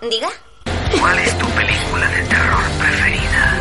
[0.00, 0.28] Diga.
[1.00, 3.60] ¿Cuál es tu película de terror preferida?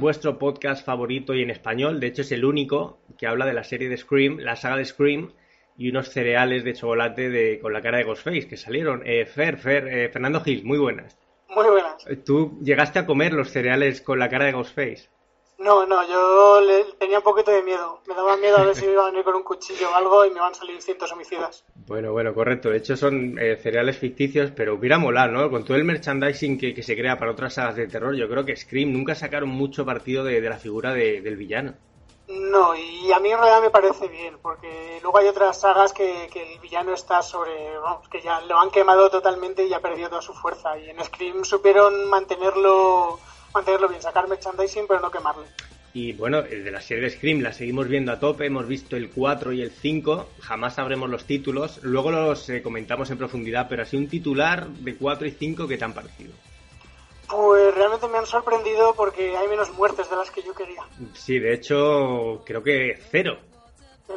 [0.00, 2.00] Vuestro podcast favorito y en español.
[2.00, 4.84] De hecho es el único que habla de la serie de Scream, la saga de
[4.84, 5.32] Scream
[5.76, 9.02] y unos cereales de chocolate de, con la cara de Ghostface que salieron.
[9.04, 11.16] Eh, Fer, Fer, eh, Fernando Gil, muy buenas.
[11.48, 12.06] Muy buenas.
[12.06, 15.08] Eh, ¿Tú llegaste a comer los cereales con la cara de Ghostface?
[15.60, 18.00] No, no, yo le- tenía un poquito de miedo.
[18.06, 20.24] Me daba miedo a ver si me iban a venir con un cuchillo o algo
[20.24, 21.64] y me van a salir cientos homicidas.
[21.86, 22.70] Bueno, bueno, correcto.
[22.70, 25.50] De hecho son eh, cereales ficticios, pero hubiera molado, ¿no?
[25.50, 28.44] Con todo el merchandising que, que se crea para otras sagas de terror, yo creo
[28.44, 31.74] que Scream nunca sacaron mucho partido de, de la figura de- del villano.
[32.28, 36.28] No, y a mí en realidad me parece bien, porque luego hay otras sagas que,
[36.32, 40.08] que el villano está sobre, vamos, que ya lo han quemado totalmente y ha perdido
[40.08, 40.78] toda su fuerza.
[40.78, 43.18] Y en Scream supieron mantenerlo,
[43.54, 45.44] mantenerlo bien, sacar merchandising pero no quemarle.
[45.92, 48.96] Y bueno, el de la serie de Scream la seguimos viendo a tope, hemos visto
[48.96, 53.66] el 4 y el 5, jamás sabremos los títulos, luego los eh, comentamos en profundidad,
[53.68, 56.32] pero así un titular de 4 y 5 que te han parecido.
[57.28, 60.82] Pues realmente me han sorprendido porque hay menos muertes de las que yo quería.
[61.14, 63.38] Sí, de hecho, creo que cero.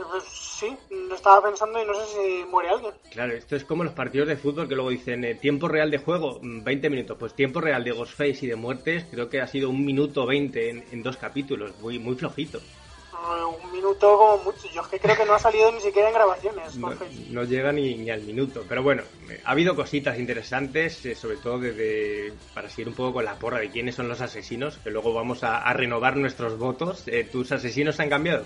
[0.10, 2.94] Pues sí, lo estaba pensando y no sé si muere alguien.
[3.12, 6.00] Claro, esto es como los partidos de fútbol que luego dicen eh, tiempo real de
[6.00, 7.18] juego, mm, 20 minutos.
[7.20, 10.70] Pues tiempo real de Ghostface y de muertes, creo que ha sido un minuto 20
[10.70, 12.58] en, en dos capítulos, muy, muy flojito.
[12.60, 14.68] Eh, Un minuto como mucho.
[14.74, 16.76] Yo es que creo que no ha salido ni siquiera en grabaciones.
[16.76, 16.94] No,
[17.30, 18.66] no llega ni, ni al minuto.
[18.68, 23.14] Pero bueno, eh, ha habido cositas interesantes, eh, sobre todo desde, para seguir un poco
[23.14, 26.58] con la porra de quiénes son los asesinos, que luego vamos a, a renovar nuestros
[26.58, 27.04] votos.
[27.08, 28.46] Eh, ¿Tus asesinos han cambiado?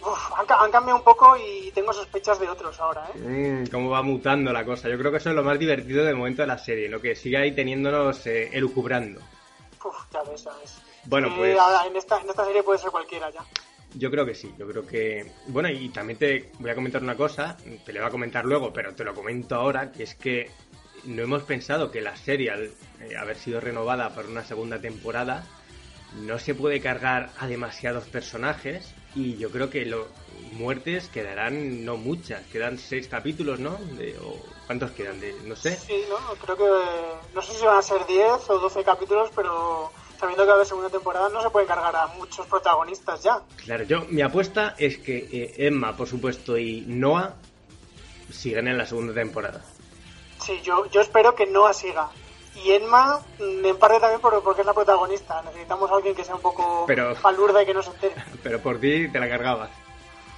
[0.00, 3.18] Uf, han, ca- han cambiado un poco y tengo sospechas de otros ahora, ¿eh?
[3.18, 4.88] Mm, ¿Cómo va mutando la cosa?
[4.88, 7.00] Yo creo que eso es lo más divertido de momento de la serie, ¿no?
[7.00, 9.20] Que sigue ahí teniéndonos eh, elucubrando.
[9.84, 10.80] Uf, ya ves, ya ves.
[11.04, 13.40] Bueno, Sí, pues- en esta, en esta serie puede ser cualquiera ya.
[13.94, 15.32] Yo creo que sí, yo creo que...
[15.46, 18.72] Bueno, y también te voy a comentar una cosa, te lo voy a comentar luego,
[18.72, 20.50] pero te lo comento ahora, que es que
[21.04, 22.64] no hemos pensado que la serie, al
[23.00, 25.42] eh, haber sido renovada por una segunda temporada,
[26.16, 30.08] no se puede cargar a demasiados personajes y yo creo que lo,
[30.52, 33.76] muertes quedarán no muchas, quedan seis capítulos, ¿no?
[33.96, 34.36] De- o,
[34.66, 35.18] ¿Cuántos quedan?
[35.20, 35.76] De, no sé.
[35.76, 36.16] Sí, ¿no?
[36.44, 37.34] Creo que...
[37.34, 40.56] No sé si van a ser 10 o 12 capítulos, pero sabiendo que va a
[40.56, 43.40] haber segunda temporada no se puede cargar a muchos protagonistas ya.
[43.64, 47.34] Claro, yo mi apuesta es que eh, Emma, por supuesto, y Noah
[48.30, 49.64] siguen en la segunda temporada.
[50.44, 52.10] Sí, yo, yo espero que Noah siga.
[52.64, 55.42] Y Enma, mm, en parte también por- porque es la protagonista.
[55.42, 58.14] Necesitamos a alguien que sea un poco Pero- palurda y que no se entere.
[58.42, 59.70] Pero por ti te la cargabas.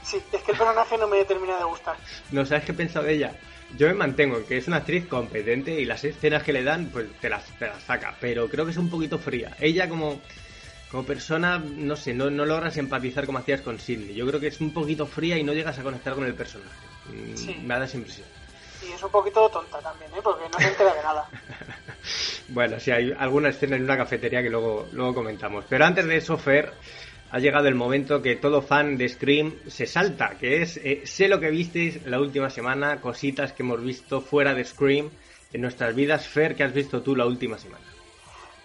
[0.03, 1.97] Sí, es que el personaje no me termina de gustar.
[2.31, 3.33] No sabes qué he pensado de ella.
[3.77, 6.87] Yo me mantengo en que es una actriz competente y las escenas que le dan,
[6.93, 8.17] pues te las, te las saca.
[8.21, 9.55] Pero creo que es un poquito fría.
[9.61, 10.21] Ella como,
[10.91, 14.15] como persona, no sé, no, no logras empatizar como hacías con Sidney.
[14.15, 16.71] Yo creo que es un poquito fría y no llegas a conectar con el personaje.
[17.13, 17.55] Mm, Sí.
[17.63, 18.27] Me da esa impresión.
[18.83, 20.21] Y es un poquito tonta también, ¿eh?
[20.23, 21.29] Porque no se entera de nada.
[22.49, 25.65] Bueno, sí, hay alguna escena en una cafetería que luego, luego comentamos.
[25.69, 26.73] Pero antes de eso, Fer,
[27.31, 31.29] ha llegado el momento que todo fan de Scream se salta, que es, eh, sé
[31.29, 35.11] lo que visteis la última semana, cositas que hemos visto fuera de Scream
[35.53, 36.27] en nuestras vidas.
[36.27, 37.85] Fer, ¿qué has visto tú la última semana?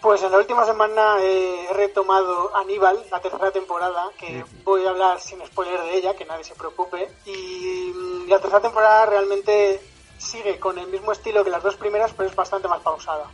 [0.00, 4.90] Pues en la última semana eh, he retomado Aníbal, la tercera temporada, que voy a
[4.90, 7.08] hablar sin spoiler de ella, que nadie se preocupe.
[7.24, 9.80] Y mm, la tercera temporada realmente
[10.18, 13.30] sigue con el mismo estilo que las dos primeras, pero es bastante más pausada.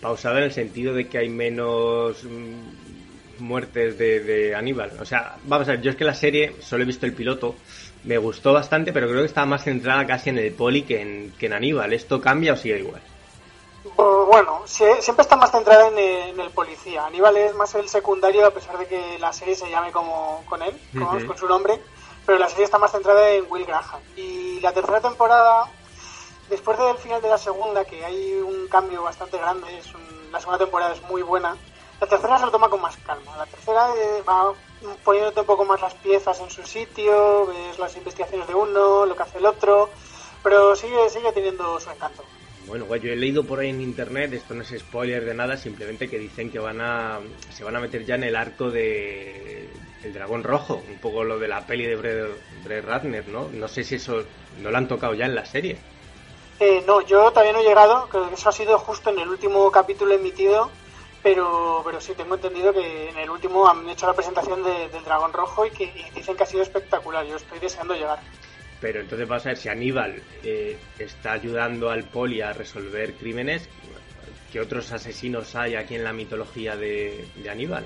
[0.00, 4.92] Pausada en el sentido de que hay menos mm, muertes de, de Aníbal.
[5.00, 7.56] O sea, vamos a ver, yo es que la serie solo he visto el piloto,
[8.04, 11.32] me gustó bastante, pero creo que estaba más centrada casi en el poli que en,
[11.38, 11.92] que en Aníbal.
[11.92, 13.02] ¿Esto cambia o sigue igual?
[13.96, 17.06] Bu- Bueno, sie- siempre está más centrada en el, en el policía.
[17.06, 20.62] Aníbal es más el secundario, a pesar de que la serie se llame como con
[20.62, 21.26] él, como- Ujú.
[21.26, 21.80] con su nombre,
[22.26, 24.00] pero la serie está más centrada en Will Graham.
[24.16, 25.72] Y la tercera temporada,
[26.48, 30.40] después del final de la segunda, que hay un cambio bastante grande, es un- la
[30.40, 31.56] segunda temporada es muy buena,
[32.00, 33.36] la tercera se lo toma con más calma.
[33.36, 34.52] La tercera eh, va
[35.04, 39.16] poniéndote un poco más las piezas en su sitio, ves las investigaciones de uno, lo
[39.16, 39.90] que hace el otro,
[40.42, 42.24] pero sigue, sigue teniendo su encanto.
[42.66, 45.56] Bueno, guay, yo he leído por ahí en internet, esto no es spoiler de nada,
[45.56, 47.18] simplemente que dicen que van a
[47.50, 49.70] se van a meter ya en el arco de
[50.04, 53.48] el dragón rojo, un poco lo de la peli de Brett Ratner, ¿no?
[53.48, 54.22] No sé si eso
[54.60, 55.78] no lo han tocado ya en la serie.
[56.60, 59.28] Eh, no, yo todavía no he llegado, creo que eso ha sido justo en el
[59.28, 60.72] último capítulo emitido,
[61.22, 65.04] pero, pero sí tengo entendido que en el último han hecho la presentación de- del
[65.04, 67.24] Dragón Rojo y que y dicen que ha sido espectacular.
[67.26, 68.18] Yo estoy deseando llegar.
[68.80, 73.68] Pero entonces vas a ver si Aníbal eh, está ayudando al poli a resolver crímenes.
[74.52, 77.84] ¿Qué otros asesinos hay aquí en la mitología de, de Aníbal?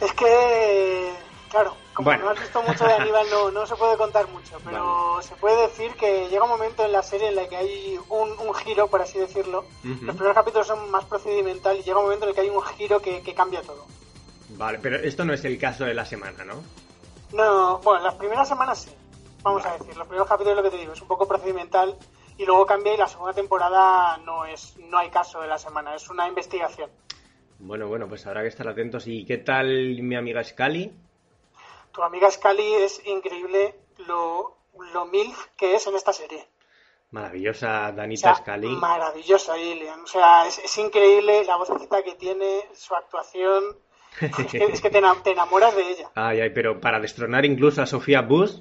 [0.00, 1.12] Es que,
[1.50, 2.24] claro, como Bueno.
[2.24, 5.62] no has visto mucho de Aníbal, no, no se puede contar mucho, pero se puede
[5.62, 8.88] decir que llega un momento en la serie en la que hay un, un giro,
[8.88, 9.64] por así decirlo.
[9.82, 12.62] Los primeros capítulos son más procedimental y llega un momento en el que hay un
[12.62, 13.84] giro que, que cambia todo.
[14.50, 16.62] Vale, pero esto no es el caso de la semana, ¿no?
[17.32, 18.90] No, bueno, las primeras semanas sí,
[19.42, 19.96] vamos a decir.
[19.96, 21.96] Los primeros capítulos, lo que te digo, es un poco procedimental
[22.38, 25.94] y luego cambia y la segunda temporada no es no hay caso de la semana,
[25.94, 26.88] es una investigación.
[27.58, 29.06] Bueno, bueno, pues habrá que estar atentos.
[29.08, 29.66] ¿Y qué tal
[30.02, 30.92] mi amiga Scully?
[31.92, 33.74] Tu amiga Scully es increíble
[34.06, 34.56] lo,
[34.92, 36.46] lo milf que es en esta serie.
[37.10, 38.68] Maravillosa O Danita sea, Scully.
[38.76, 40.00] maravillosa Gillian.
[40.02, 43.64] O sea, es, es increíble la vocecita que tiene, su actuación.
[44.20, 46.10] Es que, es que te, ena- te enamoras de ella.
[46.14, 48.58] Ay, ay, pero para destronar incluso a Sofía Bush.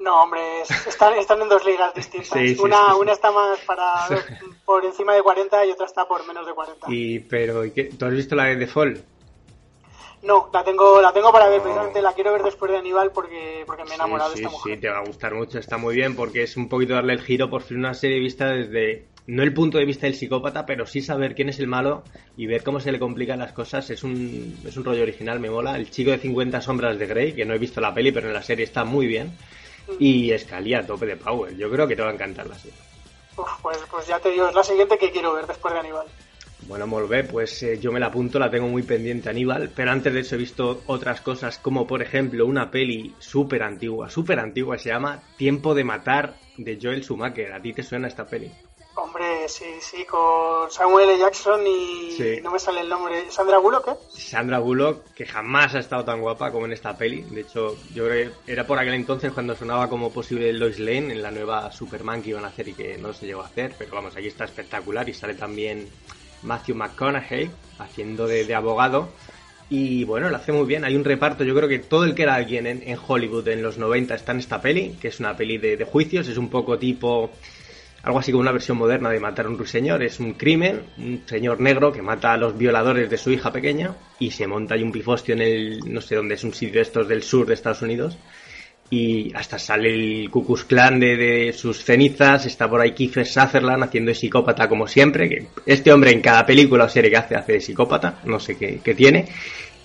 [0.00, 2.30] No, hombre, es- están, están en dos ligas distintas.
[2.32, 2.98] Sí, sí, una, sí.
[3.00, 3.92] una está más para
[4.64, 6.86] por encima de 40 y otra está por menos de 40.
[6.90, 7.84] Y, pero, ¿y qué?
[7.84, 9.04] ¿tú has visto la de The Fall?
[10.22, 13.62] No, la tengo, la tengo para ver, precisamente la quiero ver después de Aníbal porque,
[13.66, 14.74] porque me he enamorado sí, de sí, esta mujer.
[14.74, 17.22] sí, te va a gustar mucho, está muy bien porque es un poquito darle el
[17.22, 20.84] giro por fin una serie vista desde, no el punto de vista del psicópata, pero
[20.86, 22.02] sí saber quién es el malo
[22.36, 23.88] y ver cómo se le complican las cosas.
[23.90, 25.76] Es un, es un rollo original, me mola.
[25.76, 28.34] El chico de 50 sombras de Grey, que no he visto la peli, pero en
[28.34, 29.36] la serie está muy bien.
[29.98, 31.56] Y Scully a tope de power.
[31.56, 32.76] Yo creo que te va a encantar la serie.
[33.36, 36.06] Uf, pues, pues ya te digo, es la siguiente que quiero ver después de Aníbal.
[36.66, 40.12] Bueno, Molvé, pues eh, yo me la apunto, la tengo muy pendiente Aníbal, pero antes
[40.12, 44.78] de eso he visto otras cosas, como por ejemplo una peli súper antigua, súper antigua,
[44.78, 47.52] se llama Tiempo de Matar de Joel Schumacher.
[47.52, 48.50] ¿A ti te suena esta peli?
[48.96, 51.18] Hombre, sí, sí, con Samuel L.
[51.18, 52.40] Jackson y Sí.
[52.42, 53.30] no me sale el nombre.
[53.30, 53.94] ¿Sandra Bullock, eh?
[54.08, 57.22] Sandra Bullock, que jamás ha estado tan guapa como en esta peli.
[57.22, 61.12] De hecho, yo creo que era por aquel entonces cuando sonaba como posible Lois Lane
[61.12, 63.74] en la nueva Superman que iban a hacer y que no se llegó a hacer.
[63.78, 65.88] Pero vamos, aquí está espectacular y sale también
[66.42, 69.10] Matthew McConaughey haciendo de, abogado.
[69.68, 70.84] Y bueno, lo hace muy bien.
[70.84, 73.62] Hay un reparto, yo creo que todo el que era alguien en, en Hollywood en
[73.62, 76.48] los 90 está en esta peli, que es una peli de, de juicios, es un
[76.48, 77.30] poco tipo
[78.02, 80.02] algo así como una versión moderna de matar a un ruiseñor.
[80.02, 83.94] Es un crimen, un señor negro que mata a los violadores de su hija pequeña
[84.18, 86.82] y se monta ahí un pifostio en el, no sé dónde es, un sitio de
[86.82, 88.16] estos del sur de Estados Unidos.
[88.90, 93.26] Y hasta sale el Ku Klux Klan de, de sus cenizas, está por ahí Kiefer
[93.26, 97.16] Sutherland haciendo de psicópata como siempre, que este hombre en cada película o serie que
[97.16, 99.28] hace hace de psicópata, no sé qué, tiene.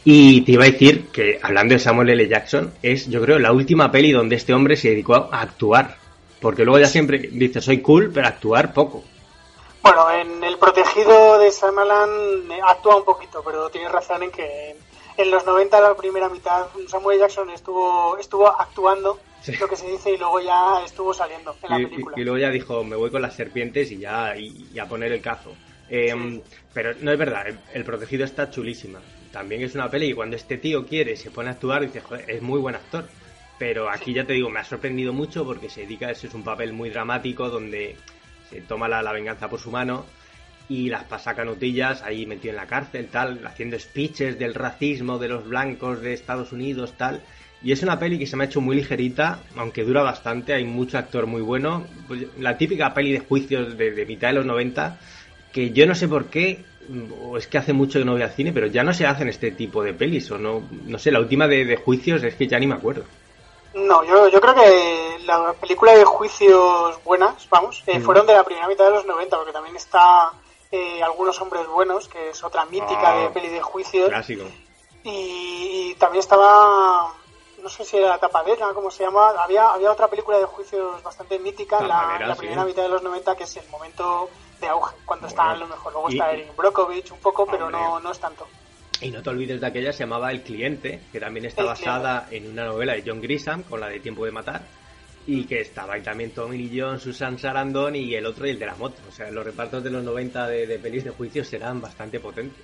[0.03, 2.27] Y te iba a decir que, hablando de Samuel L.
[2.27, 5.97] Jackson, es yo creo la última peli donde este hombre se dedicó a actuar.
[6.39, 9.03] Porque luego ya siempre dice, soy cool, pero actuar poco.
[9.81, 14.75] Bueno, en El Protegido de Shyamalan eh, actúa un poquito, pero tienes razón en que
[15.17, 19.53] en, los 90, la primera mitad, Samuel Jackson estuvo, estuvo actuando, Sí.
[19.59, 22.15] lo que se dice, y luego ya estuvo saliendo en la Y, película.
[22.19, 25.11] y luego ya dijo, me voy con las serpientes y ya y, y a poner
[25.11, 25.53] el cazo.
[25.87, 26.41] Eh,
[26.73, 28.99] Pero no es verdad, el, el protegido está chulísima.
[29.31, 32.01] También es una peli y cuando este tío quiere, se pone a actuar y dice,
[32.01, 33.05] joder, es muy buen actor.
[33.59, 36.33] Pero aquí ya te digo, me ha sorprendido mucho porque se dedica a eso, es
[36.33, 37.95] un papel muy dramático donde
[38.49, 40.05] se toma la, la venganza por su mano
[40.69, 45.27] y las pasa canutillas ahí metido en la cárcel, tal, haciendo speeches del racismo de
[45.27, 47.21] los blancos de Estados Unidos, tal.
[47.63, 50.65] Y es una peli que se me ha hecho muy ligerita, aunque dura bastante, hay
[50.65, 51.85] mucho actor muy bueno.
[52.07, 54.97] Pues, la típica peli de juicios de, de mitad de los 90,
[55.51, 56.63] que yo no sé por qué,
[57.21, 59.29] o es que hace mucho que no voy al cine, pero ya no se hacen
[59.29, 62.47] este tipo de pelis, o no, no sé, la última de, de juicios es que
[62.47, 63.03] ya ni me acuerdo.
[63.73, 68.03] No, yo, yo creo que la película de juicios buenas, vamos, eh, Mm.
[68.03, 70.31] fueron de la primera mitad de los 90, porque también está
[70.71, 74.09] eh, Algunos Hombres Buenos, que es otra mítica Ah, de peli de juicios.
[74.09, 74.43] Clásico.
[75.03, 77.13] Y, y también estaba,
[77.61, 79.29] no sé si era La Tapadera, ¿cómo se llama?
[79.37, 82.39] Había, había otra película de juicios bastante mítica en la, Tapadera, la sí.
[82.39, 84.29] primera mitad de los 90, que es el momento
[84.59, 85.93] de auge, cuando está Bueno, a lo mejor.
[85.93, 87.81] Luego y- está Erin Brockovich un poco, pero Hombre.
[87.81, 88.47] no, no es tanto.
[89.01, 92.27] Y no te olvides de aquella, se llamaba El Cliente, que también está El basada
[92.31, 94.61] en una novela de John Grisham, con la de Tiempo de Matar,
[95.27, 98.59] y que estaba ahí también Tommy Lee Jones, Susan Sarandon y el otro y el
[98.59, 99.01] de la moto.
[99.07, 102.63] O sea, los repartos de los 90 de, de pelis de juicios eran bastante potentes.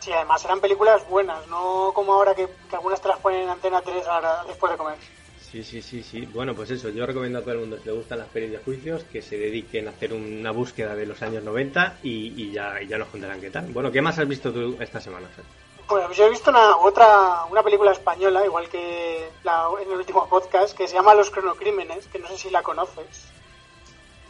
[0.00, 3.50] Sí, además eran películas buenas, no como ahora que, que algunas te las ponen en
[3.50, 4.96] Antena 3 ahora, después de comer.
[5.50, 6.26] Sí, sí, sí, sí.
[6.32, 8.58] Bueno, pues eso, yo recomiendo a todo el mundo, si le gustan las pelis de
[8.58, 12.80] juicios, que se dediquen a hacer una búsqueda de los años 90 y, y ya,
[12.80, 13.66] y ya nos contarán qué tal.
[13.72, 15.44] Bueno, ¿qué más has visto tú esta semana, Fer?
[15.90, 20.28] Pues yo he visto una otra una película española, igual que la, en el último
[20.28, 23.26] podcast, que se llama Los Cronocrímenes, que no sé si la conoces.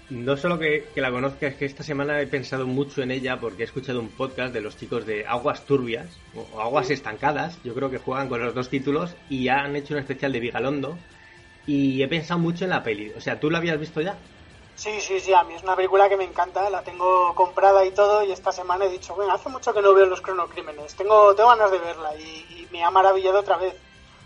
[0.09, 3.39] no solo que, que la conozca, es que esta semana he pensado mucho en ella
[3.39, 7.75] porque he escuchado un podcast de los chicos de Aguas Turbias o Aguas Estancadas, yo
[7.75, 10.97] creo que juegan con los dos títulos y han hecho un especial de Vigalondo
[11.67, 13.13] y he pensado mucho en la peli.
[13.17, 14.17] O sea, ¿tú la habías visto ya?
[14.81, 17.91] Sí, sí, sí, a mí es una película que me encanta, la tengo comprada y
[17.91, 21.35] todo, y esta semana he dicho, bueno, hace mucho que no veo los cronocrímenes, tengo,
[21.35, 23.75] tengo ganas de verla y, y me ha maravillado otra vez.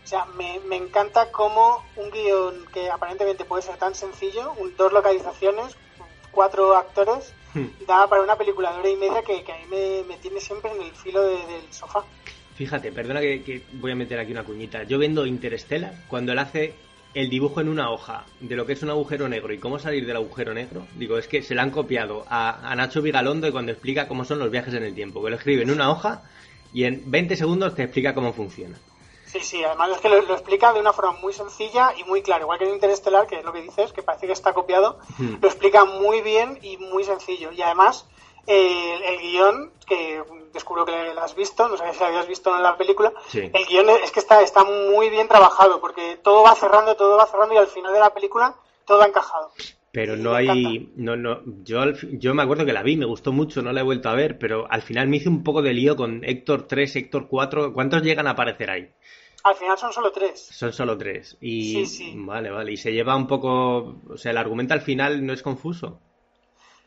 [0.04, 4.76] O sea, me, me encanta cómo un guion que aparentemente puede ser tan sencillo, un-
[4.76, 5.76] dos localizaciones,
[6.30, 7.32] cuatro actores,
[7.88, 10.40] da para una película de hora y media que, que a mí me, me tiene
[10.40, 12.04] siempre en el filo de- del sofá.
[12.54, 14.84] Fíjate, perdona que, que voy a meter aquí una cuñita.
[14.84, 16.76] Yo vendo Interstellar cuando él hace
[17.14, 20.06] el dibujo en una hoja de lo que es un agujero negro y cómo salir
[20.06, 20.86] del agujero negro.
[20.96, 24.24] Digo, es que se le han copiado a, a Nacho Vigalondo y cuando explica cómo
[24.24, 25.22] son los viajes en el tiempo.
[25.22, 26.22] Que lo escribe en una hoja
[26.72, 28.76] y en 20 segundos te explica cómo funciona.
[29.26, 32.22] Sí, sí, además es que lo, lo explica de una forma muy sencilla y muy
[32.22, 34.98] clara, igual que en Interestelar, que es lo que dices, que parece que está copiado,
[35.18, 35.36] Hmm.
[35.40, 37.50] lo explica muy bien y muy sencillo.
[37.50, 38.06] Y además,
[38.46, 40.22] el, el guion, que
[40.52, 43.40] descubro que lo has visto, no sé si lo habías visto en la película, Sí.
[43.52, 47.26] el guion es que está, está muy bien trabajado, porque todo va cerrando, todo va
[47.26, 48.54] cerrando y al final de la película
[48.86, 49.50] todo ha encajado.
[49.90, 53.72] Pero no hay, no, no, yo, me acuerdo que la vi, me gustó mucho, no
[53.72, 56.24] la he vuelto a ver, pero al final me hice un poco de lío con
[56.24, 58.90] Héctor 3, Héctor 4, ¿cuántos llegan a aparecer ahí?
[59.44, 60.40] Al final son solo tres.
[60.52, 61.36] Son solo tres.
[61.40, 62.12] Y Sí, sí.
[62.16, 62.72] vale, vale.
[62.72, 66.00] Y se lleva un poco, o sea, el argumento al final no es confuso.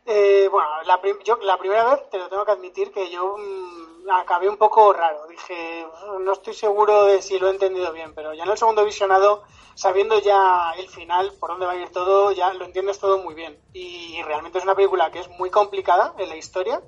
[0.10, 3.36] Eh, bueno, la, prim- yo, la primera vez te lo tengo que admitir que yo
[3.38, 5.28] mm, acabé un poco raro.
[5.28, 8.58] Dije, "Uf, no estoy seguro de si lo he entendido bien, pero ya en el
[8.58, 9.44] segundo visionado,
[9.76, 13.36] sabiendo ya el final, por dónde va a ir todo, ya lo entiendes todo muy
[13.36, 13.58] bien.
[13.74, 16.82] Y realmente es una película que es muy complicada en la historia,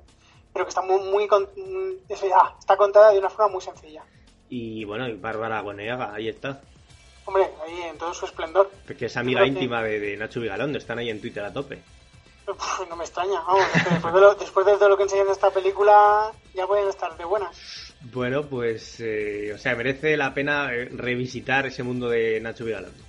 [0.54, 4.04] pero que está muy, muy con- mm, ya, está contada de una forma muy sencilla.
[4.48, 6.62] Y bueno, y Bárbara Goneaga, ahí está.
[7.26, 8.72] Hombre, ahí en todo su esplendor.
[8.88, 11.52] Porque es amiga Creo que- íntima de, de Nacho Vigalondo, están ahí en Twitter a
[11.54, 11.84] tope.
[12.50, 15.34] Uf, no me extraña, vamos, después de, lo, después de todo lo que enseñan en
[15.34, 17.94] esta película, ya pueden estar de buenas.
[18.02, 23.04] Bueno, pues, eh, o sea, merece la pena eh, revisitar ese mundo de Nacho Vigalondo.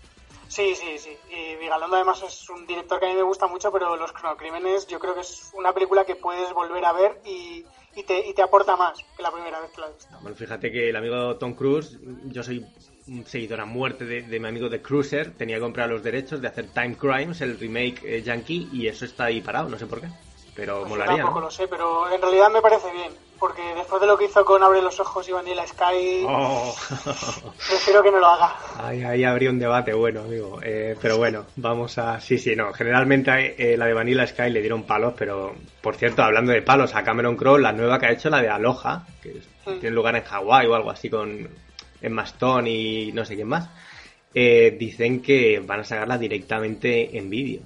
[0.48, 1.16] Sí, sí, sí.
[1.30, 4.88] Y Vigalondo además es un director que a mí me gusta mucho, pero Los Cronocrímenes
[4.88, 8.34] yo creo que es una película que puedes volver a ver y, y te, y
[8.34, 10.16] te aporta más que la primera vez que la has visto.
[10.20, 12.66] Bueno, fíjate que el amigo Tom Cruise, yo soy
[13.08, 16.40] un seguidor a muerte de, de mi amigo de Cruiser, tenía que comprar los derechos
[16.40, 19.86] de hacer Time Crimes, el remake eh, yankee, y eso está ahí parado, no sé
[19.86, 20.08] por qué.
[20.54, 21.46] Pero Pues yo molaría, tampoco ¿no?
[21.46, 24.62] lo sé, pero en realidad me parece bien, porque después de lo que hizo con
[24.62, 26.74] Abre los Ojos y Vanilla Sky, Oh.
[27.68, 28.56] prefiero que no lo haga.
[28.78, 30.58] Ahí, ahí habría un debate bueno, amigo.
[30.62, 32.20] Eh, pero bueno, vamos a...
[32.20, 32.72] Sí, sí, no.
[32.72, 35.54] Generalmente eh, la de Vanilla Sky le dieron palos, pero...
[35.80, 38.48] Por cierto, hablando de palos, a Cameron Crowe, la nueva que ha hecho, la de
[38.48, 39.78] Aloha, que Mm.
[39.78, 41.46] tiene lugar en Hawái o algo así con
[42.00, 43.68] Emma Stone y no sé quién más,
[44.34, 47.60] eh, dicen que van a sacarla directamente en vídeo.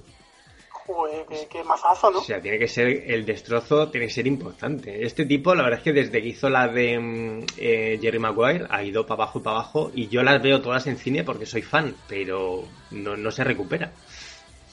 [0.85, 2.19] Joder, qué, qué mazazo, ¿no?
[2.19, 5.03] O sea, tiene que ser, el destrozo tiene que ser importante.
[5.03, 8.67] Este tipo, la verdad es que desde que hizo la de mm, eh, Jerry Maguire,
[8.69, 11.47] ha ido para abajo y para abajo, y yo las veo todas en cine porque
[11.47, 13.91] soy fan, pero no, no se recupera.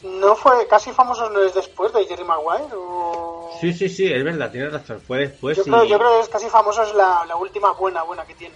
[0.02, 2.74] ¿No fue casi famosos no es después de Jerry Maguire?
[2.76, 3.56] O...
[3.60, 6.20] Sí, sí, sí, es verdad, tienes razón, fue después yo, y creo, yo creo que
[6.20, 8.54] es casi famoso es la, la última buena, buena que tiene.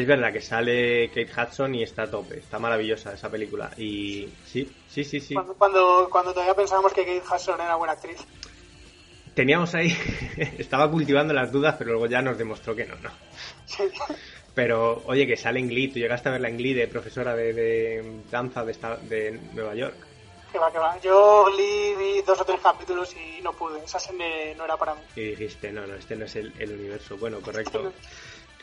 [0.00, 3.70] Es verdad que sale Kate Hudson y está a tope, está maravillosa esa película.
[3.76, 5.34] Y sí, sí, sí, sí.
[5.34, 8.18] Cuando, cuando, cuando todavía pensábamos que Kate Hudson era buena actriz.
[9.34, 9.96] Teníamos ahí,
[10.58, 13.10] estaba cultivando las dudas, pero luego ya nos demostró que no, no.
[13.66, 13.82] Sí.
[14.54, 17.52] Pero, oye, que sale en Glee, tú llegaste a verla en Glee de profesora de,
[17.52, 19.96] de danza de, esta- de Nueva York.
[20.52, 21.00] Que va, que va.
[21.00, 23.82] Yo li- vi dos o tres capítulos y no pude.
[23.84, 25.00] Esa no era para mí.
[25.16, 27.16] Y dijiste, no, no, este no es el, el universo.
[27.16, 27.92] Bueno, correcto.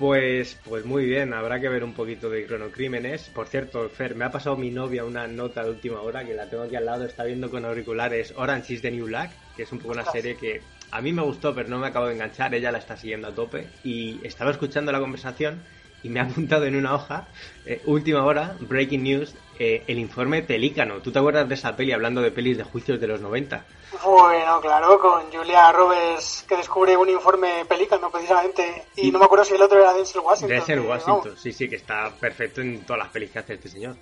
[0.01, 3.29] Pues, pues muy bien, habrá que ver un poquito de cronocrímenes.
[3.29, 6.49] Por cierto, Fer, me ha pasado mi novia una nota de última hora que la
[6.49, 9.71] tengo aquí al lado, está viendo con auriculares Orange is the New Black, que es
[9.71, 12.55] un poco una serie que a mí me gustó, pero no me acabo de enganchar,
[12.55, 13.67] ella la está siguiendo a tope.
[13.83, 15.61] Y estaba escuchando la conversación
[16.03, 17.27] y me ha apuntado en una hoja,
[17.65, 21.01] eh, última hora, breaking news, eh, el informe Pelícano.
[21.01, 23.63] ¿Tú te acuerdas de esa peli hablando de pelis de juicios de los 90?
[24.03, 28.85] Bueno, claro, con Julia Roberts que descubre un informe pelícano precisamente.
[28.95, 30.49] Y no me acuerdo si el otro era Denzel Washington.
[30.57, 33.53] De ser que, Washington, sí, sí, que está perfecto en todas las pelis que hace
[33.53, 33.95] este señor.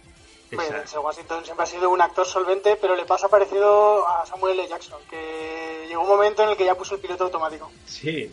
[0.49, 4.59] pues, Denzel Washington siempre ha sido un actor solvente, pero le pasa parecido a Samuel
[4.59, 4.69] L.
[4.69, 7.69] Jackson, que llegó un momento en el que ya puso el piloto automático.
[7.85, 8.31] Sí,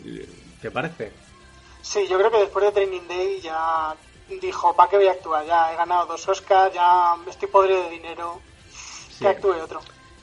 [0.61, 1.26] ¿te parece?
[1.87, 3.95] Sí, yo creo que después de Training Day ya
[4.41, 5.45] dijo, ¿para qué voy a actuar?
[5.45, 8.41] Ya he ganado dos Oscars, ya estoy podrido de dinero,
[9.09, 9.19] Sí.
[9.23, 9.79] que actúe otro.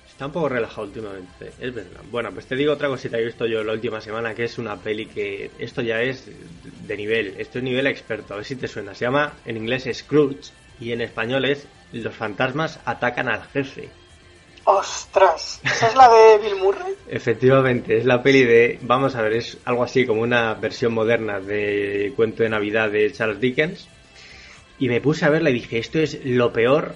[0.07, 2.03] Está un poco relajado últimamente, es verdad.
[2.11, 4.59] Bueno, pues te digo otra cosita que he visto yo la última semana, que es
[4.59, 8.57] una peli que esto ya es de nivel, esto es nivel experto, a ver si
[8.57, 8.95] te suena.
[8.95, 13.89] Se llama en inglés Scrooge y en español es Los fantasmas atacan al jefe.
[14.65, 16.95] Ostras, ¿esa es la de Bill Murray?
[17.09, 21.39] Efectivamente, es la peli de, vamos a ver, es algo así como una versión moderna
[21.39, 23.89] de Cuento de Navidad de Charles Dickens.
[24.79, 26.95] Y me puse a verla y dije, esto es lo peor,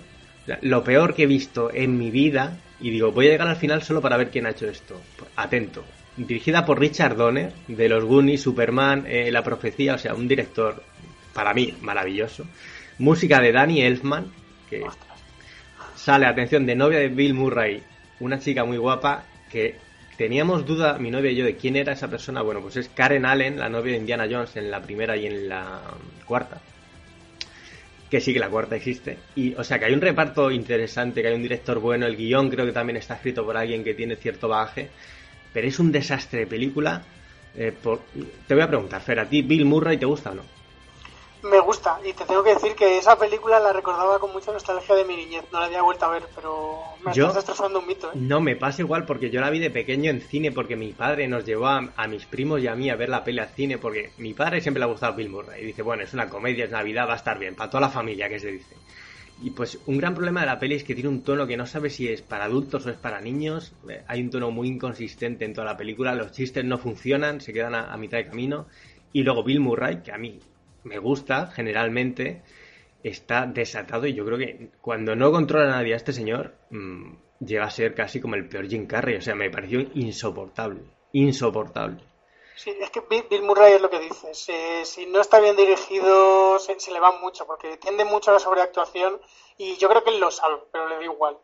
[0.62, 2.58] lo peor que he visto en mi vida.
[2.80, 5.00] Y digo, voy a llegar al final solo para ver quién ha hecho esto.
[5.36, 5.84] Atento.
[6.16, 10.82] Dirigida por Richard Donner, de los Goonies, Superman, eh, La Profecía, o sea, un director,
[11.34, 12.44] para mí, maravilloso.
[12.98, 14.32] Música de Danny Elfman,
[14.68, 14.82] que
[16.08, 17.82] sale, atención, de novia de Bill Murray,
[18.20, 19.74] una chica muy guapa que
[20.16, 22.40] teníamos duda, mi novia y yo, de quién era esa persona.
[22.40, 25.50] Bueno, pues es Karen Allen, la novia de Indiana Jones en la primera y en
[25.50, 25.82] la
[26.24, 26.62] cuarta.
[28.10, 29.18] Que sí que la cuarta existe.
[29.36, 32.48] Y, o sea, que hay un reparto interesante, que hay un director bueno, el guion
[32.48, 34.88] creo que también está escrito por alguien que tiene cierto bagaje.
[35.52, 37.02] Pero es un desastre de película.
[37.54, 37.74] Eh,
[38.46, 40.57] te voy a preguntar, Fer, ¿a ti Bill Murray te gusta o no?
[41.42, 44.96] Me gusta, y te tengo que decir que esa película la recordaba con mucha nostalgia
[44.96, 45.44] de mi niñez.
[45.52, 48.08] No la había vuelto a ver, pero me estás destrozando un mito.
[48.08, 48.16] ¿eh?
[48.16, 51.28] No, me pasa igual porque yo la vi de pequeño en cine porque mi padre
[51.28, 54.10] nos llevó a, mis primos y a mí a ver la peli al cine porque
[54.18, 55.62] mi padre siempre le ha gustado Bill Murray.
[55.62, 57.90] Y dice, bueno, es una comedia, es Navidad, va a estar bien, para toda la
[57.90, 58.74] familia, que se dice.
[59.40, 61.66] Y pues un gran problema de la peli es que tiene un tono que no
[61.66, 63.72] sabe si es para adultos o es para niños.
[63.88, 67.52] Eh, hay un tono muy inconsistente en toda la película, los chistes no funcionan, se
[67.52, 68.66] quedan a mitad de camino.
[69.12, 70.40] Y luego Bill Murray, que a mí
[70.84, 72.42] me gusta generalmente,
[73.02, 77.14] está desatado y yo creo que cuando no controla a nadie a este señor, mm,
[77.40, 79.16] llega a ser casi como el peor Jim Carrey.
[79.16, 80.82] O sea, me pareció insoportable.
[81.12, 82.02] Insoportable.
[82.56, 84.48] Sí, es que Bill Murray es lo que dices.
[84.82, 89.20] si no está bien dirigido, se, le va mucho, porque tiende mucho a la sobreactuación
[89.56, 91.36] y yo creo que él lo sabe, pero le da igual.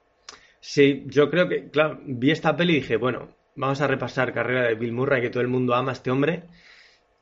[0.59, 4.67] Sí, yo creo que, claro, vi esta peli y dije, bueno, vamos a repasar carrera
[4.67, 6.49] de Bill Murray, que todo el mundo ama a este hombre.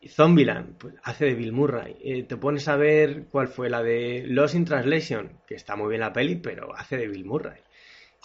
[0.08, 1.96] Zombieland, pues hace de Bill Murray.
[2.02, 5.88] Eh, te pones a ver cuál fue la de Lost in Translation, que está muy
[5.88, 7.60] bien la peli, pero hace de Bill Murray.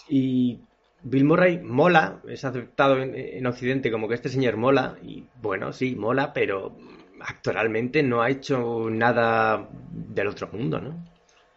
[0.08, 0.60] Y
[1.02, 5.94] Bill Murray mola, es aceptado en, Occidente como que este señor mola, y bueno, sí,
[5.94, 6.72] mola, pero
[7.20, 10.94] actualmente no ha hecho nada del otro mundo, ¿no?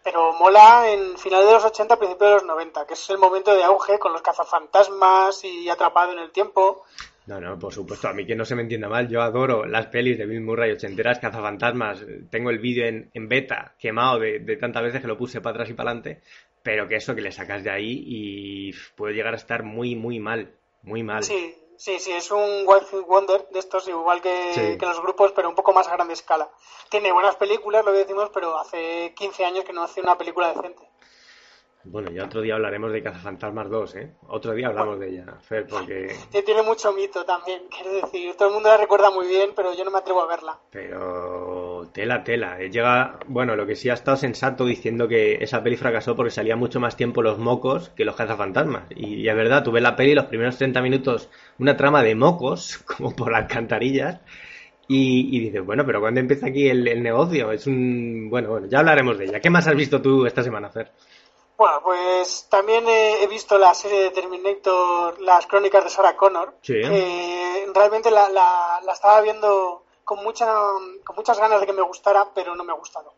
[0.04, 3.54] Pero mola en final de los 80, principios de los 90, que es el momento
[3.54, 6.84] de auge con los cazafantasmas y atrapado en el tiempo.
[7.28, 9.88] No, no, por supuesto, a mí que no se me entienda mal, yo adoro las
[9.88, 14.58] pelis de Bill Murray ochenteras, cazafantasmas, tengo el vídeo en, en, beta quemado de, de,
[14.58, 16.22] tantas veces que lo puse para atrás y para adelante,
[16.64, 20.20] pero que eso que le sacas de ahí y puede llegar a estar muy, muy
[20.20, 21.24] mal, muy mal.
[21.24, 25.48] Sí, sí, sí, es un Wild Wonder de estos, igual que, que, los grupos, pero
[25.50, 26.50] un poco más a grande escala.
[26.90, 30.54] Tiene buenas películas, lo que decimos, pero hace 15 años que no hace una película
[30.54, 30.91] decente.
[31.84, 34.12] Bueno, ya otro día hablaremos de Cazafantasmas 2, ¿eh?
[34.28, 36.14] Otro día hablamos de ella, Fer, porque...
[36.46, 38.36] Tiene mucho mito también, quiero decir.
[38.36, 40.60] Todo el mundo la recuerda muy bien, pero yo no me atrevo a verla.
[40.70, 42.62] Pero tela, tela.
[42.62, 46.32] Eh, llega, bueno, lo que sí ha estado sensato diciendo que esa peli fracasó porque
[46.32, 48.84] salía mucho más tiempo los mocos que los cazafantasmas.
[48.92, 52.78] Y, es verdad, tú ves la peli los primeros 30 minutos, una trama de mocos,
[52.98, 54.20] como por alcantarillas,
[54.88, 57.52] y, y dices, bueno, pero ¿cuándo empieza aquí el, el negocio?
[57.52, 58.30] Es un...
[58.30, 59.40] Bueno, bueno, ya hablaremos de ella.
[59.40, 60.92] ¿Qué más has visto tú esta semana, Fer?
[61.62, 66.56] Bueno, pues también he, visto la serie de Terminator, las crónicas de Sarah Connor.
[66.64, 66.82] Sí.
[67.72, 70.52] realmente la, la, estaba viendo con, mucha,
[71.04, 73.14] con muchas ganas de que me gustara, pero no me ha gustado.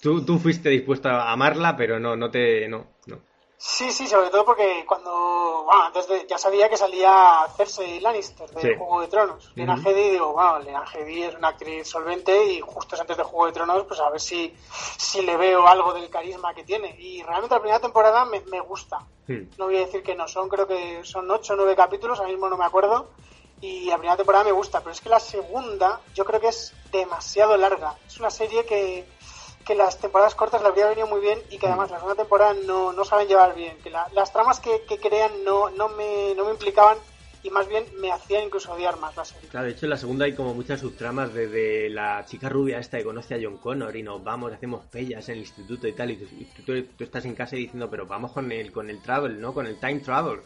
[0.00, 2.66] Tú, tú fuiste dispuesto a amarla, pero no, no te.
[2.66, 3.18] No, no.
[3.62, 8.74] Sí, sí, sobre todo porque cuando, bueno, antes ya sabía que salía Cersei Lannister de
[8.74, 9.52] Juego de Tronos.
[9.54, 13.44] Lena Headey, digo, bueno, Lena Headey es una actriz solvente y justo antes de Juego
[13.44, 14.56] de Tronos, pues a ver si,
[14.96, 16.96] si le veo algo del carisma que tiene.
[16.98, 19.00] Y realmente la primera temporada me, me gusta.
[19.28, 22.30] No voy a decir que no, son creo que son ocho o nueve capítulos, ahora
[22.30, 23.10] mismo no me acuerdo.
[23.60, 26.72] Y la primera temporada me gusta, pero es que la segunda yo creo que es
[26.90, 27.94] demasiado larga.
[28.06, 29.06] Es una serie que
[29.70, 32.54] que las temporadas cortas le habría venido muy bien y que además la segunda temporada
[32.66, 36.50] no, no saben llevar bien, que las tramas que, crean no, no, me, no me
[36.50, 36.98] implicaban
[37.44, 39.48] y más bien me hacían incluso odiar más la serie.
[39.48, 42.98] Claro, de hecho en la segunda hay como muchas subtramas desde la chica rubia esta
[42.98, 46.10] que conoce a John Connor y nos vamos, hacemos pellas en el instituto y tal,
[46.10, 46.16] y
[46.66, 46.72] tú,
[47.04, 49.54] estás en casa diciendo, pero vamos con el, con el travel, ¿no?
[49.54, 50.40] Con el time travel.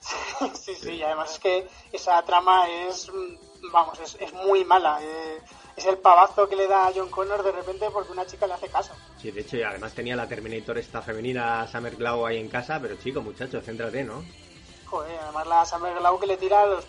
[0.52, 3.10] sí, sí, y además es que esa trama es,
[3.72, 4.98] vamos, es, es muy mala.
[5.02, 5.38] Eh,
[5.76, 8.54] es el pavazo que le da a John Connor de repente porque una chica le
[8.54, 8.92] hace caso.
[9.20, 12.80] Sí, de hecho, y además tenía la Terminator esta femenina Summer Glau ahí en casa,
[12.80, 14.24] pero chico, muchacho, céntrate, ¿no?
[14.86, 16.86] Joder, además la Summer Glau que le tira los,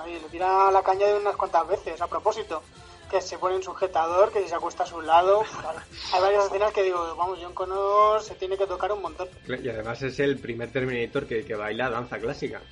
[0.00, 2.62] ahí, le tira la caña de unas cuantas veces, a propósito.
[3.08, 5.44] Que se pone un sujetador, que se acuesta a su lado.
[6.12, 9.28] Hay varias escenas que digo, vamos, John Connor se tiene que tocar un montón.
[9.46, 12.62] Y además es el primer Terminator que, que baila danza clásica.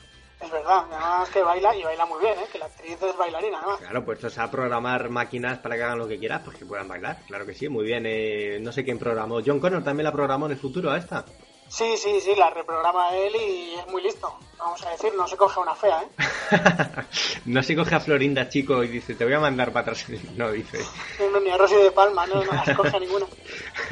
[0.42, 2.46] Es verdad, además que baila y baila muy bien, ¿eh?
[2.50, 3.78] que la actriz es bailarina, además.
[3.78, 7.18] Claro, pues a programar máquinas para que hagan lo que quieras, pues que puedan bailar,
[7.28, 8.04] claro que sí, muy bien.
[8.06, 9.40] Eh, no sé quién programó.
[9.44, 11.24] John Connor también la programó en el futuro a esta.
[11.68, 14.36] Sí, sí, sí, la reprograma él y es muy listo.
[14.58, 17.04] Vamos a decir, no se coge una fea, ¿eh?
[17.46, 20.04] no se coge a Florinda, chico, y dice, te voy a mandar para atrás.
[20.36, 20.80] No, dice.
[21.32, 23.26] No, ni a Rosy de Palma, no, no las coge a ninguna.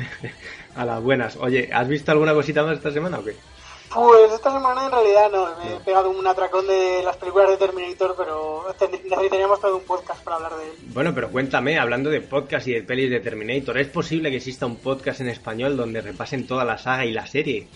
[0.74, 1.36] a las buenas.
[1.36, 3.36] Oye, ¿has visto alguna cosita más esta semana o qué?
[3.92, 7.56] Pues esta semana en realidad no, me he pegado un atracón de las películas de
[7.56, 10.72] Terminator, pero necesitaríamos todo un podcast para hablar de él.
[10.92, 14.64] Bueno, pero cuéntame, hablando de podcast y de pelis de Terminator, ¿es posible que exista
[14.64, 17.66] un podcast en español donde repasen toda la saga y la serie?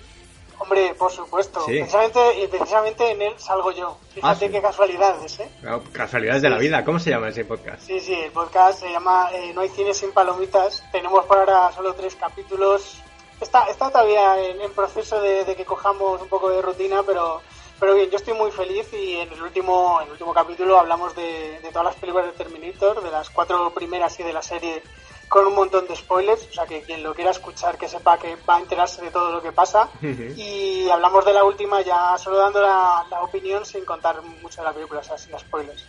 [0.61, 1.65] Hombre, por supuesto.
[1.67, 3.99] Precisamente, y precisamente en él salgo yo.
[4.15, 5.49] Fíjate ah, qué casualidades, ¿eh?
[5.93, 6.85] casualidades de la vida.
[6.85, 7.83] ¿Cómo se llama ese podcast?
[7.83, 10.85] Sí, sí, el podcast se llama eh, No hay cine sin palomitas.
[10.93, 13.03] Tenemos por ahora solo tres capítulos
[13.45, 17.41] está, está todavía en, proceso de, que cojamos un poco de rutina, pero,
[17.79, 21.15] pero bien, yo estoy muy feliz y en el último, en el último capítulo hablamos
[21.15, 24.83] de, todas las películas de Terminator, de las cuatro primeras y de la serie
[25.29, 28.37] con un montón de spoilers, o sea que quien lo quiera escuchar que sepa que
[28.49, 29.89] va a enterarse de todo lo que pasa.
[30.37, 34.73] Y hablamos de la última ya solo dando la, opinión sin contar mucho de la
[34.73, 35.85] película, o sea, sin spoilers.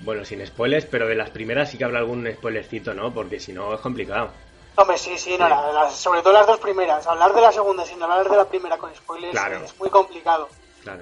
[0.00, 3.12] Bueno, sin spoilers, pero de las primeras sí que habla algún spoilercito, ¿no?
[3.12, 4.30] Porque si no es complicado.
[4.76, 7.06] Hombre, sí, sí, no, sobre todo las dos primeras.
[7.06, 10.48] Hablar de la segunda sin hablar de la primera con spoilers es muy complicado.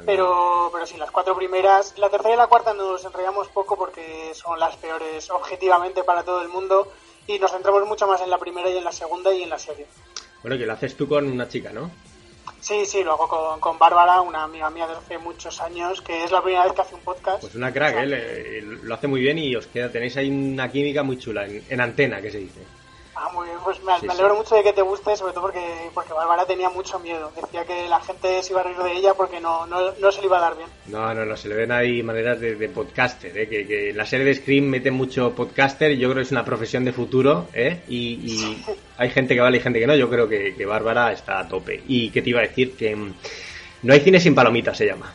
[0.04, 4.32] pero, pero sí, las cuatro primeras, la tercera y la cuarta nos enrollamos poco porque
[4.34, 6.92] son las peores objetivamente para todo el mundo
[7.26, 9.58] y nos centramos mucho más en la primera y en la segunda y en la
[9.58, 9.86] serie.
[10.42, 11.90] Bueno, que lo haces tú con una chica, ¿no?
[12.60, 16.24] Sí, sí, lo hago con, con Bárbara, una amiga mía de hace muchos años, que
[16.24, 17.40] es la primera vez que hace un podcast.
[17.40, 18.60] Pues una crack, ¿eh?
[18.62, 22.20] lo hace muy bien y os queda, tenéis ahí una química muy chula, en antena,
[22.20, 22.60] que se dice.
[23.14, 26.14] Ah, muy bien, pues me, alegro mucho de que te guste, sobre todo porque, porque
[26.14, 27.30] Bárbara tenía mucho miedo.
[27.36, 30.20] Decía que la gente se iba a reír de ella porque no, no, no se
[30.20, 30.68] le iba a dar bien.
[30.86, 33.48] No, no, no, se le ven ahí maneras de, podcaster, ¿eh?
[33.48, 36.44] que, que, la serie de Scream mete mucho podcaster y yo creo que es una
[36.44, 37.82] profesión de futuro, ¿eh?
[37.88, 38.56] Y,
[38.96, 41.48] hay gente que vale y gente que no, yo creo que, que Bárbara está a
[41.48, 41.82] tope.
[41.86, 43.14] Y que te iba a decir que mm,
[43.82, 45.12] no hay cine sin palomitas, se llama.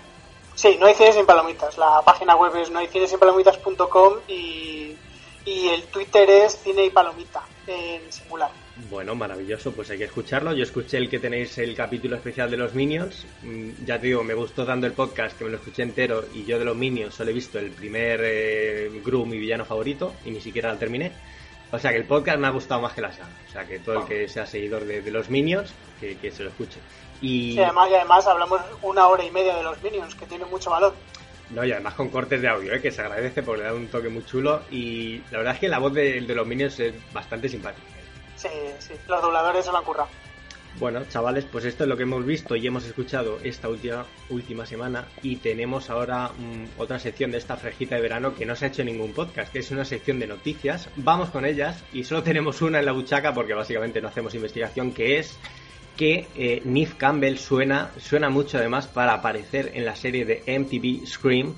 [0.54, 1.76] Sí, no hay cine sin palomitas.
[1.80, 4.96] La página web es no hay cine sin palomitas.com y,
[5.46, 8.50] y el Twitter es cine y palomita en singular.
[8.90, 10.54] Bueno, maravilloso, pues hay que escucharlo.
[10.54, 13.26] Yo escuché el que tenéis el capítulo especial de los Minions.
[13.44, 16.46] Mm, ya te digo, me gustó dando el podcast, que me lo escuché entero, y
[16.46, 20.32] yo de los Minions solo he visto el primer eh, Gru, mi villano favorito, y
[20.32, 21.12] ni siquiera lo terminé.
[21.72, 23.30] O sea que el podcast me ha gustado más que la saga.
[23.48, 26.80] O sea que todo el que sea seguidor de, los Minions, que, se lo escuche.
[27.22, 27.60] Y...
[27.60, 30.94] además, y además hablamos una hora y media de los Minions, que tiene mucho valor.
[31.52, 32.82] No, y además con cortes de audio, ¿eh?
[32.82, 34.62] que se agradece porque le da un toque muy chulo.
[34.70, 37.88] Y la verdad es que la voz de, de los Minions es bastante simpática.
[38.36, 40.10] Sí, sí, los dobladores se lo han currado.
[40.80, 44.64] Bueno, chavales, pues esto es lo que hemos visto y hemos escuchado esta última, última
[44.64, 48.66] semana y tenemos ahora mm, otra sección de esta frejita de verano que no se
[48.66, 50.88] ha hecho ningún podcast, que es una sección de noticias.
[50.98, 54.92] Vamos con ellas y solo tenemos una en la buchaca porque básicamente no hacemos investigación,
[54.92, 55.40] que es
[55.98, 61.58] que eh, Campbell suena, suena mucho además para aparecer en la serie de MTV Scream.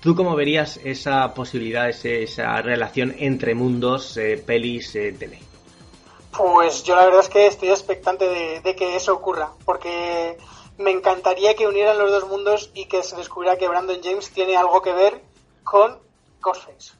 [0.00, 5.40] ¿Tú cómo verías esa posibilidad, esa relación entre mundos, eh, pelis, eh, tele?
[6.34, 10.38] Pues yo la verdad es que estoy expectante de, que eso ocurra, porque
[10.78, 14.56] me encantaría que unieran los dos mundos y que se descubriera que Brandon James tiene
[14.56, 15.20] algo que ver
[15.64, 15.98] con
[16.40, 16.99] Ghostface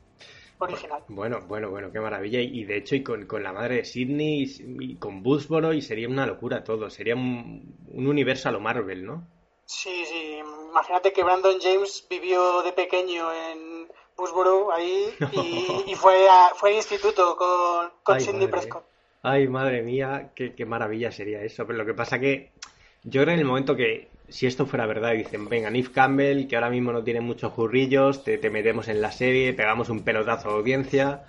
[0.60, 1.02] original.
[1.08, 2.40] Bueno, bueno, bueno, qué maravilla.
[2.40, 4.44] Y de hecho, y con, la madre de Sidney
[4.80, 6.90] y, con Bullsboro, y sería una locura todo.
[6.90, 9.26] Sería un, universo a lo Marvel, ¿no?
[9.64, 10.40] Sí, sí.
[10.70, 15.06] Imagínate que Brandon James vivió de pequeño en Bullsboro ahí
[15.86, 18.84] y, fue, a, fue al instituto con, con Sidney Prescott.
[19.22, 21.66] Ay, madre mía, qué, qué maravilla sería eso.
[21.66, 22.52] Pero lo que pasa que
[23.02, 26.56] yo creo en el momento que, si esto fuera verdad, dicen, venga, Nif Campbell, que
[26.56, 30.52] ahora mismo no tiene muchos currillos, te, metemos en la serie, pegamos un pelotazo a
[30.52, 31.24] audiencia.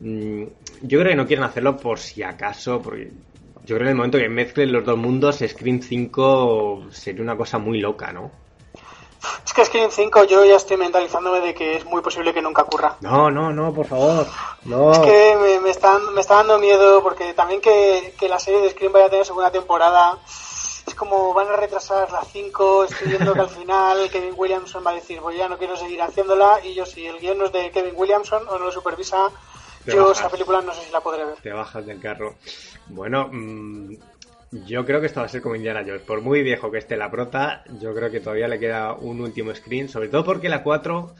[0.00, 0.44] Mm,
[0.82, 3.10] yo creo que no quieren hacerlo por si acaso, porque
[3.64, 7.36] yo creo que en el momento que mezclen los dos mundos, Screen 5 sería una
[7.36, 8.30] cosa muy loca, ¿no?
[9.46, 12.62] Es que Screen 5 yo ya estoy mentalizándome de que es muy posible que nunca
[12.62, 12.96] ocurra.
[13.00, 14.26] No, no, no, por favor.
[14.64, 14.92] No.
[14.92, 18.60] Es que me, me, está, me está dando miedo porque también que, que la serie
[18.60, 20.18] de Screen vaya a tener segunda temporada
[20.94, 24.92] es como van a retrasar las 5, estoy viendo que al final Kevin Williamson va
[24.92, 27.52] a decir, pues ya no quiero seguir haciéndola y yo si el guion no es
[27.52, 29.28] de Kevin Williamson o no lo supervisa,
[29.86, 31.34] yo esa película no sé si la podré ver.
[31.42, 32.36] Te bajas del carro.
[32.86, 33.96] Bueno, mm,
[34.66, 36.02] yo creo que esto va a ser como Indiana Jones.
[36.02, 39.52] Por muy viejo que esté la prota, yo creo que todavía le queda un último
[39.52, 41.12] screen, sobre todo porque la 4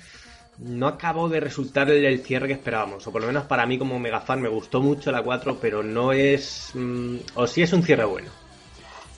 [0.59, 3.99] no acabó de resultar el, cierre que esperábamos, o por lo menos para mí como
[3.99, 6.71] mega fan me gustó mucho la 4, pero no es...
[6.75, 8.43] Mm, o sí es un cierre bueno.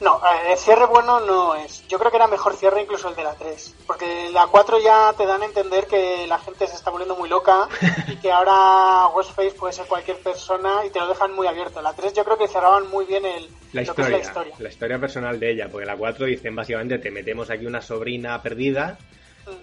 [0.00, 1.87] No, eh, el cierre bueno no es.
[1.88, 3.74] Yo creo que era mejor cierre incluso el de la 3.
[3.87, 7.28] Porque la 4 ya te dan a entender que la gente se está volviendo muy
[7.28, 7.68] loca
[8.09, 11.80] y que ahora Ghostface puede ser cualquier persona y te lo dejan muy abierto.
[11.80, 14.18] La 3 yo creo que cerraban muy bien el, La lo que es historia, la
[14.18, 14.54] historia.
[14.59, 18.42] la historia personal de ella, porque la 4 dicen básicamente te metemos aquí una sobrina
[18.42, 18.98] perdida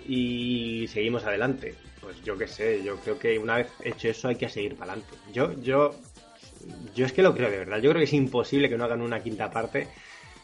[0.07, 1.75] y seguimos adelante.
[2.01, 4.93] Pues yo qué sé, yo creo que una vez hecho eso hay que seguir para
[4.93, 5.15] adelante.
[5.31, 5.91] Yo, yo,
[6.93, 7.77] yo es que lo creo de verdad.
[7.77, 9.87] Yo creo que es imposible que no hagan una quinta parte,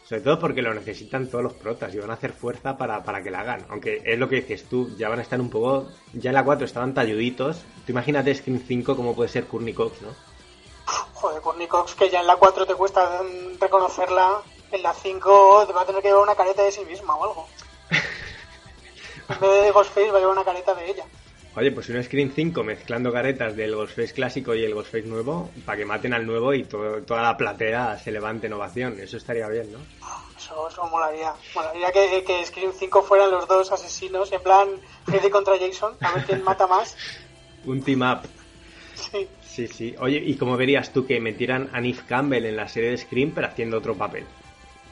[0.10, 3.22] sobre todo porque lo necesitan todos los protas y van a hacer fuerza para, para
[3.22, 3.67] que la hagan.
[3.69, 6.43] Aunque es lo que dices tú, ya van a estar un poco, ya en la
[6.43, 7.58] 4 estaban talluditos.
[7.86, 10.10] Tú imagínate Scream 5 como puede ser Courtney Cox, ¿no?
[11.13, 13.22] Joder, Courtney Cox, que ya en la 4 te cuesta
[13.62, 14.41] reconocerla,
[14.72, 17.24] en la 5 te va a tener que llevar una careta de sí misma o
[17.26, 17.48] algo.
[19.30, 21.06] En vez de Ghostface va a llevar una careta de ella.
[21.60, 25.78] Oye, pues un Screen 5 mezclando caretas del Ghostface clásico y el Ghostface nuevo, para
[25.78, 28.98] que maten al nuevo y todo- toda la platea se levante en ovación.
[29.00, 29.80] Eso estaría bien, ¿no?
[30.38, 31.34] Eso, eso molaría.
[31.54, 34.69] Molaría que, que Scream 5 fueran los dos asesinos, en plan
[35.06, 36.95] Freddy contra Jason, a ver quién mata más.
[37.65, 38.22] Un team up.
[38.95, 39.28] Sí.
[39.45, 39.95] Sí, sí.
[40.00, 43.32] Oye, ¿y cómo verías tú que metieran a Neve Campbell en la serie de Scream
[43.36, 44.24] pero haciendo otro papel?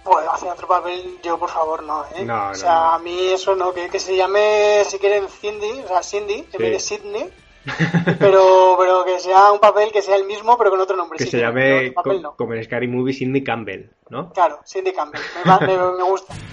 [0.09, 2.23] Pues hacer otro papel, yo por favor no, ¿eh?
[2.25, 2.91] No, no, o sea, no.
[2.93, 6.59] a mí eso no, que, que se llame, si quieren, Cindy, o sea, Cindy, en
[6.59, 7.29] vez de Sidney,
[8.19, 11.17] pero, pero que sea un papel que sea el mismo, pero con otro nombre.
[11.17, 14.31] Que sí, se llame, papel co- como en Scary Movie, Sidney Campbell, ¿no?
[14.33, 16.33] Claro, Cindy Campbell, me, va- me- me gusta.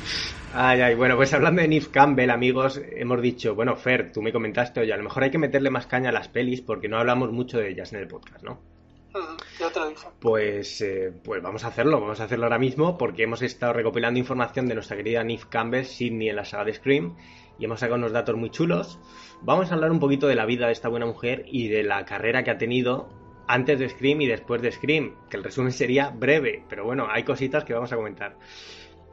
[0.57, 4.33] Ay, ay, bueno, pues hablando de Neve Campbell, amigos, hemos dicho, bueno, Fer, tú me
[4.33, 6.97] comentaste, oye, a lo mejor hay que meterle más caña a las pelis porque no
[6.97, 8.61] hablamos mucho de ellas en el podcast, ¿no?
[10.21, 14.19] Pues, eh, pues vamos a hacerlo, vamos a hacerlo ahora mismo porque hemos estado recopilando
[14.19, 17.17] información de nuestra querida Neve Campbell, Sidney en la saga de Scream,
[17.59, 18.99] y hemos sacado unos datos muy chulos.
[19.43, 22.05] Vamos a hablar un poquito de la vida de esta buena mujer y de la
[22.05, 23.09] carrera que ha tenido
[23.47, 27.23] antes de Scream y después de Scream, que el resumen sería breve, pero bueno, hay
[27.23, 28.37] cositas que vamos a comentar.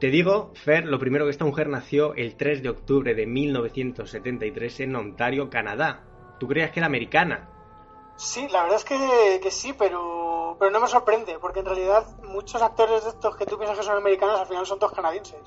[0.00, 4.80] Te digo, Fer, lo primero que esta mujer nació el 3 de octubre de 1973
[4.80, 6.04] en Ontario, Canadá.
[6.40, 7.51] ¿Tú creías que era americana?
[8.16, 12.06] Sí, la verdad es que, que sí, pero, pero no me sorprende, porque en realidad
[12.22, 15.40] muchos actores de estos que tú piensas que son americanos al final son todos canadienses.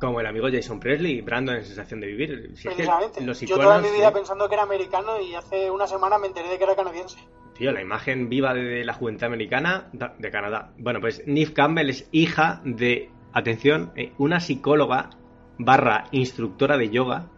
[0.00, 2.52] Como el amigo Jason Presley, Brandon en Sensación de Vivir.
[2.54, 3.20] Si es que Precisamente.
[3.20, 4.14] los Yo toda mi vida sí.
[4.14, 7.18] pensando que era americano y hace una semana me enteré de que era canadiense.
[7.54, 10.72] Tío, la imagen viva de la juventud americana de Canadá.
[10.78, 15.10] Bueno, pues Neve Campbell es hija de, atención, eh, una psicóloga
[15.58, 17.28] barra instructora de yoga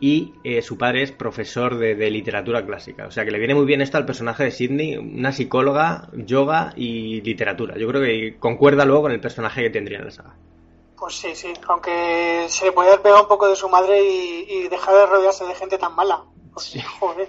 [0.00, 3.06] y eh, su padre es profesor de, de literatura clásica.
[3.06, 6.72] O sea que le viene muy bien esto al personaje de Sidney, una psicóloga, yoga
[6.74, 7.76] y literatura.
[7.76, 10.34] Yo creo que concuerda luego con el personaje que tendría en la saga.
[10.98, 14.46] Pues sí, sí, aunque se le puede haber pegado un poco de su madre y,
[14.48, 16.24] y dejar de rodearse de gente tan mala.
[16.52, 16.80] Pues Sí.
[16.98, 17.28] joder.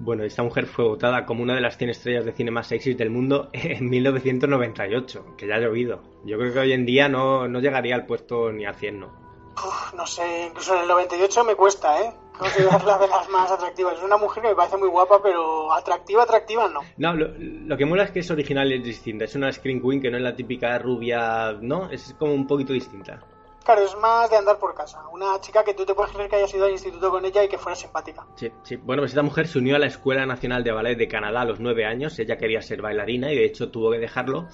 [0.00, 2.96] Bueno, esta mujer fue votada como una de las 100 estrellas de cine más sexys
[2.96, 6.02] del mundo en 1998, que ya ha llovido.
[6.24, 9.27] Yo creo que hoy en día no, no llegaría al puesto ni al 100, ¿no?
[9.66, 12.12] Uf, no sé, incluso en el 98 me cuesta, ¿eh?
[12.38, 13.98] Considerarla de las más atractivas.
[13.98, 16.80] Es una mujer que me parece muy guapa, pero atractiva, atractiva no.
[16.96, 19.24] No, lo, lo que mola es que es original y es distinta.
[19.24, 21.90] Es una Screen Queen que no es la típica rubia, ¿no?
[21.90, 23.20] Es como un poquito distinta.
[23.68, 25.06] Claro, es más de andar por casa.
[25.12, 27.48] Una chica que tú te puedes creer que hayas ido al instituto con ella y
[27.48, 28.24] que fuera simpática.
[28.36, 28.76] Sí, sí.
[28.76, 31.44] Bueno, pues esta mujer se unió a la Escuela Nacional de Ballet de Canadá a
[31.44, 32.18] los nueve años.
[32.18, 34.48] Ella quería ser bailarina y de hecho tuvo que dejarlo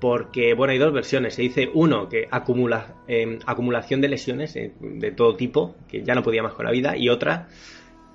[0.00, 1.34] porque, bueno, hay dos versiones.
[1.34, 6.14] Se dice, uno, que acumula, eh, acumulación de lesiones eh, de todo tipo, que ya
[6.14, 7.48] no podía más con la vida, y otra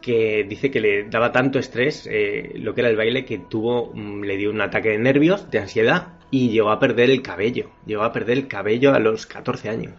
[0.01, 3.91] que dice que le daba tanto estrés eh, lo que era el baile que tuvo,
[3.93, 7.69] mm, le dio un ataque de nervios, de ansiedad, y llegó a perder el cabello.
[7.85, 9.93] Llegó a perder el cabello a los 14 años.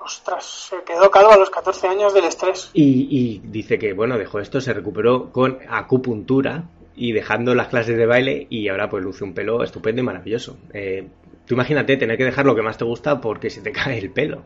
[0.00, 2.70] Ostras, se quedó calvo a los 14 años del estrés.
[2.74, 6.64] Y, y dice que, bueno, dejó esto, se recuperó con acupuntura
[6.94, 10.58] y dejando las clases de baile y ahora pues luce un pelo estupendo y maravilloso.
[10.72, 11.08] Eh,
[11.46, 14.10] tú imagínate tener que dejar lo que más te gusta porque se te cae el
[14.10, 14.42] pelo.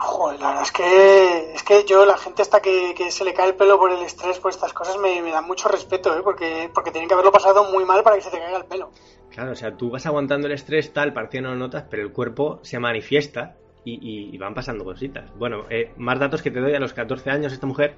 [0.00, 3.34] Joder, la verdad es que, es que yo, la gente hasta que, que se le
[3.34, 6.20] cae el pelo por el estrés, por estas cosas, me, me da mucho respeto, ¿eh?
[6.22, 8.92] Porque, porque tienen que haberlo pasado muy mal para que se te caiga el pelo.
[9.30, 12.04] Claro, o sea, tú vas aguantando el estrés tal, parece que no lo notas, pero
[12.04, 13.56] el cuerpo se manifiesta
[13.96, 15.30] y, van pasando cositas.
[15.36, 17.96] Bueno, eh, más datos que te doy a los 14 años, esta mujer,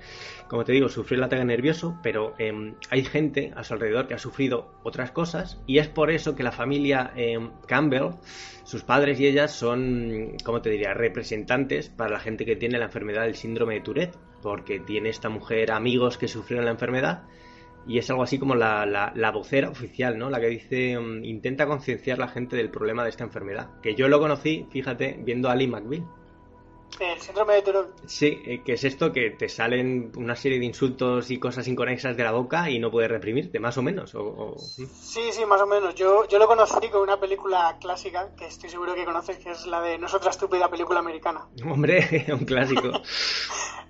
[0.48, 4.14] como te digo, sufrió el ataque nervioso, pero em, hay gente a su alrededor que
[4.14, 8.14] ha sufrido otras cosas y es por eso que la familia em, Campbell,
[8.64, 12.86] sus padres y ellas son, ¿cómo te diría?, representantes para la gente que tiene la
[12.86, 17.24] enfermedad del síndrome de Tourette, porque tiene esta mujer amigos que sufrieron la enfermedad
[17.86, 20.30] y es algo así como la, la- la vocera oficial, ¿no?
[20.30, 23.70] La que dice, mm, intenta concienciar a la gente del problema de esta enfermedad.
[23.82, 26.04] Que yo lo conocí, fíjate, viendo a Ali McBeal.
[26.98, 27.90] El síndrome de Tourette.
[28.06, 32.16] Sí, eh, que es esto que te salen una serie de insultos y cosas inconexas
[32.16, 34.14] de la boca y no puedes reprimirte, más o menos.
[34.14, 34.86] O, o- sí.
[34.86, 35.94] Sí, más o menos.
[35.94, 39.66] Yo, yo lo conocí con una película clásica, que estoy seguro que conoces, que es
[39.66, 41.46] la de No es otra estúpida película americana.
[41.64, 42.90] Hombre, un clásico.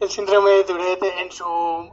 [0.01, 1.45] El síndrome de Tourette en su,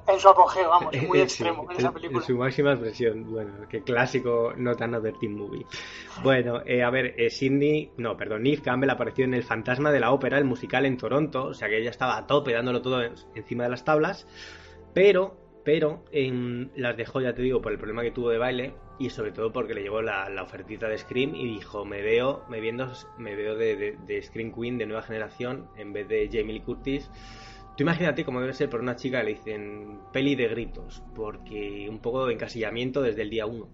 [0.07, 2.19] en su apogeo, vamos, muy extremo sí, en esa película.
[2.21, 3.29] En su máxima expresión.
[3.29, 5.65] Bueno, qué clásico, no tan teen movie.
[6.23, 9.99] Bueno, eh, a ver, eh, Sidney, no, perdón, Neve Campbell apareció en El Fantasma de
[9.99, 13.01] la Ópera, el musical en Toronto, o sea que ella estaba a tope dándolo todo
[13.03, 14.27] en- encima de las tablas,
[14.93, 18.73] pero, pero, en- las dejó, ya te digo, por el problema que tuvo de baile
[18.99, 22.59] y sobre todo porque le llegó la, ofertita de Scream y dijo, me veo, me
[22.59, 27.09] viendo, me veo de Scream Queen de nueva generación en vez de Jamie Lee Curtis.
[27.77, 31.85] Tú imagínate cómo debe ser por una chica que le dicen peli de gritos, porque
[31.87, 33.67] un poco de encasillamiento desde el día uno.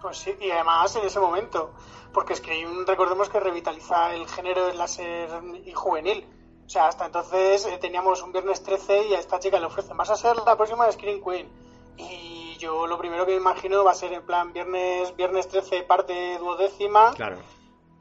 [0.00, 1.74] Pues sí, y además en ese momento,
[2.12, 5.28] porque Scream, recordemos que revitaliza el género del láser
[5.64, 6.24] y juvenil.
[6.66, 9.96] O sea, hasta entonces eh, teníamos un viernes 13 y a esta chica le ofrecen,
[9.96, 11.48] vas a ser la próxima Scream Queen.
[11.96, 15.82] Y yo lo primero que me imagino va a ser en plan viernes, viernes 13
[15.84, 17.38] parte duodécima Claro.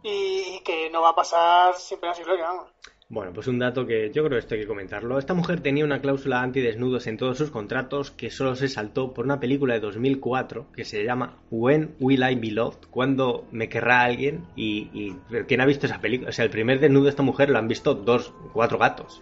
[0.01, 2.69] y que no va a pasar sin pena sin gloria, vamos.
[3.13, 5.19] Bueno, pues un dato que yo creo que esto hay que comentarlo.
[5.19, 9.25] Esta mujer tenía una cláusula antidesnudos en todos sus contratos que solo se saltó por
[9.25, 12.87] una película de 2004 que se llama When Will I Be Loved?
[12.89, 14.45] ¿Cuándo me querrá alguien?
[14.55, 15.15] Y, y
[15.47, 16.31] ¿quién ha visto esa película?
[16.31, 19.21] O sea, el primer desnudo de esta mujer lo han visto dos, cuatro gatos.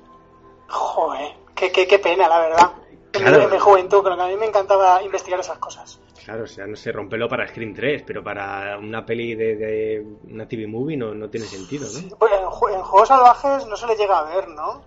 [0.69, 2.71] Joder, qué, qué, qué pena, la verdad.
[3.11, 3.39] Claro.
[3.39, 5.99] mi- en mi juventud, pero que a mí me encantaba investigar esas cosas.
[6.25, 10.05] Claro, o sea, no se rompelo para Scream 3, pero para una peli de, de
[10.29, 11.99] una TV movie no, no tiene sentido, ¿no?
[11.99, 12.09] En,
[12.45, 14.83] ju- en Juegos Salvajes no se le llega a ver, ¿no?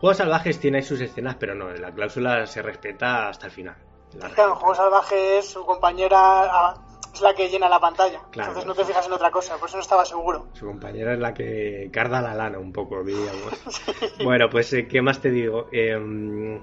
[0.00, 3.76] Juegos Salvajes tiene sus escenas, pero no, la cláusula se respeta hasta el final.
[4.18, 6.74] La Claro, en Juegos Salvajes su compañera ah,
[7.14, 8.20] es la que llena la pantalla.
[8.30, 8.50] Claro.
[8.50, 10.48] Entonces no te fijas en otra cosa, por eso no estaba seguro.
[10.52, 13.54] Su compañera es la que carda la lana un poco, diríamos.
[14.24, 15.66] Bueno, pues, eh, ¿qué más te digo?
[15.72, 16.60] Eh,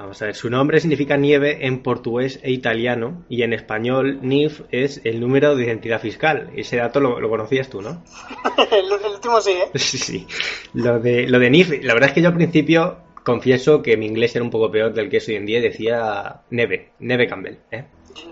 [0.00, 4.62] vamos a ver, su nombre significa nieve en portugués e italiano y en español NIF
[4.70, 6.50] es el número de identidad fiscal.
[6.56, 8.02] Ese dato lo, lo conocías tú, ¿no?
[8.72, 9.70] el, el último sí, ¿eh?
[9.74, 10.26] Sí, sí.
[10.74, 14.06] Lo de, lo de NIF, la verdad es que yo al principio confieso que mi
[14.06, 17.26] inglés era un poco peor del que es hoy en día y decía Neve, Neve
[17.26, 17.84] Campbell, ¿eh?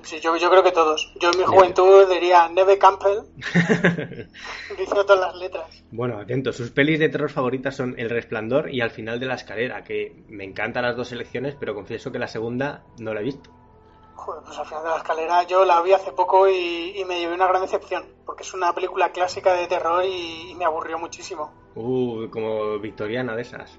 [0.03, 1.13] Sí, yo, yo creo que todos.
[1.21, 3.21] Yo en mi juventud diría Neve Campbell,
[4.71, 5.85] diciendo todas las letras.
[5.91, 9.35] Bueno, atento, sus pelis de terror favoritas son El Resplandor y Al final de la
[9.35, 13.25] escalera, que me encantan las dos selecciones, pero confieso que la segunda no la he
[13.25, 13.51] visto.
[14.15, 17.21] Joder, pues al final de la escalera yo la vi hace poco y, y me
[17.21, 20.99] llevé una gran decepción, porque es una película clásica de terror y, y me aburrió
[20.99, 21.53] muchísimo.
[21.77, 23.79] Uh, como victoriana de esas.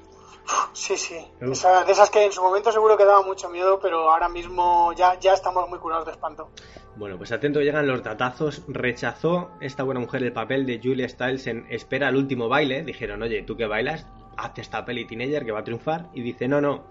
[0.74, 1.16] Sí, sí.
[1.42, 4.94] Esa- de esas que en su momento seguro que daba mucho miedo, pero ahora mismo
[4.94, 6.50] ya, ya estamos muy curados de espanto.
[6.96, 8.64] Bueno, pues atento, llegan los datazos.
[8.68, 12.84] Rechazó esta buena mujer el papel de Julia Stiles en Espera al último baile.
[12.84, 14.06] Dijeron, oye, ¿tú que bailas?
[14.38, 16.10] Hazte esta peli teenager que va a triunfar.
[16.14, 16.86] Y dice, no, no.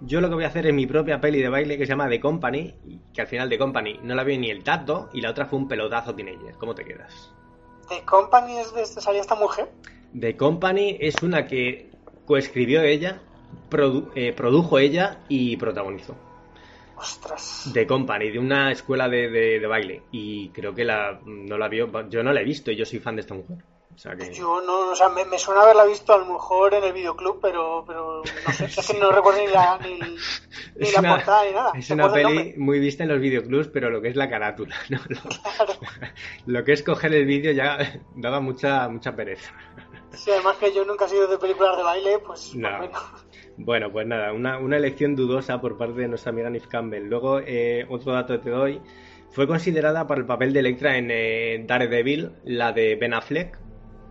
[0.00, 2.08] Yo lo que voy a hacer es mi propia peli de baile que se llama
[2.08, 2.74] The Company.
[3.12, 5.08] Que al final The Company no la vio ni el tato.
[5.12, 6.54] Y la otra fue un pelotazo teenager.
[6.56, 7.32] ¿Cómo te quedas?
[7.88, 9.70] ¿De Company es de salía esta mujer?
[10.18, 11.90] The Company es una que
[12.28, 13.20] coescribió ella,
[13.68, 16.14] produ- eh, produjo ella y protagonizó.
[16.96, 17.70] Ostras.
[17.72, 20.02] The Company, de una escuela de, de- de baile.
[20.12, 22.98] Y creo que la, no la vio, yo no la he visto y yo soy
[23.00, 23.58] fan de esta mujer.
[23.94, 24.32] O sea que...
[24.32, 27.40] Yo no, o sea, me, me suena haberla visto a lo mejor en el videoclub,
[27.42, 29.98] pero, pero no sé, es que no recuerdo ni la, ni,
[30.92, 31.72] la una- portada ni nada.
[31.74, 34.98] Es una peli muy vista en los videoclubs, pero lo que es la carátula, ¿no?
[35.08, 35.72] Lo, Claro.
[36.46, 39.52] lo que es coger el vídeo ya daba mucha, mucha pereza.
[40.16, 42.68] Sí, además que yo nunca he sido de películas de baile, pues No.
[43.58, 43.90] bueno.
[43.92, 47.04] Pues nada, una, una elección dudosa por parte de nuestra amiga Nif Campbell.
[47.08, 48.80] Luego, eh, otro dato que te doy.
[49.30, 53.58] Fue considerada para el papel de Electra en eh, Daredevil, la de Ben Affleck.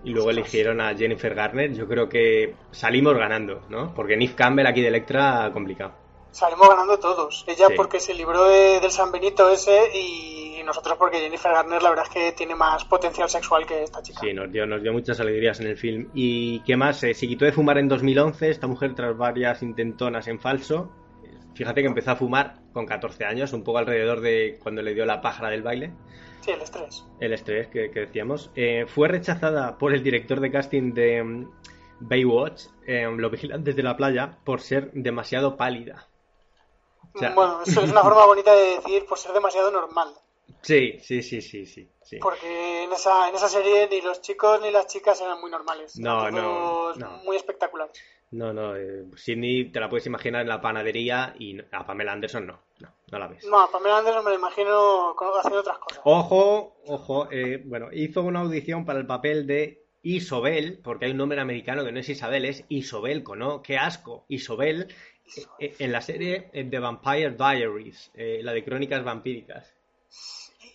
[0.03, 0.45] Y luego Ostras.
[0.47, 1.73] eligieron a Jennifer Garner.
[1.73, 3.93] Yo creo que salimos ganando, ¿no?
[3.93, 5.93] Porque Nif Campbell aquí de Electra, complicado.
[6.31, 7.43] Salimos ganando todos.
[7.47, 7.73] Ella Sí.
[7.75, 12.05] porque se libró de- del San Benito ese y nosotros porque Jennifer Garner la verdad
[12.07, 14.19] es que tiene más potencial sexual que esta chica.
[14.19, 16.09] Sí, nos dio, nos dio muchas alegrías en el film.
[16.13, 17.01] ¿Y qué más?
[17.03, 20.91] Eh, se quitó de fumar en 2011, esta mujer tras varias intentonas en falso.
[21.55, 25.05] Fíjate que empezó a fumar con 14 años, un poco alrededor de cuando le dio
[25.05, 25.93] la pájara del baile,
[26.41, 27.03] Sí, el estrés.
[27.19, 28.51] el estrés que, que decíamos.
[28.55, 31.49] Eh, fue rechazada por el director de casting de mm,
[32.01, 36.07] Baywatch, eh, Los Vigilantes de la Playa, por ser demasiado pálida.
[37.17, 40.13] O sea- Bueno, eso es una forma bonita de decir por ser demasiado normal.
[40.61, 41.89] Sí, sí, sí, sí, sí.
[42.01, 42.17] sí.
[42.19, 45.97] Porque en esa, en esa serie ni los chicos ni las chicas eran muy normales.
[45.99, 46.93] No, no.
[47.23, 47.95] Muy espectaculares.
[48.31, 52.45] No, no, eh, Sidney te la puedes imaginar en la panadería y a Pamela Anderson
[52.47, 53.45] no, no, no la ves.
[53.45, 56.01] No, a Pamela Anderson me la imagino haciendo otras cosas.
[56.03, 61.17] Ojo, ojo, eh, bueno, hizo una audición para el papel de Isobel, porque hay un
[61.17, 63.61] nombre americano que no es Isabel, es Isobelco, ¿no?
[63.61, 64.25] ¡Qué asco!
[64.27, 64.93] Isobel,
[65.59, 69.73] en la serie eh, The Vampire Diaries, eh, la de crónicas vampíricas.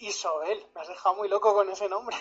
[0.01, 2.17] Isobel, me has dejado muy loco con ese nombre.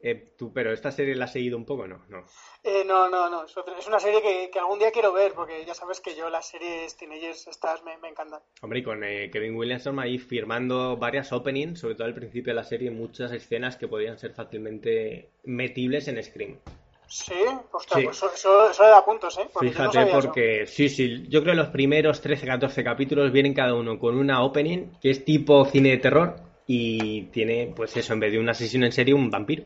[0.00, 2.04] Eh, tú, pero esta serie la has seguido un poco, ¿no?
[2.08, 2.24] No,
[2.62, 3.44] Eh, no, no, no.
[3.44, 6.46] Es, una serie que, que algún día quiero ver, porque ya sabes que yo las
[6.48, 8.40] series teenagers estas me, me encantan.
[8.62, 12.60] Hombre, y con eh, Kevin Williamson ahí firmando varias openings, sobre todo al principio de
[12.60, 16.58] la serie, muchas escenas que podrían ser fácilmente metibles en Scream.
[17.08, 17.32] Sí,
[17.72, 18.04] ostras, Sí.
[18.04, 19.48] pues eso, eso, le da puntos, ¿eh?
[19.52, 20.12] Porque no Fíjate, eso.
[20.20, 24.42] porque sí, sí, yo creo que los primeros 13-14 capítulos vienen cada uno con una
[24.44, 26.36] opening que es tipo cine de terror
[26.66, 29.64] y tiene, pues eso, en vez de un asesino en serie, un vampiro.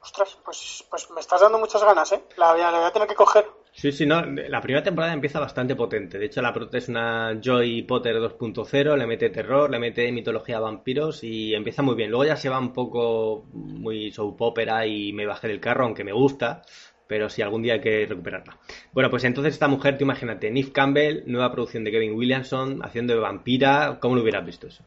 [0.00, 2.22] Ostras, pues, pues me estás dando muchas ganas, ¿eh?
[2.38, 3.46] La voy a tener que coger.
[3.80, 6.18] Sí, sí, no, la primera temporada empieza bastante potente.
[6.18, 10.60] De hecho, la es una Joy Potter 2.0, le mete terror, le mete mitología a
[10.60, 12.10] vampiros y empieza muy bien.
[12.10, 16.04] Luego ya se va un poco muy soap opera y me bajé del carro, aunque
[16.04, 16.60] me gusta,
[17.06, 18.58] pero sí, algún día hay que recuperarla.
[18.92, 23.14] Bueno, pues entonces esta mujer, tú imagínate, Neve Campbell, nueva producción de Kevin Williamson, haciendo
[23.14, 24.84] de vampira, ¿cómo lo hubieras visto eso?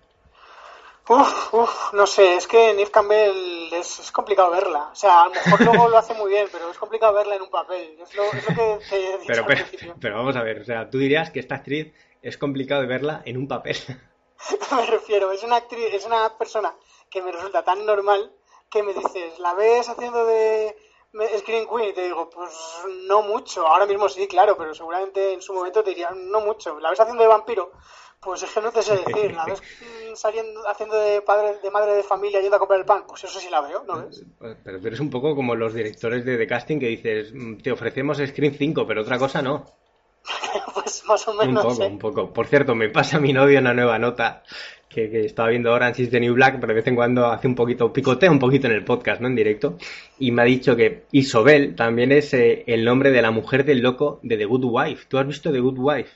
[1.09, 4.89] Uf, uf, no sé, es que Neve Campbell es, es complicado verla.
[4.91, 7.41] O sea, a lo mejor luego lo hace muy bien, pero es complicado verla en
[7.41, 7.97] un papel.
[8.01, 9.95] Es lo, es lo que te he dicho Pero, al pero, principio.
[9.99, 13.21] pero vamos a ver, o sea, tú dirías que esta actriz es complicado de verla
[13.25, 13.75] en un papel.
[14.75, 16.73] me refiero, es una actriz, es una persona
[17.09, 18.31] que me resulta tan normal
[18.69, 20.75] que me dices, ¿la ves haciendo de
[21.37, 21.89] Screen Queen?
[21.89, 22.51] Y te digo, pues
[23.07, 23.67] no mucho.
[23.67, 26.79] Ahora mismo sí, claro, pero seguramente en su momento te diría, no mucho.
[26.79, 27.71] ¿La ves haciendo de vampiro?
[28.23, 29.33] Pues es que no te sé decir.
[29.35, 29.61] ¿La ves
[30.15, 33.03] saliendo, haciendo de padre, de madre de familia yendo a comprar el pan?
[33.07, 34.23] Pues eso sí la veo, ¿no ves?
[34.63, 37.71] Pero tú eres un poco como los directores de, de casting que dices, "Mm, te
[37.71, 39.65] ofrecemos Screen 5, pero otra cosa no.
[40.73, 41.63] pues más o Un menos.
[41.65, 41.87] poco, ¿eh?
[41.87, 42.33] un poco.
[42.33, 44.43] Por cierto, me pasa a mi novio una nueva nota
[44.87, 47.47] que, que estaba viendo Orange is the New Black, pero de vez en cuando hace
[47.47, 49.27] un poquito, picotea un poquito en el podcast, ¿no?
[49.27, 49.77] En directo.
[50.19, 53.79] Y me ha dicho que Isobel también es eh, el nombre de la mujer del
[53.81, 55.05] loco de The Good Wife.
[55.09, 56.11] ¿Tú has visto The Good Wife?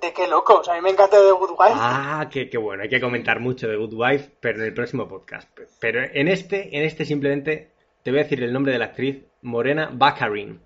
[0.00, 0.68] De qué locos.
[0.68, 1.74] A mí me encanta The Good Wife.
[1.74, 2.82] Ah, qué, qué bueno.
[2.82, 5.48] Hay que comentar mucho de Good Wife, pero en el próximo podcast.
[5.80, 7.72] Pero en este, en este simplemente
[8.02, 10.60] te voy a decir el nombre de la actriz, Morena Baccarin.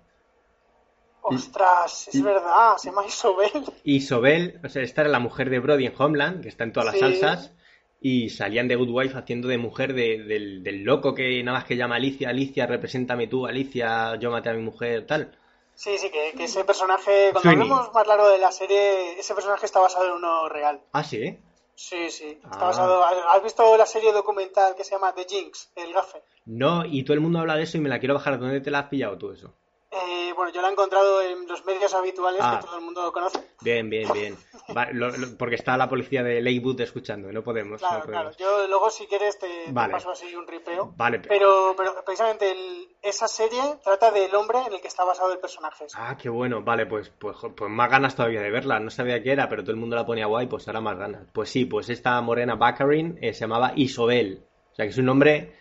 [1.21, 3.49] Ostras, es verdad, se llama Isobel.
[3.83, 6.85] Isobel, o sea, esta era la mujer de Brody en Homeland, que está en todas
[6.87, 6.99] las Sí.
[7.01, 7.53] salsas,
[7.99, 11.65] y salían de Good Wife haciendo de mujer de- del, del loco que nada más
[11.65, 15.31] que llama Alicia, Alicia, represéntame tú, Alicia, yo maté a mi mujer, tal.
[15.75, 17.69] Sí, sí, que, que ese personaje, cuando Sweeney.
[17.69, 20.81] hablemos más largo de la serie, ese personaje está basado en uno real.
[20.93, 21.37] Ah, sí.
[21.75, 22.65] Sí, sí, está Ah.
[22.67, 23.03] basado.
[23.03, 26.23] ¿Has visto la serie documental que se llama The Jinx, el gafe?
[26.45, 28.39] No, y todo el mundo habla de eso y me la quiero bajar.
[28.39, 29.53] ¿Dónde te la has pillado tú eso?
[29.95, 32.59] Eh, bueno, yo la he encontrado en los medios habituales Ah.
[32.59, 33.39] que todo el mundo conoce.
[33.61, 34.35] Bien, bien, bien.
[34.75, 37.79] Va, lo- lo- porque está la policía de Lakewood escuchando, no podemos.
[37.79, 38.31] Claro, no claro.
[38.37, 40.93] Yo luego, si quieres, te, paso así un ripeo.
[40.97, 45.03] Vale, pero- Pero, pero precisamente el- esa serie trata del hombre en el que está
[45.05, 45.85] basado el personaje.
[45.95, 46.61] Ah, qué bueno.
[46.63, 48.79] Vale, pues, pues, pues más ganas todavía de verla.
[48.79, 51.27] No sabía qué era, pero todo el mundo la ponía guay, pues ahora más ganas.
[51.31, 54.43] Pues sí, pues esta morena Baccarin eh, se llamaba Isobel.
[54.71, 55.55] O sea que es un nombre.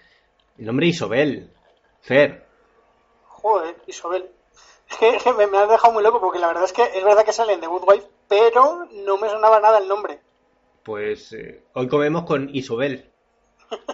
[0.58, 1.50] El nombre Isobel.
[2.00, 2.43] Fer.
[3.44, 3.76] Joder.
[4.90, 7.04] Es que, que me, me has dejado muy loco porque la verdad es que es
[7.04, 10.18] verdad que salen de Good Wife, pero no me sonaba nada el nombre.
[10.82, 13.10] Pues eh, hoy comemos con Isobel.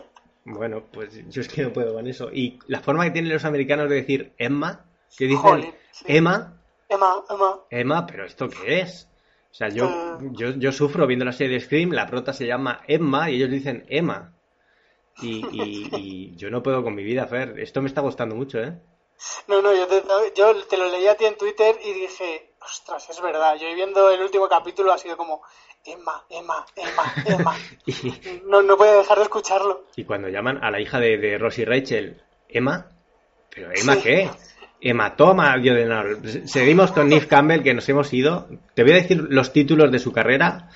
[0.42, 2.30] Bueno, pues yo es que no puedo con eso.
[2.32, 4.86] Y la forma que tienen los americanos de decir Emma,
[5.16, 6.04] que dicen sí.
[6.08, 7.60] Emma, Emma, Emma.
[7.68, 9.06] Emma, pero ¿esto qué es?
[9.50, 10.28] O sea, yo, Eh.
[10.32, 13.50] yo, yo sufro viendo la serie de Scream, la prota se llama Emma y ellos
[13.50, 14.32] dicen Emma.
[15.22, 17.60] Y, y- y yo no puedo con mi vida, Fer.
[17.60, 18.72] Esto me está gustando mucho, ¿eh?
[19.48, 20.02] No, no, yo te,
[20.36, 23.56] yo te lo leí a ti en Twitter y dije, ostras, es verdad.
[23.56, 25.42] Yo viendo el último capítulo ha sido como,
[25.84, 27.56] Emma, Emma, Emma, Emma.
[27.86, 29.84] Y, No, no puedo dejar de escucharlo.
[29.96, 32.90] y cuando llaman a la hija de, de Rosie Rachel, Emma,
[33.54, 34.00] ¿pero Emma Sí.
[34.02, 34.30] qué?
[34.82, 36.48] Hematoma, Dios de.
[36.48, 38.48] Seguimos con Neve Campbell, que nos hemos ido.
[38.74, 40.70] Te voy a decir los títulos de su carrera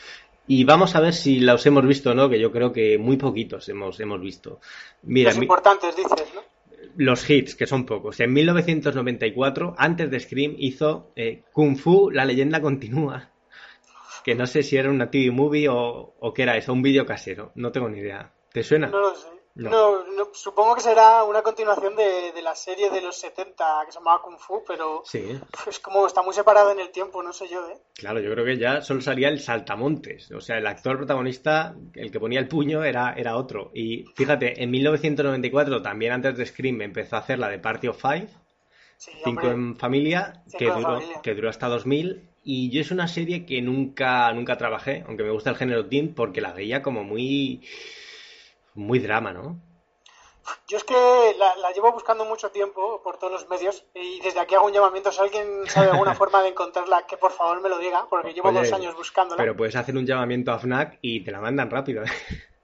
[0.47, 3.17] y vamos a ver si los hemos visto o no, que yo creo que muy
[3.17, 4.61] poquitos hemos, hemos visto.
[5.05, 6.43] Mira, Los importantes, dices, ¿no?
[6.97, 8.21] Los hits, que son pocos.
[8.21, 13.31] En 1994, antes de Scream, hizo eh, Kung Fu, la leyenda continúa.
[14.25, 17.05] Que no sé si era una TV movie o, o qué era eso, un vídeo
[17.05, 17.53] casero.
[17.57, 18.33] No tengo ni idea.
[18.53, 18.89] ¿Te suena?
[18.89, 19.29] No lo sé.
[19.57, 19.71] No.
[19.71, 23.93] No, no, supongo que será una continuación de, de la serie de los 70 que
[23.93, 25.39] se llamaba Kung Fu, pero Sí,
[25.69, 27.77] es como está muy separada en el tiempo, no sé yo, ¿eh?
[27.95, 30.33] claro, yo creo que ya solo salía el saltamontes.
[30.33, 33.71] O sea, el actor protagonista, el que ponía el puño, era, era otro.
[33.75, 38.01] Y fíjate, en 1994, también antes de Scream, empezó a hacer la de Party of
[38.03, 38.27] Five.
[38.97, 39.51] Sí, Cinco hombre.
[39.53, 41.21] en familia, Cinco que en duró, familia.
[41.23, 42.29] que duró hasta 2000.
[42.43, 46.13] Y yo es una serie que nunca, nunca trabajé, aunque me gusta el género teen,
[46.15, 47.63] porque la veía como muy,
[48.75, 49.61] muy drama, ¿no?
[50.69, 54.41] Yo es que la, la llevo buscando mucho tiempo por todos los medios y desde
[54.41, 55.11] aquí hago un llamamiento.
[55.11, 58.49] Si alguien sabe alguna forma de encontrarla, que por favor me lo diga, porque llevo
[58.51, 59.39] Oye, dos años buscándola.
[59.43, 62.03] Pero puedes hacer un llamamiento a FNAC y te la mandan rápido.
[62.03, 62.09] ¿eh?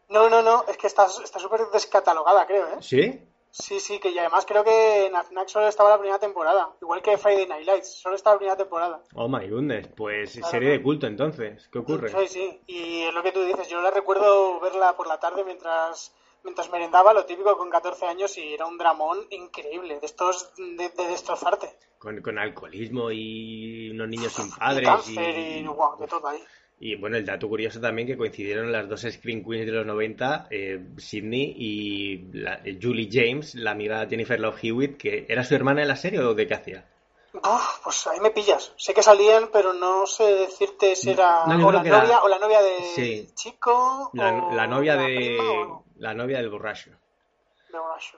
[0.09, 2.77] No, no, no, es que está está súper descatalogada, creo, ¿eh?
[2.81, 3.23] ¿Sí?
[3.53, 7.19] Sí, sí, que y además creo que en solo estaba la primera temporada, igual que
[7.19, 9.03] Friday Night Lights, solo estaba la primera temporada.
[9.15, 10.51] Oh my goodness, pues Claro.
[10.51, 11.69] serie de culto entonces.
[11.73, 12.09] ¿Qué ocurre?
[12.11, 15.45] Sí, sí, y es lo que tú dices, yo la recuerdo verla por la tarde
[15.45, 20.51] mientras mientras merendaba, lo típico con 14 años, y era un dramón increíble, de estos
[20.57, 21.77] de, de destrozarte.
[21.99, 24.89] Con, con alcoholismo y unos niños sin Y padres.
[24.89, 26.43] cáncer y, guau, de todo ahí.
[26.83, 30.49] Y bueno, el dato curioso también que coincidieron las dos Screen Queens de los 90,
[30.51, 35.55] eh, Sydney y la- eh, Julie James, la amiga Jennifer Love Hewitt, que era su
[35.55, 36.87] hermana en la serie o de qué hacía.
[37.35, 38.73] Uf, pues ahí me pillas.
[38.79, 42.29] Sé que salían, pero no sé decirte si era No, o la era- novia o
[42.29, 43.29] la novia de Sí.
[43.35, 46.91] chico La, o la novia la de prima o la novia del borracho.
[46.91, 46.97] de.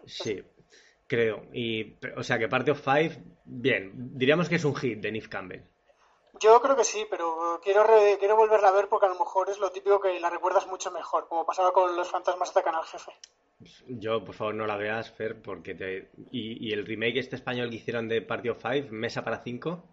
[0.07, 0.43] Sí,
[1.09, 1.45] creo.
[1.53, 5.29] Y o sea que Party of Five, bien, diríamos que es un hit de Neve
[5.29, 5.63] Campbell.
[6.43, 9.49] Yo creo que sí, pero quiero re- quiero volverla a ver porque a lo mejor
[9.51, 12.85] es lo típico que la recuerdas mucho mejor, como pasaba con los fantasmas atacan al
[12.85, 13.13] jefe.
[13.87, 16.11] Yo, por favor, no la veas, Fer, porque te...
[16.33, 19.85] Y, y el remake este español que hicieron de Party of Five, Mesa para cinco,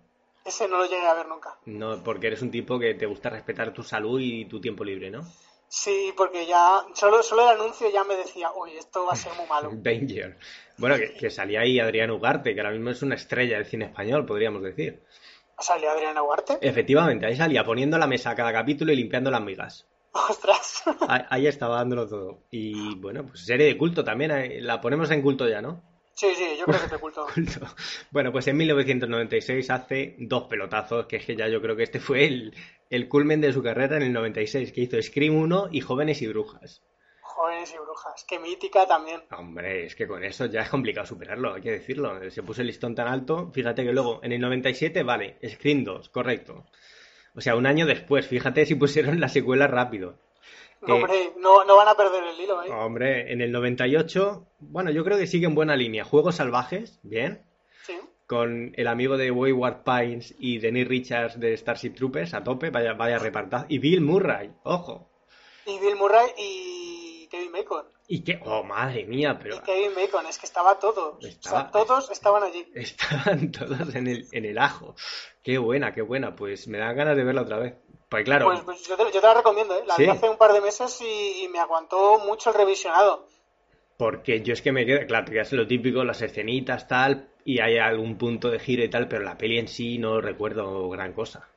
[0.44, 1.60] Ese no lo llegué a ver nunca.
[1.66, 5.12] no, porque eres un tipo que te gusta respetar tu salud y tu tiempo libre,
[5.12, 5.22] ¿no?
[5.68, 9.34] Sí, porque ya solo, solo el anuncio ya me decía, uy, esto va a ser
[9.38, 9.70] muy malo.
[9.76, 10.36] Danger.
[10.78, 13.86] Bueno, que, que salía ahí Adrián Ugarte, que ahora mismo es una estrella del cine
[13.86, 15.04] español, podríamos decir.
[15.60, 16.58] ¿Salió Adriana Huarte?
[16.62, 19.88] Efectivamente, ahí salía poniendo la mesa a cada capítulo y limpiando las migas.
[20.12, 20.84] Ostras.
[21.08, 22.40] Ahí, ahí estaba dándolo todo.
[22.50, 25.84] Y bueno, pues serie de culto también, eh, la ponemos en culto ya, ¿no?
[26.20, 26.98] Sí, sí, yo creo que te.
[27.34, 27.66] Culto.
[28.12, 32.02] Bueno, pues en 1996 hace dos pelotazos, que es que ya yo creo que este
[32.02, 32.54] fue el,
[32.90, 36.28] el culmen de su carrera en el 96, que hizo Scream 1 y Jóvenes y
[36.28, 36.82] Brujas.
[37.52, 38.26] Y brujas.
[38.28, 39.22] Qué mítica también.
[39.32, 42.30] Hombre, es que con eso ya es complicado superarlo, hay que decirlo.
[42.30, 46.10] Se puso el listón tan alto, fíjate que luego en el 97, vale, Scream 2,
[46.10, 46.66] correcto.
[47.36, 50.20] O sea, un año después, fíjate si pusieron la secuela rápido.
[50.82, 52.72] Hombre, no, no van a perder el hilo, ¿eh?
[52.72, 56.06] Hombre, en el 98, bueno, yo creo que sigue en buena línea.
[56.06, 57.44] Juegos salvajes, bien.
[57.86, 58.00] Sí.
[58.28, 62.94] Con el amigo de Wayward Pines y Dennis Richards de Starship Troopers a tope, vaya,
[62.94, 63.66] vaya repartaz.
[63.68, 65.10] Y Bill Murray, ojo.
[65.66, 66.79] Y Bill Murray y
[67.30, 67.86] Kevin Bacon.
[68.08, 71.20] Y que, oh madre mía, pero Y Kevin Bacon, es que estaba todo.
[71.22, 72.68] O Estaba- sea, todos estaban allí.
[72.76, 74.96] estaban todos en el, en el ajo.
[75.44, 76.36] Qué buena, qué buena.
[76.36, 77.76] Pues me dan ganas de verla otra vez.
[78.10, 79.84] Pues claro, Pues, pues yo, te, yo te la recomiendo, ¿eh?
[79.86, 80.04] La Sí.
[80.04, 83.28] vi hace un par de meses y, y me aguantó mucho el revisionado.
[83.98, 87.60] porque yo es que me queda, claro, que es lo típico, las escenitas, tal, y
[87.60, 91.14] hay algún punto de giro y tal, pero la peli en sí no recuerdo gran
[91.14, 91.48] cosa.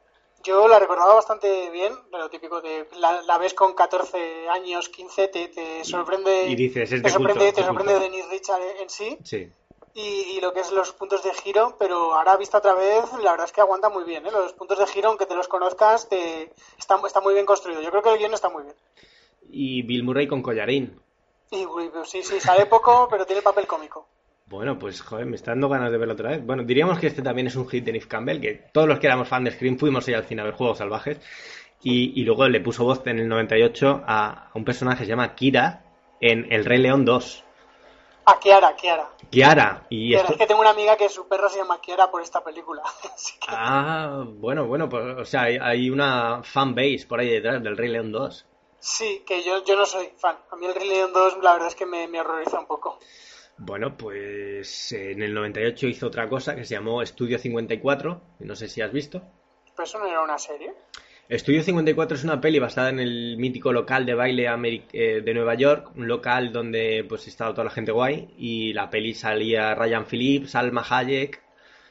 [0.42, 5.28] Yo la recordaba bastante bien, lo típico de la, la ves con 14 años, 15,
[5.28, 6.44] te, te sorprende.
[6.48, 8.08] y dices, es de te sorprende, culto, te de sorprende culto.
[8.10, 9.52] Dennis Richard en sí Sí.
[9.94, 13.30] y, y lo que es los puntos de giro, pero ahora vista otra vez, la
[13.32, 14.26] verdad es que aguanta muy bien.
[14.26, 14.30] ¿eh?
[14.32, 17.80] Los puntos de giro, aunque te los conozcas, te, está, está muy bien construido.
[17.82, 18.76] Yo creo que el guion está muy bien.
[19.50, 21.00] Y Bill Murray con collarín.
[21.50, 24.08] Y pues sí, sí, sale poco, pero tiene papel cómico.
[24.52, 26.44] Bueno, pues joder, me está dando ganas de verlo otra vez.
[26.44, 29.06] Bueno, diríamos que este también es un hit de Neve Campbell, que todos los que
[29.06, 31.18] éramos fan de Scream fuimos ahí al cine a ver Juegos Salvajes.
[31.82, 35.10] Y, y luego le puso voz en el 98 a, a un personaje que se
[35.10, 35.82] llama Kira
[36.20, 37.44] en El Rey León 2.
[38.26, 39.08] A Kiara, Kiara.
[39.30, 39.86] Kiara.
[39.88, 40.32] Y Kiara, esto...
[40.34, 42.82] Es que tengo una amiga que su perro se llama Kiara por esta película.
[43.40, 47.76] Que- Ah, bueno, bueno, pues, o sea, hay, hay una fanbase por ahí detrás del
[47.76, 48.46] Rey León 2.
[48.78, 50.36] Sí, que yo, yo no soy fan.
[50.50, 52.98] A mí el Rey León 2 la verdad es que me, me horroriza un poco.
[53.58, 58.56] Bueno, pues en el 98 hizo otra cosa que se llamó Estudio 54, que no
[58.56, 59.22] sé si has visto.
[59.76, 60.72] Pero eso no era una serie.
[61.28, 64.46] Estudio 54 es una peli basada en el mítico local de baile
[64.92, 68.90] eh, de Nueva York, un local donde pues estaba toda la gente guay y la
[68.90, 71.40] peli salía Ryan Phillips, Salma Hayek,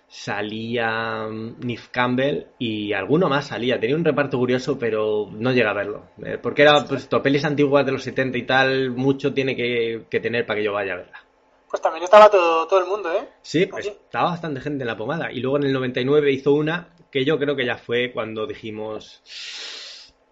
[0.08, 3.80] salía mm, Neve Campbell y alguno más salía.
[3.80, 6.10] Tenía un reparto curioso, pero no llega a verlo.
[6.24, 10.04] Eh, porque era pues esto, pelis antiguas de los 70 y tal, mucho tiene que,
[10.10, 11.31] que tener para que yo vaya a verla.
[11.72, 13.28] Pues también estaba todo, todo el mundo, ¿eh?
[13.42, 15.32] Sí, pues estaba bastante gente en la pomada.
[15.32, 19.22] Y luego en el 99 hizo una que yo creo que ya fue cuando dijimos...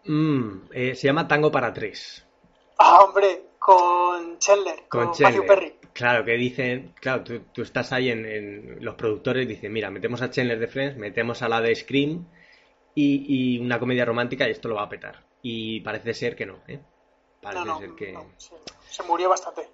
[0.06, 2.26] "Mm, eh, se llama Tango para tres.
[2.78, 5.46] Ah, hombre, con Chandler, con, Con Matthew.
[5.46, 5.74] Perry.
[5.94, 6.94] Claro, que dicen...
[7.00, 10.68] Claro, tú, tú estás ahí en, en- Los productores dicen, mira, metemos a Chandler de
[10.68, 12.26] Friends, metemos a la de Scream
[12.96, 15.24] y, y una comedia romántica y esto lo va a petar.
[15.42, 16.80] Y parece ser que no, ¿eh?
[17.42, 18.12] Parece No, no, ser que...
[18.12, 18.52] no, sí,
[18.90, 19.70] se murió bastante.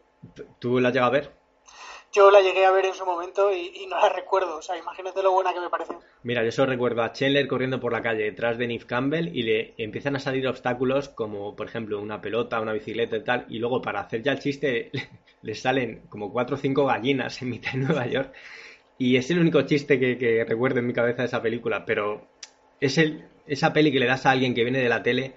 [0.60, 1.45] ¿Tú la has llegado a ver?
[2.16, 4.58] Yo la llegué a ver en su momento y, no la recuerdo.
[4.58, 5.96] O sea, imagínate lo buena que me parece.
[6.24, 9.44] Mira, yo solo recuerdo a Chandler corriendo por la calle detrás de Neve Campbell y
[9.44, 13.60] le empiezan a salir obstáculos como, por ejemplo, una pelota, una bicicleta y tal, y
[13.60, 14.92] luego para hacer ya el chiste
[15.42, 18.34] le salen como cuatro o cinco gallinas en mitad de Nueva York.
[18.98, 22.30] Y es el único chiste que, que recuerdo en mi cabeza de esa película, pero
[22.80, 25.34] es el, esa peli que le das a alguien que viene de la tele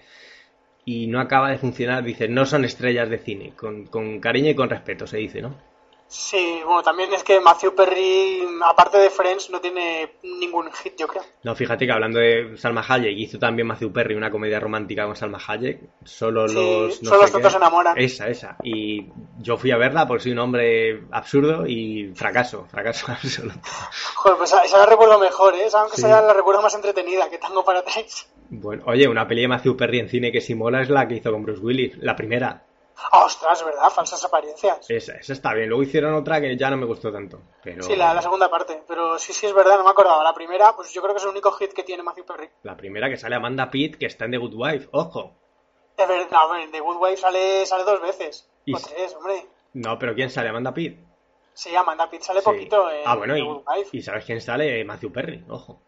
[0.84, 4.54] y no acaba de funcionar, dice, no son estrellas de cine, con, con cariño y
[4.54, 5.67] con respeto se dice, ¿no?
[6.10, 11.06] Sí, bueno, también es que Matthew Perry, aparte de Friends, no tiene ningún hit, yo
[11.06, 11.22] creo.
[11.42, 15.14] No, fíjate que hablando de Salma Hayek, hizo también Matthew Perry una comedia romántica con
[15.16, 17.02] Salma Hayek, solo Sí, los...
[17.02, 17.98] no solo los tontos se enamoran.
[17.98, 18.56] Esa, esa.
[18.62, 19.06] Y
[19.38, 23.60] yo fui a verla porque soy un hombre absurdo y fracaso, fracaso absoluto.
[24.16, 25.66] Joder, pues esa la recuerdo mejor, ¿eh?
[25.66, 26.02] Esa, aunque Sí.
[26.02, 28.26] sea la recuerdo más entretenida que Tango para tres.
[28.48, 31.16] Bueno, oye, una peli de Matthew Perry en cine que sí mola es la que
[31.16, 32.62] hizo con Bruce Willis, la primera.
[33.12, 33.90] Ah, ostras, ¿verdad?
[33.90, 34.86] Falsas apariencias.
[34.90, 35.68] Esa, esa está bien.
[35.68, 37.40] Luego hicieron otra que ya no me gustó tanto.
[37.62, 38.82] Pero Sí, la, la segunda parte.
[38.88, 40.22] Pero sí, sí, es verdad, no me acordaba.
[40.24, 42.50] La primera, pues yo creo que es el único hit que tiene Matthew Perry.
[42.64, 44.88] la primera que sale Amanda Pitt, que está en The Good Wife.
[44.92, 45.32] Ojo.
[45.96, 48.48] Es verdad, no, hombre, The Good Wife sale, sale dos veces.
[48.64, 49.46] Y- O tres, hombre.
[49.74, 50.48] No, pero ¿quién sale?
[50.48, 50.98] Amanda Pitt.
[51.54, 52.44] Sí, Amanda Pitt sale Sí.
[52.44, 53.96] poquito en ah, bueno, The y, Good Wife.
[53.96, 54.84] y ¿sabes quién sale?
[54.84, 55.80] Matthew Perry, ojo.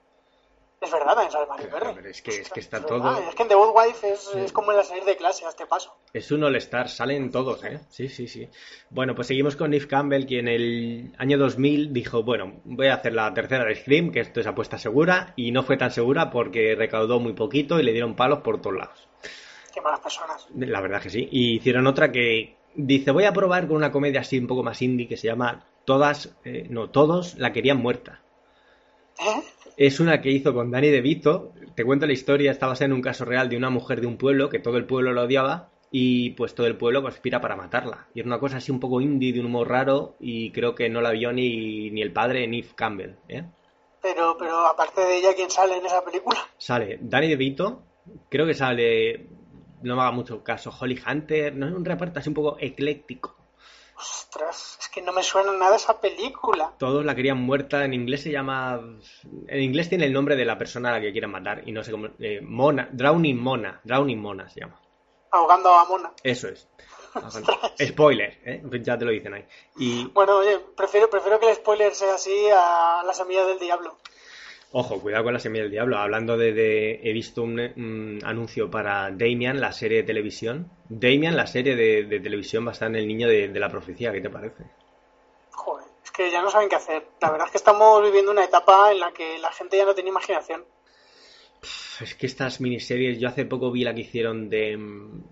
[0.81, 1.95] Es verdad, también sale Matthew Pero, Perry.
[1.97, 4.11] pero es que- es que está Es todo- verdad, Es que en The Good Wife
[4.13, 5.95] es, es como en la salir de clase a este paso.
[6.15, 7.81] Es un all-star, salen todos, ¿eh?
[7.91, 8.49] Sí, sí, sí.
[8.89, 12.95] Bueno, pues seguimos con Neve Campbell, quien en el año 2000 dijo, bueno, voy a
[12.95, 16.31] hacer la tercera de Scream, que esto es apuesta segura, y no fue tan segura
[16.31, 19.07] porque recaudó muy poquito y le dieron palos por todos lados.
[19.75, 20.47] Qué malas personas.
[20.57, 21.29] La verdad que sí.
[21.31, 24.81] Y hicieron otra que dice, voy a probar con una comedia así un poco más
[24.81, 28.23] indie que se llama Todas, eh, no, Todos la querían muerta.
[29.19, 29.43] ¿Eh?
[29.77, 31.53] Es una que hizo con Danny DeVito.
[31.75, 34.17] Te cuento la historia, está basada en un caso real de una mujer de un
[34.17, 38.07] pueblo que todo el pueblo la odiaba y pues todo el pueblo conspira para matarla.
[38.15, 40.89] Y era una cosa así un poco indie, de un humor raro y creo que
[40.89, 43.17] no la vio ni, ni el padre Neve Campbell.
[43.29, 43.45] ¿eh?
[44.03, 46.39] Pero, pero aparte de ella, ¿quién sale en esa película?
[46.59, 47.83] Sale Danny DeVito,
[48.29, 49.27] creo que sale,
[49.83, 53.37] no me haga mucho caso, Holly Hunter, no es un reparto así un poco ecléctico.
[54.01, 56.73] Ostras, es que no me suena nada esa película.
[56.79, 58.81] Todos la querían muerta, en inglés se llama...
[59.47, 61.85] En inglés tiene el nombre de la persona a la que quieren matar y no
[61.85, 62.09] sé cómo...
[62.19, 64.81] eh, Mona, Drowning Mona, Drowning Mona se llama.
[65.31, 66.13] Ahogando a Mona.
[66.23, 66.67] Eso es.
[67.85, 68.63] Spoiler, ¿eh?
[68.83, 69.47] ya te lo dicen ahí.
[69.77, 73.99] Y Bueno, oye, prefiero, prefiero que el spoiler sea así a la semilla del diablo.
[74.73, 75.99] Ojo, cuidado con la semilla del diablo.
[75.99, 80.71] Hablando de, de- he visto un, un anuncio para Damian, la serie de televisión.
[80.89, 83.71] Damian, la serie de, de televisión va a estar en el niño de, de la
[83.71, 84.13] profecía.
[84.13, 84.65] ¿Qué te parece?
[85.53, 87.05] Joder, es que ya no saben qué hacer.
[87.21, 89.95] La verdad es que estamos viviendo una etapa en la que la gente ya no
[89.95, 90.65] tiene imaginación.
[92.01, 95.23] Es que estas miniseries, yo hace poco vi la que hicieron de mm,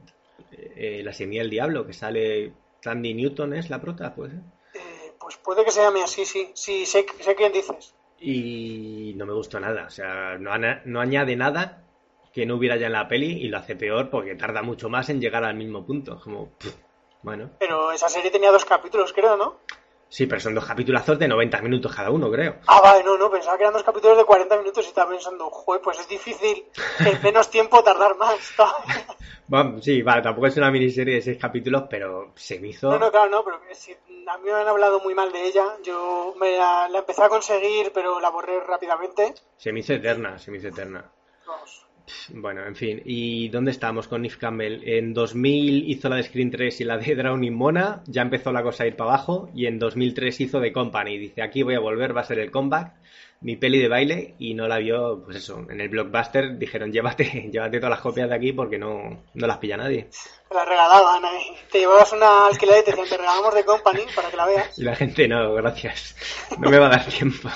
[0.53, 4.33] eh, La semilla del diablo, que sale Tandy Newton, es la prota, pues.
[4.75, 6.51] Eh, pues puede que se llame así, sí.
[6.55, 7.95] Sí, sé, sé quién dices.
[8.21, 11.85] Y no me gustó nada, o sea, no, añade nada
[12.33, 15.09] que no hubiera ya en la peli y lo hace peor porque tarda mucho más
[15.09, 16.21] en llegar al mismo punto.
[16.21, 16.75] Como, pff,
[17.23, 19.59] bueno, Pero esa serie tenía dos capítulos, creo, ¿no?
[20.09, 22.57] sí, pero son dos capitulazos de 90 minutos cada uno, creo.
[22.67, 25.51] Ah, vale, no, no, pensaba que eran dos capítulos de 40 minutos y estaba pensando,
[25.51, 26.65] joder, pues es difícil
[27.01, 28.55] en menos tiempo tardar más.
[29.51, 32.91] Bueno, sí, vale, tampoco es una miniserie de seis capítulos, pero se me hizo...
[32.91, 33.97] No, no, claro, no, pero si
[34.29, 35.65] a mí me han hablado muy mal de ella.
[35.83, 39.35] Yo me la, la empecé a conseguir, pero la borré rápidamente.
[39.57, 41.11] Se me hizo eterna, se me hizo eterna.
[41.47, 41.89] Vamos.
[42.31, 43.03] Bueno, en fin.
[43.05, 44.83] ¿Y dónde estamos con Neve Campbell?
[44.89, 48.03] En 2000 hizo la de Screen 3 y la de Drowning Mona.
[48.07, 49.51] Ya empezó la cosa a ir para abajo.
[49.55, 51.19] Y en 2003 hizo The Company.
[51.19, 52.95] Dice, aquí voy a volver, va a ser el comeback.
[53.41, 54.35] Mi peli de baile.
[54.39, 56.59] Y no la vio, pues eso, en el blockbuster.
[56.59, 60.09] Dijeron, llévate, llévate todas las copias de aquí porque no, no las pilla nadie.
[60.51, 61.57] Me la regalaban ahí.
[61.71, 64.79] Te llevabas una alquiler y te decían, te regalamos de Company para que la veas.
[64.79, 66.17] Y la gente, no, gracias.
[66.59, 67.49] No me va a dar tiempo.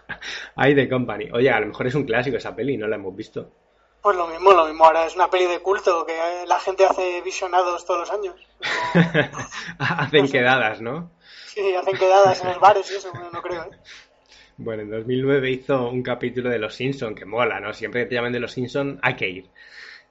[0.56, 1.30] Hay The Company.
[1.32, 3.50] Oye, a lo mejor es un clásico esa peli, no la hemos visto.
[4.00, 4.84] Pues lo mismo, lo mismo.
[4.84, 8.34] Ahora es una peli de culto que eh, la gente hace visionados todos los años.
[9.78, 11.10] Hacen quedadas, ¿no?
[11.46, 13.70] Sí, hacen quedadas en los bares y eso, bueno, no creo, ¿eh?
[14.58, 17.72] Bueno, en 2009 hizo un capítulo de Los Simpson que mola, ¿no?
[17.72, 19.46] Siempre que te llamen de Los Simpson hay que ir.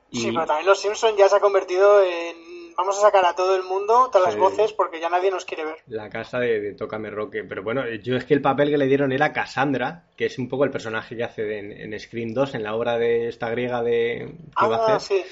[0.09, 2.47] Y Sí, pero también los Simpsons ya se ha convertido en...
[2.77, 4.39] Vamos a sacar a todo el mundo, todas Sí.
[4.39, 5.77] las voces, porque ya nadie nos quiere ver.
[5.87, 7.43] la casa de, de Tócame Roque.
[7.43, 10.47] Pero bueno, yo es que el papel que le dieron era Cassandra, que es un
[10.47, 13.49] poco el personaje que hace de- en, en Scream 2, en la obra de esta
[13.49, 15.17] griega de que iba a Ah, hacer.
[15.23, 15.25] sí.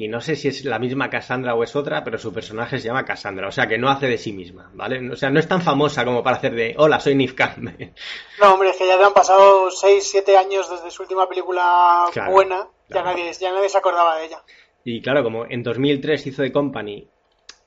[0.00, 2.86] Y no sé si es la misma Cassandra o es otra, pero su personaje se
[2.86, 3.48] llama Cassandra.
[3.48, 5.10] O sea, que no hace de sí misma, ¿vale?
[5.10, 7.92] O sea, no es tan famosa como para hacer de, hola, soy Campbell.
[8.40, 12.06] No, hombre, es que ya le han pasado 6, 7 años desde su última película
[12.14, 12.66] Claro, buena.
[12.88, 14.42] Ya, nadie, ya nadie se acordaba de ella.
[14.84, 17.06] Y claro, como en 2003 hizo The Company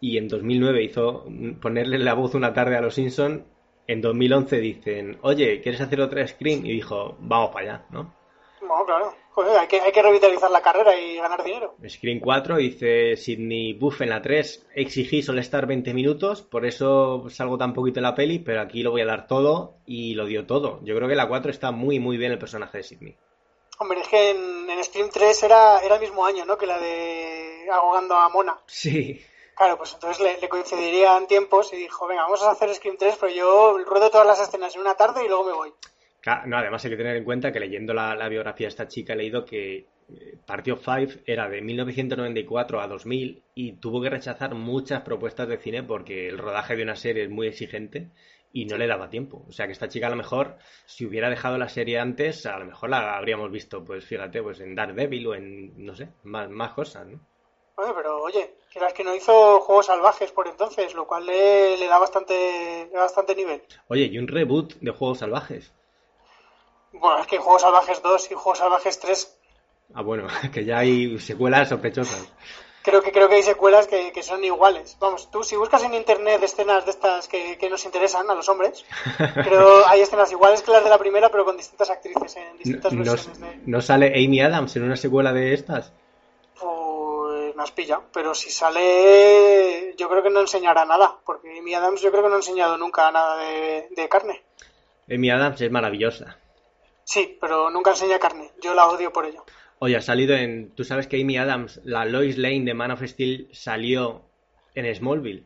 [0.01, 1.25] y en 2009 hizo
[1.61, 3.45] ponerle la voz una tarde a los Simpson,
[3.85, 6.65] en 2011 dicen, oye, ¿quieres hacer otra Scream?
[6.65, 8.22] Y dijo, vamos para allá, ¿no?
[8.67, 9.13] Bueno, claro.
[9.31, 11.75] Joder, hay que, hay que revitalizar la carrera y ganar dinero.
[11.87, 14.67] Screen 4 dice Sidney Buff en la 3.
[14.75, 18.83] Exigí solo estar 20 minutos, por eso salgo tan poquito en la peli, pero aquí
[18.83, 20.79] lo voy a dar todo y lo dio todo.
[20.83, 23.17] Yo creo que la 4 está muy, muy bien el personaje de Sidney.
[23.79, 26.57] Hombre, es que en, en Scream 3 era, era el mismo año, ¿no?
[26.57, 28.59] Que la de ahogando a Mona.
[28.67, 29.19] Sí,
[29.55, 33.17] Claro, pues entonces le, le coincidirían tiempos y dijo, venga, vamos a hacer Scream 3,
[33.19, 35.73] pero yo ruedo todas las escenas en una tarde y luego me voy.
[36.23, 38.87] Claro, no, además hay que tener en cuenta que leyendo la, la biografía de esta
[38.87, 44.01] chica he leído que eh, Party of Five era de 1994 a 2000 y tuvo
[44.01, 48.11] que rechazar muchas propuestas de cine porque el rodaje de una serie es muy exigente
[48.53, 49.43] y no le daba tiempo.
[49.49, 50.55] O sea que esta chica a lo mejor,
[50.85, 54.61] si hubiera dejado la serie antes, a lo mejor la habríamos visto, pues fíjate, pues
[54.61, 57.19] en Daredevil o en, no sé, más, más cosas, ¿no?
[57.75, 61.75] Bueno, pero oye, que las que no hizo Juegos Salvajes por entonces, lo cual le,
[61.77, 63.61] le da bastante, le da bastante nivel.
[63.89, 65.73] Oye, y un reboot de Juegos Salvajes.
[66.93, 69.37] Bueno, es que Juegos Salvajes 2 y Juegos Salvajes 3
[69.95, 72.27] Ah, bueno, que ya hay secuelas sospechosas.
[72.83, 74.97] creo que creo que hay secuelas que, que son iguales.
[74.99, 78.47] Vamos, tú si buscas en internet escenas de estas que, que nos interesan a los
[78.49, 78.85] hombres,
[79.35, 82.57] pero hay escenas iguales que las de la primera, pero con distintas actrices en No,
[82.57, 83.59] distintas no- versiones de...
[83.65, 85.91] no sale Amy Adams en una secuela de estas?
[86.59, 88.03] Pues me has pillado.
[88.13, 92.29] Pero si sale, yo creo que no enseñará nada, porque Amy Adams yo creo que
[92.29, 94.41] no ha enseñado nunca nada de, de carne.
[95.11, 96.37] Amy Adams es maravillosa.
[97.05, 98.51] Sí, pero nunca enseña carne.
[98.61, 99.43] Yo la odio por ello.
[99.79, 100.73] Oye, ha salido en...
[100.75, 104.23] ¿Tú sabes que Amy Adams, la Lois Lane de Man of Steel, salió
[104.75, 105.45] en Smallville?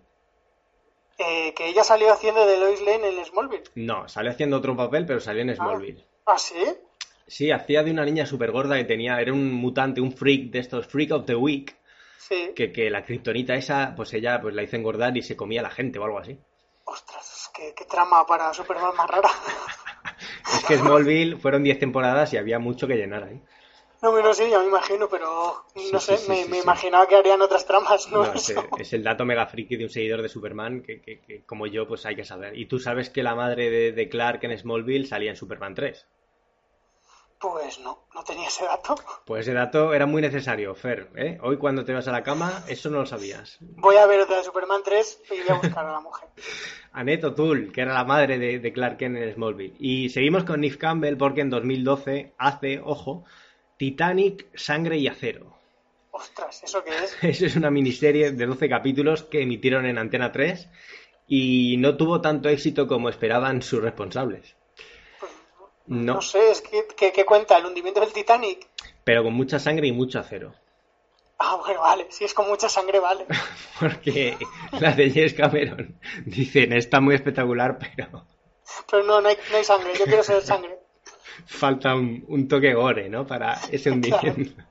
[1.17, 3.63] Eh, que ella salió haciendo de Lois Lane en Smallville.
[3.75, 6.05] No, salió haciendo otro papel, pero salió en Smallville.
[6.27, 6.63] ¿Ah, sí?
[7.25, 9.19] Sí, hacía de una niña súper gorda que tenía...
[9.19, 11.75] Era un mutante, un freak de estos, Freak of the Week,
[12.19, 12.51] Sí.
[12.55, 15.63] que, que la kriptonita esa, pues ella pues la hizo engordar y se comía a
[15.63, 16.37] la gente o algo así.
[16.83, 19.29] Ostras, qué, qué trama para Superman más rara.
[20.68, 23.41] Que Smallville fueron 10 temporadas y había mucho que llenar ahí.
[24.01, 27.07] No, bueno, sí, ya me imagino, pero no Sí, sé, sí, me, sí, me imaginaba
[27.07, 28.24] que harían otras tramas, ¿no?
[28.24, 31.45] No, es, es el dato mega friki de un seguidor de Superman que, que- que,
[31.45, 32.57] como yo pues hay que saber.
[32.57, 36.07] Y tú sabes que la madre de, de Clark en Smallville salía en Superman 3.
[37.39, 38.95] Pues no, no tenía ese dato.
[39.25, 41.11] Pues ese dato era muy necesario, Fer.
[41.15, 41.38] ¿eh?
[41.43, 43.57] Hoy cuando te vas a la cama, eso no lo sabías.
[43.59, 46.29] Voy a ver otra de Superman 3 y voy a buscar a la mujer.
[46.93, 49.75] Annette O'Toole, que era la madre de, de Clark Kent en Smallville.
[49.79, 53.23] Y seguimos con Neve Campbell porque en 2012 hace, ojo,
[53.77, 55.55] Titanic, Sangre y Acero.
[56.09, 57.17] Ostras, ¿eso qué es?
[57.21, 60.67] Eso es una miniserie de 12 capítulos que emitieron en Antena 3
[61.27, 64.55] y no tuvo tanto éxito como esperaban sus responsables.
[65.88, 68.67] No, No sé, es que, que, que cuenta el hundimiento del Titanic.
[69.03, 70.53] pero con mucha sangre y mucho acero.
[71.39, 73.25] Ah, bueno, vale, si es con mucha sangre, vale.
[73.79, 74.38] Porque
[74.79, 78.25] las de James Cameron dicen, está muy espectacular, pero
[78.89, 80.79] Pero no, no hay, no hay sangre, yo quiero ser sangre.
[81.45, 83.25] falta un, un toque gore, ¿no?
[83.27, 84.61] Para ese hundimiento.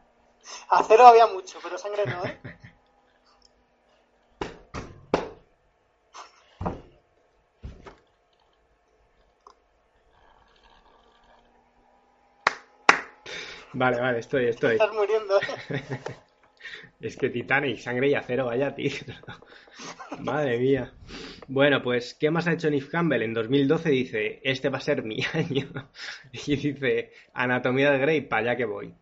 [0.69, 2.41] Acero había mucho, pero sangre no, ¿eh?
[13.77, 14.73] Vale, vale, estoy, estoy.
[14.73, 15.89] Estás muriendo, ¿eh?
[17.01, 18.91] Es que Titanic, sangre y acero, vaya tío.
[20.21, 20.95] Madre mía.
[21.47, 23.23] Bueno, pues, ¿qué más ha hecho Neve Campbell?
[23.23, 25.69] En 2012 dice, este va a ser mi año.
[26.33, 28.95] Y dice, Anatomía de Grey, para allá que voy.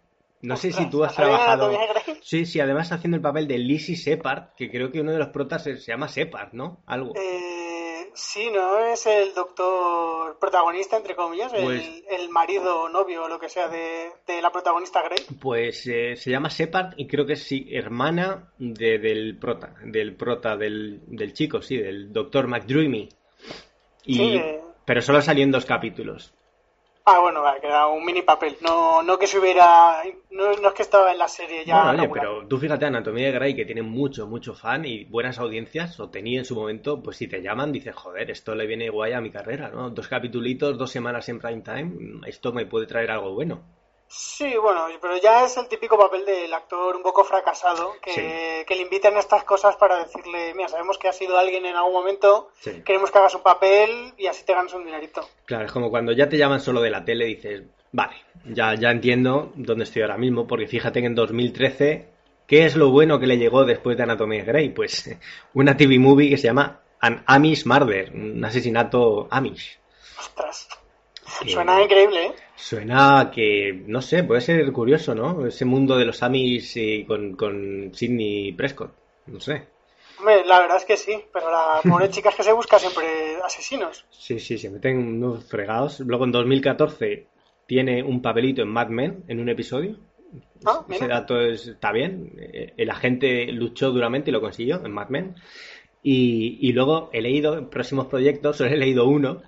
[0.43, 1.73] No sé si tú has ¿sale en trabajado...
[2.21, 5.29] Sí, sí, además haciendo el papel de Lizzie Shepard, que creo que uno de los
[5.29, 6.83] protas se llama Shepard, ¿no?
[6.87, 7.15] Algo.
[7.17, 7.54] Eh,
[8.15, 8.79] sí, ¿no?
[8.79, 13.49] Es el doctor protagonista, entre comillas, el, Pues- el marido o novio o lo que
[13.49, 15.19] sea de, de la protagonista Grey.
[15.41, 20.15] Pues eh, se llama Shepard y creo que es sí, hermana de- del prota, del
[20.17, 23.09] prota, del, del chico, sí, del doctor McDreamy.
[24.07, 24.61] Y, Sí, eh.
[24.87, 26.35] Pero solo salió en dos capítulos.
[27.07, 28.57] Ah, bueno, vale, que era un mini papel.
[28.63, 30.03] No, no que se hubiera.
[30.31, 31.83] No, no es que estaba en la serie ya.
[31.83, 35.39] Bueno, oye, pero tú fíjate, Anatomía de Grey, que tiene mucho, mucho fan y buenas
[35.39, 38.89] audiencias, o tenía en su momento, pues si te llaman, dices, joder, esto le viene
[38.89, 39.91] guay a mi carrera, ¿no?
[39.91, 41.93] Dos capitulitos, dos semanas en prime time,
[42.27, 43.63] esto me puede traer algo bueno.
[44.09, 48.65] Sí, bueno, pero ya es el típico papel del actor un poco fracasado que, Sí.
[48.67, 51.75] que le invitan a estas cosas para decirle: Mira, sabemos que has sido alguien en
[51.75, 52.83] algún momento, Sí.
[52.85, 55.29] queremos que hagas un papel y así te ganas un dinerito.
[55.47, 58.91] Claro, es como cuando ya te llaman solo de la tele, dices, vale, ya, ya
[58.91, 62.09] entiendo dónde estoy ahora mismo, porque fíjate que en 2013,
[62.47, 64.69] ¿qué es lo bueno que le llegó después de Anatomía Grey?
[64.69, 65.11] Pues
[65.55, 69.79] una TV movie que se llama An Amish Murder, un asesinato Amish.
[70.21, 70.69] Ostras.
[71.27, 72.33] Suena increíble, ¿eh?
[72.57, 75.47] Suena que, no sé, puede ser curioso, ¿no?
[75.47, 78.93] Ese mundo de los Amish y con, con Sidney Prescott,
[79.27, 79.67] no sé.
[80.19, 83.37] Hombre, la verdad es que sí, pero la pobre chica es que se busca siempre
[83.45, 84.05] asesinos.
[84.11, 86.01] Sí, sí, se meten unos fregados.
[86.01, 87.27] Luego en 2014
[87.67, 89.97] tiene un papelito en Mad Men en un episodio.
[90.65, 92.33] Ah, Ese dato es- está bien.
[92.39, 95.35] Eh, El agente luchó duramente y lo consiguió en Mad Men.
[96.03, 99.43] Y, y luego he leído en próximos proyectos, solo he leído uno,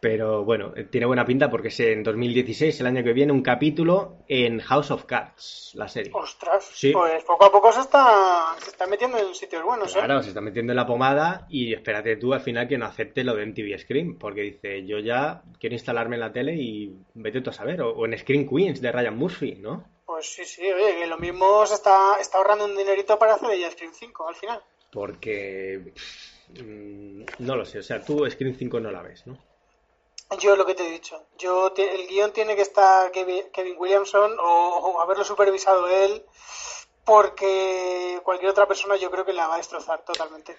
[0.00, 3.42] pero bueno, eh, tiene buena pinta porque es en 2016, el año que viene, un
[3.42, 6.12] capítulo en House of Cards, la serie.
[6.14, 6.92] Ostras, Sí.
[6.92, 9.98] pues poco a poco se está, se está metiendo en sitios buenos, ¿eh?
[9.98, 13.24] Claro, se está metiendo en la pomada y espérate tú al final que no acepte
[13.24, 17.40] lo de MTV Screen, porque dice, yo ya quiero instalarme en la tele y vete
[17.40, 19.84] tú a saber, o, o en Screen Queens de Ryan Murphy, ¿no?
[20.06, 23.50] Pues sí, sí, oye, que lo mismo se está, está ahorrando un dinerito para hacer
[23.50, 24.60] ella Scream 5 al final.
[24.90, 29.38] Porque pff, mm, no lo sé, o sea, tú Screen 5 no la ves, ¿no?
[30.38, 33.44] Yo lo que te he dicho, yo te- el guion tiene que estar Kevin,
[33.78, 36.24] Williamson o, o haberlo supervisado él,
[37.04, 40.56] porque cualquier otra persona yo creo que la va a destrozar totalmente.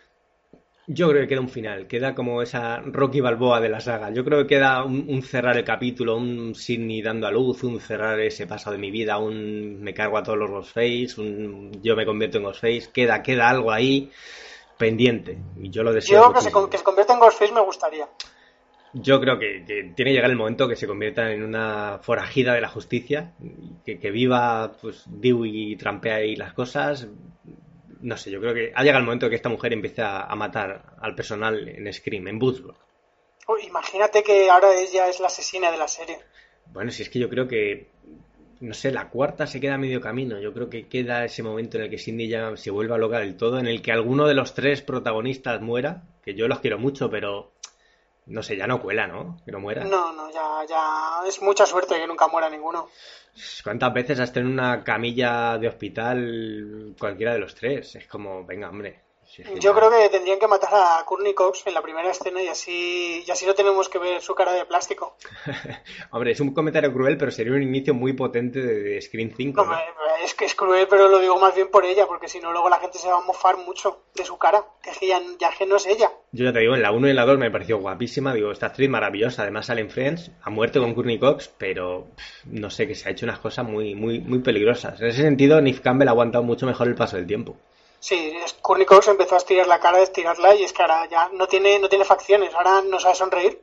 [0.88, 4.10] Yo creo que queda un final, queda como esa Rocky Balboa de la saga.
[4.10, 7.80] Yo creo que queda un, un cerrar el capítulo, un Sidney dando a luz, un
[7.80, 11.96] cerrar ese paso de mi vida, un me cargo a todos los Ghostface, un yo
[11.96, 12.90] me convierto en Ghostface.
[12.92, 14.12] Queda, queda algo ahí
[14.80, 15.38] pendiente.
[15.62, 16.22] Y yo lo deseo.
[16.22, 18.10] Yo que se, que se convierta en Ghostface me gustaría.
[18.94, 22.54] Yo creo que, que tiene que llegar el momento que se convierta en una forajida
[22.54, 23.34] de la justicia,
[23.86, 27.08] que, que viva pues Dewey y trampea ahí las cosas.
[28.02, 30.36] No sé, yo creo que ha llegado el momento que esta mujer empiece a, a
[30.36, 32.78] matar al personal en Scream, en Bootsburg.
[33.46, 36.18] Oh, imagínate que ahora ella es la asesina de la serie.
[36.72, 37.90] Bueno, si es que yo creo que,
[38.60, 40.40] no sé, la cuarta se queda a medio camino.
[40.40, 43.38] Yo creo que queda ese momento en el que Cindy ya se vuelva loca del
[43.38, 47.10] todo, en el que alguno de los tres protagonistas muera, que yo los quiero mucho,
[47.10, 47.52] pero
[48.30, 49.38] no sé, ya no cuela, ¿no?
[49.44, 49.84] Que no muera.
[49.84, 52.90] No, no, ya, ya es mucha suerte que nunca muera ninguno.
[53.64, 57.96] ¿Cuántas veces has tenido una camilla de hospital cualquiera de los tres?
[57.96, 59.09] Es como, venga, hombre.
[59.30, 62.10] Si es que Yo creo que tendrían que matar a Courtney Cox en la primera
[62.10, 65.16] escena y así, y así no tenemos que ver su cara de plástico.
[66.12, 69.70] Hombre, es un comentario cruel, pero sería un inicio muy potente de, Screen 5, No,
[69.70, 69.76] ¿no?
[69.78, 72.52] me- es que es cruel, pero lo digo más bien por ella, porque si no
[72.52, 75.22] luego la gente se va a mofar mucho de su cara, que es que ya,
[75.40, 76.12] ya que no es ella.
[76.32, 78.34] Yo ya te digo, en la 1 y en la 2 me pareció guapísima.
[78.34, 79.44] Digo, esta actriz maravillosa.
[79.44, 83.08] Además sale en Friends, a muerte con Courtney Cox, pero pff, no sé, que se
[83.08, 85.00] ha hecho unas cosas muy, muy, muy peligrosas.
[85.00, 87.56] En ese sentido, Nif Campbell ha aguantado mucho mejor el paso del tiempo.
[88.00, 91.30] Sí, Courtney Cox empezó a estirar la cara, a estirarla y es que ahora ya
[91.34, 93.60] no tiene, no tiene facciones, ahora no sabe sonreír.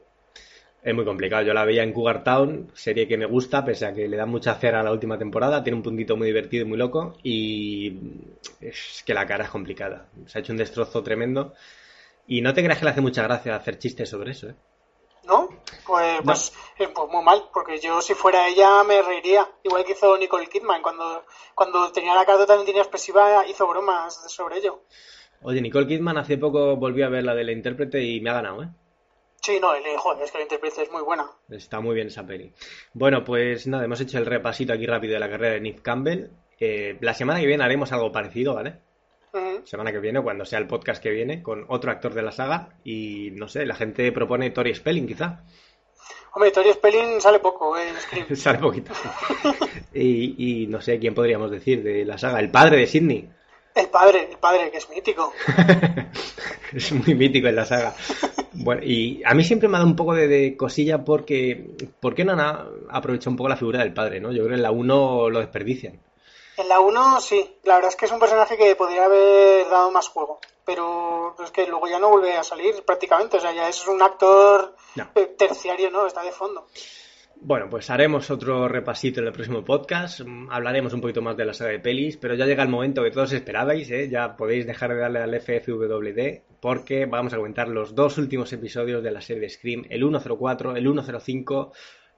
[0.82, 1.42] Es muy complicado.
[1.42, 4.24] Yo la veía en Cougar Town, serie que me gusta, pese a que le da
[4.24, 5.64] mucha cera a la última temporada.
[5.64, 7.16] Tiene un puntito muy divertido y muy loco.
[7.24, 7.98] Y
[8.60, 10.06] es que la cara es complicada.
[10.26, 11.54] Se ha hecho un destrozo tremendo.
[12.28, 14.54] Y no te creas que le hace mucha gracia hacer chistes sobre eso, ¿eh?
[15.26, 15.48] ¿No?
[15.86, 19.92] Pues, pues, eh, pues muy mal, porque yo si fuera ella me reiría, igual que
[19.92, 21.24] hizo Nicole Kidman, cuando,
[21.54, 24.82] cuando tenía la cara totalmente inexpresiva hizo bromas sobre ello.
[25.42, 28.34] Oye, Nicole Kidman hace poco volví a ver la de la intérprete y me ha
[28.34, 28.68] ganado, ¿eh?
[29.42, 31.30] Sí, no, el, joder, es que la intérprete es muy buena.
[31.50, 32.52] Está muy bien esa peli.
[32.92, 36.30] Bueno, pues nada, hemos hecho el repasito aquí rápido de la carrera de Nick Campbell.
[36.58, 38.80] Eh, la semana que viene haremos algo parecido, ¿vale?
[39.64, 42.70] Semana que viene, cuando sea el podcast que viene, con otro actor de la saga.
[42.84, 45.42] Y no sé, la gente propone Tori Spelling, quizá.
[46.32, 48.26] Hombre, Tori Spelling sale poco eh, en Scream.
[48.36, 48.92] Sale poquito.
[49.94, 52.40] y, y no sé quién podríamos decir de la saga.
[52.40, 53.28] El padre de Sidney.
[53.74, 55.32] El padre, el padre, que es mítico.
[56.72, 57.94] es muy mítico en la saga.
[58.52, 61.70] Bueno, y a mí siempre me ha dado un poco de, de cosilla porque.
[62.00, 62.40] ¿Por qué no han
[62.90, 64.30] aprovechado un poco la figura del padre, no?
[64.32, 66.00] Yo creo que en la 1 lo desperdician.
[66.58, 69.90] En la 1 sí, la verdad es que es un personaje que podría haber dado
[69.90, 73.68] más juego, pero es que luego ya no vuelve a salir prácticamente, o sea, ya
[73.68, 75.10] es un actor No.
[75.14, 76.06] eh, terciario, ¿no?
[76.06, 76.66] Está de fondo.
[77.38, 80.20] Bueno, pues haremos otro repasito en el próximo podcast.
[80.24, 83.02] Mm, Hablaremos un poquito más de la saga de pelis, pero ya llega el momento
[83.02, 84.08] que todos esperabais, ¿eh?
[84.08, 89.02] Ya podéis dejar de darle al FFWD porque vamos a comentar los dos últimos episodios
[89.02, 91.72] de la serie de Scream, el 104, el 105.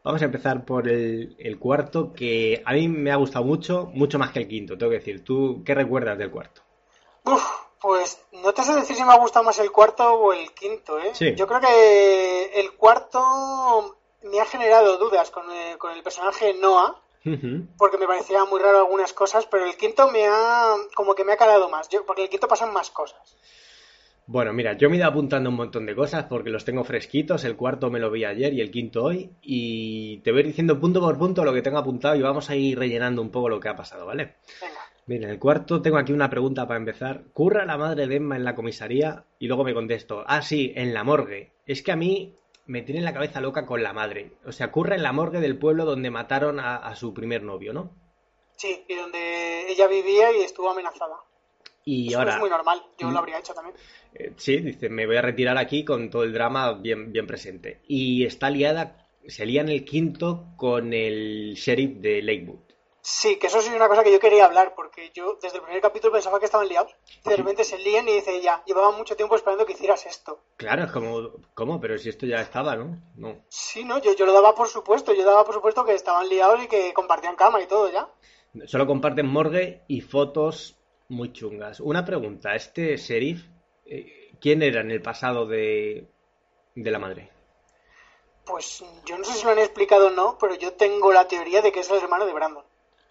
[0.05, 4.19] Vamos a empezar por el, el cuarto, que a mí me ha gustado mucho, mucho
[4.19, 5.25] más que el quinto, tengo que decir.
[5.25, 6.63] ¿Tú qué recuerdas del cuarto?
[7.25, 7.43] Uf,
[7.81, 10.99] pues no te sé decir si me ha gustado más el cuarto o el quinto,
[10.99, 11.11] ¿eh?
[11.15, 11.35] Sí.
[11.35, 17.01] Yo creo que el cuarto me ha generado dudas con el, con el personaje Noah,
[17.77, 21.33] porque me parecía muy raro algunas cosas, pero el quinto me ha, como que me
[21.33, 23.37] ha calado más, yo, porque el quinto pasan más cosas.
[24.31, 27.45] Bueno, mira, yo me he ido apuntando un montón de cosas porque los tengo fresquitos.
[27.45, 29.31] El cuarto me lo vi ayer y el quinto hoy.
[29.41, 32.51] Y te voy a ir diciendo punto por punto lo que tengo apuntado y vamos
[32.51, 34.35] a ir rellenando un poco lo que ha pasado, ¿vale?
[34.61, 34.81] Venga.
[35.07, 37.23] Mira, en el cuarto tengo aquí una pregunta para empezar.
[37.33, 39.25] ¿Curra la madre de Emma en la comisaría?
[39.39, 41.53] Y luego me contesto, ah, sí, en la morgue.
[41.65, 42.35] Es que a mí
[42.67, 44.33] me tiene la cabeza loca con la madre.
[44.45, 47.73] O sea, curra en la morgue del pueblo donde mataron a, a su primer novio,
[47.73, 47.93] ¿no?
[48.59, 51.17] Sí, y donde ella vivía y estuvo amenazada.
[51.91, 52.35] Y Eso ahora...
[52.35, 53.13] es muy normal, yo Mm.
[53.13, 53.75] lo habría hecho también.
[54.15, 57.81] Eh, sí, dice, me voy a retirar aquí con todo el drama bien, bien presente.
[57.89, 62.61] Y está liada se lía en el quinto con el sheriff de Lakewood.
[63.01, 65.63] Sí, que eso sí es una cosa que yo quería hablar, porque yo desde el
[65.63, 66.95] primer capítulo pensaba que estaban liados.
[67.25, 70.41] De repente se lían y dice ya, llevaba mucho tiempo esperando que hicieras esto.
[70.57, 71.81] Claro, es como, ¿cómo?
[71.81, 73.01] Pero si esto ya estaba, ¿no?
[73.17, 73.45] No.
[73.49, 76.63] Sí, no, yo, yo lo daba por supuesto, yo daba por supuesto que estaban liados
[76.65, 78.09] y que compartían cama y todo ya.
[78.67, 80.78] Solo comparten morgue y fotos
[81.09, 81.81] muy chungas.
[81.81, 83.45] Una pregunta, este sheriff,
[83.87, 86.07] eh, ¿quién era en el pasado de,
[86.75, 87.31] de la madre?
[88.45, 91.61] Pues yo no sé si lo han explicado o no, pero yo tengo la teoría
[91.61, 92.65] de que es el hermano de Brandon.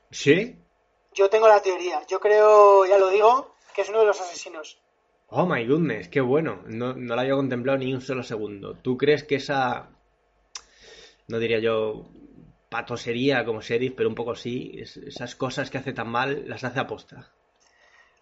[0.10, 0.56] ¿Sí?
[1.14, 2.02] Yo tengo la teoría.
[2.08, 4.80] Yo creo, ya lo digo, que es uno de los asesinos.
[5.28, 6.64] Oh my goodness, qué bueno.
[6.68, 8.76] No, no la había contemplado ni un solo segundo.
[8.76, 9.89] ¿Tú crees que esa,
[11.28, 12.08] no diría yo,
[12.70, 16.64] patosería como sheriff, pero un poco sí, es- esas cosas que hace tan mal, las
[16.64, 17.32] hace aposta?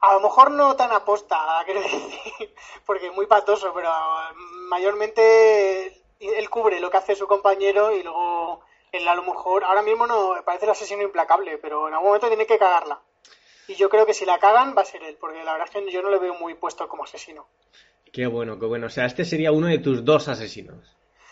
[0.01, 2.53] A lo mejor no tan aposta, quiero decir,
[2.85, 3.89] porque es muy patoso, pero
[4.69, 9.81] mayormente él cubre lo que hace su compañero y luego él a lo mejor, ahora
[9.81, 12.99] mismo no parece el asesino implacable, pero en algún momento tiene que cagarla.
[13.67, 15.83] Y yo creo que si la cagan va a ser él, porque la verdad es
[15.85, 17.47] que yo no le veo muy puesto como asesino.
[18.13, 18.87] Qué bueno, qué bueno.
[18.87, 20.77] O sea, este sería uno de tus dos asesinos.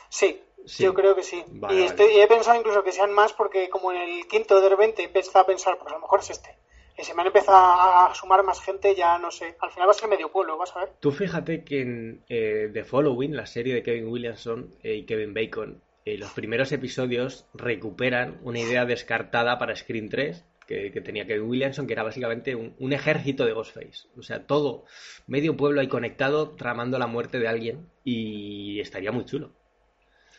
[0.10, 0.84] Sí, Sí.
[0.84, 1.44] yo creo que sí.
[1.48, 1.86] Vale, y, vale.
[1.86, 5.02] estoy- y he pensado incluso que sean más porque como en el quinto de repente
[5.02, 6.58] he empezado a pensar, pues a lo mejor es este.
[6.98, 9.56] Se me han empezado a sumar más gente, ya no sé.
[9.60, 10.90] Al final va a ser medio pueblo, vas a ver.
[11.00, 15.34] Tú fíjate que en eh, The Following, la serie de Kevin Williamson eh, y Kevin
[15.34, 21.26] Bacon, eh, los primeros episodios recuperan una idea descartada para Screen 3 que, que tenía
[21.26, 24.08] Kevin Williamson, que era básicamente un, un ejército de Ghostface.
[24.18, 24.86] O sea, todo,
[25.28, 29.52] medio pueblo ahí conectado, tramando la muerte de alguien y estaría muy chulo.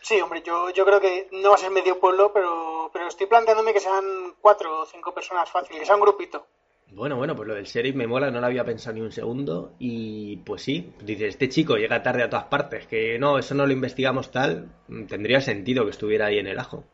[0.05, 3.27] Sí, hombre, yo, yo creo que no va a ser medio pueblo, pero, pero estoy
[3.27, 6.47] planteándome que sean cuatro o cinco personas fácil, que sea un grupito.
[6.93, 9.73] Bueno, bueno, pues lo del sheriff me mola, no lo había pensado ni un segundo.
[9.79, 13.67] Y pues sí, dices, este chico llega tarde a todas partes, que no, eso no
[13.67, 14.69] lo investigamos tal,
[15.09, 16.85] tendría sentido que estuviera ahí en el ajo.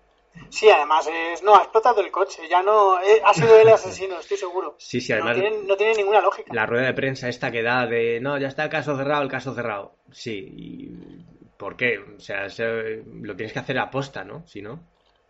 [0.49, 3.75] Sí, además es, no, ha explotado el coche, ya no, eh, ha sido él el
[3.75, 4.77] asesino, estoy seguro.
[4.79, 6.55] Sí, sí, No además tiene, no tiene ninguna lógica.
[6.55, 9.29] la rueda de prensa esta que da de, no, ya está el caso cerrado, el
[9.29, 9.97] caso cerrado.
[10.13, 10.91] Sí, y
[11.61, 11.99] ¿por qué?
[12.17, 14.43] O sea, se- lo tienes que hacer a posta, ¿no?
[14.47, 14.81] Si no.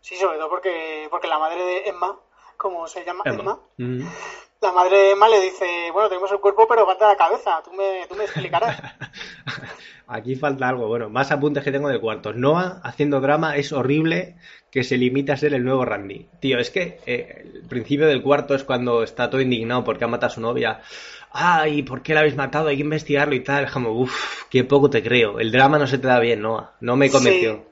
[0.00, 2.16] Sí, sobre todo porque, porque la madre de Emma,
[2.56, 4.00] como se llama Emma, Mm.
[4.62, 7.72] la madre de Emma le dice, bueno, tenemos el cuerpo pero falta la cabeza, tú
[7.72, 8.80] me, tú me explicarás.
[10.06, 10.88] Aquí falta algo.
[10.88, 12.32] Bueno, más apuntes que tengo del cuarto.
[12.32, 14.36] Noah haciendo drama es horrible
[14.70, 16.28] que se limita a ser el nuevo Randy.
[16.40, 20.08] Tío, es que eh, el principio del cuarto es cuando está todo indignado porque ha
[20.08, 20.80] matado a su novia.
[21.32, 22.68] Ay, ¿por qué la habéis matado?
[22.68, 23.70] Hay que investigarlo y tal.
[23.70, 25.38] Como, uff, qué poco te creo.
[25.38, 26.74] El drama no se te da bien, Noah.
[26.80, 27.64] No me convenció.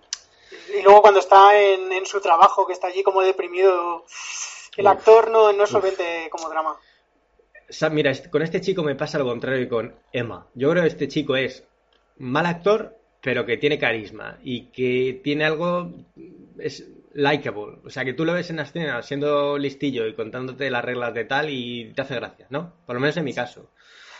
[0.78, 4.04] Y luego cuando está en, en su trabajo, que está allí como deprimido,
[4.76, 6.76] el Uf, actor no, no es solvente como drama.
[7.68, 10.46] O sea, mira, este- con este chico me pasa lo contrario que con Emma.
[10.54, 11.64] Yo creo que este chico es
[12.18, 15.90] mal actor, pero que tiene carisma y que tiene algo.
[16.58, 17.78] es likable.
[17.84, 21.14] O sea, que tú lo ves en la escena siendo listillo y contándote las reglas
[21.14, 22.74] de tal y te hace gracia, ¿no?
[22.86, 23.70] Por lo menos en mi caso.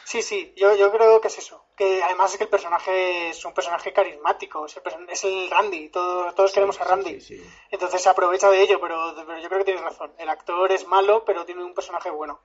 [0.05, 1.64] Sí, sí, yo, yo creo que es eso.
[1.76, 5.51] Que además es que el personaje es un personaje carismático, es el, person- es el
[5.51, 7.20] Randy, todos, todos queremos a Randy.
[7.20, 7.45] sí, sí.
[7.70, 10.11] Entonces se aprovecha de ello, pero, pero yo creo que tienes razón.
[10.18, 12.41] El actor es malo, pero tiene un personaje bueno.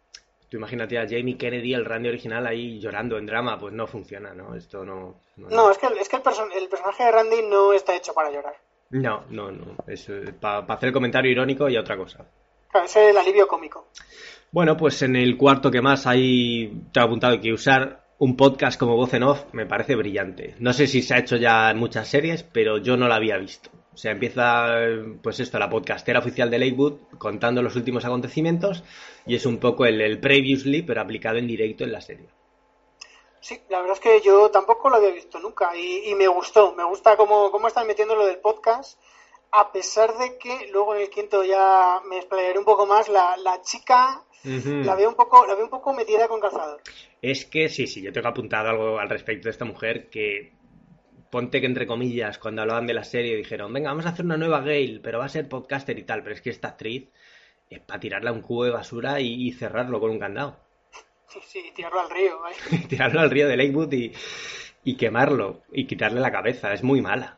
[0.49, 4.33] Tú imagínate a Jamie Kennedy, el Randy original, ahí llorando en drama, pues no funciona,
[4.33, 4.55] ¿no?
[4.55, 5.21] Esto no.
[5.37, 7.95] No, No, es que, el- es que el, person- el personaje de Randy no está
[7.95, 8.57] hecho para llorar.
[8.93, 9.51] No, no.
[9.51, 9.75] no.
[9.87, 12.25] Es para hacer el comentario irónico y otra cosa.
[12.69, 13.89] Claro, es el alivio cómico.
[14.51, 18.79] Bueno, pues en el cuarto que más hay, te he apuntado que usar un podcast
[18.79, 20.55] como voz en off me parece brillante.
[20.59, 23.37] No sé si se ha hecho ya en muchas series, pero yo no lo había
[23.37, 23.69] visto.
[23.93, 28.83] O sea, empieza, eh, pues esto, la podcastera oficial de Lakewood contando los últimos acontecimientos
[29.25, 32.29] y es un poco el, el previously, pero aplicado en directo en la serie.
[33.43, 36.73] Sí, la verdad es que yo tampoco lo había visto nunca y, y me gustó.
[36.75, 38.97] Me gusta cómo, cómo están metiendo lo del podcast,
[39.51, 43.09] a pesar de que luego en el quinto ya me explayaré un poco más.
[43.09, 46.81] La, la chica la veo un poco la veo un poco metida con calzador.
[47.21, 50.53] Es que sí, sí, yo tengo apuntado algo al respecto de esta mujer que
[51.29, 54.37] ponte que entre comillas cuando hablaban de la serie dijeron, venga, vamos a hacer una
[54.37, 57.09] nueva Gale, pero va a ser podcaster y tal, pero es que esta actriz
[57.69, 60.63] es para tirarla a un cubo de basura y, y cerrarlo con un candado.
[61.33, 62.37] Sí, sí, tirarlo al río.
[62.47, 62.77] ¿eh?
[62.89, 64.13] tirarlo al río de Lakewood y,
[64.83, 67.37] y quemarlo y quitarle la cabeza, es muy mala.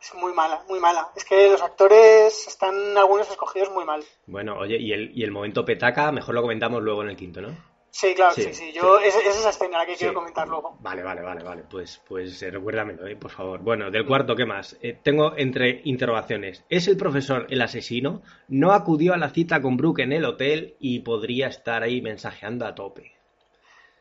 [0.00, 1.08] Es muy mala, muy mala.
[1.16, 4.02] Es que los actores están algunos escogidos muy mal.
[4.26, 7.40] Bueno, oye, y el, y el momento petaca, mejor lo comentamos luego en el quinto,
[7.40, 7.48] ¿no?
[7.90, 8.72] Sí, claro, Sí, sí, sí.
[8.74, 9.08] Yo, sí.
[9.08, 10.00] Es, es esa escena la que Sí.
[10.00, 10.76] quiero comentar luego.
[10.80, 11.62] Vale, vale, vale, vale.
[11.70, 13.60] Pues, pues eh, recuérdamelo, eh, por favor.
[13.60, 14.76] Bueno, del cuarto, ¿qué más?
[14.82, 16.62] Eh, tengo entre interrogaciones.
[16.68, 18.20] ¿Es el profesor el asesino?
[18.48, 22.66] ¿No acudió a la cita con Brooke en el hotel y podría estar ahí mensajeando
[22.66, 23.15] a tope?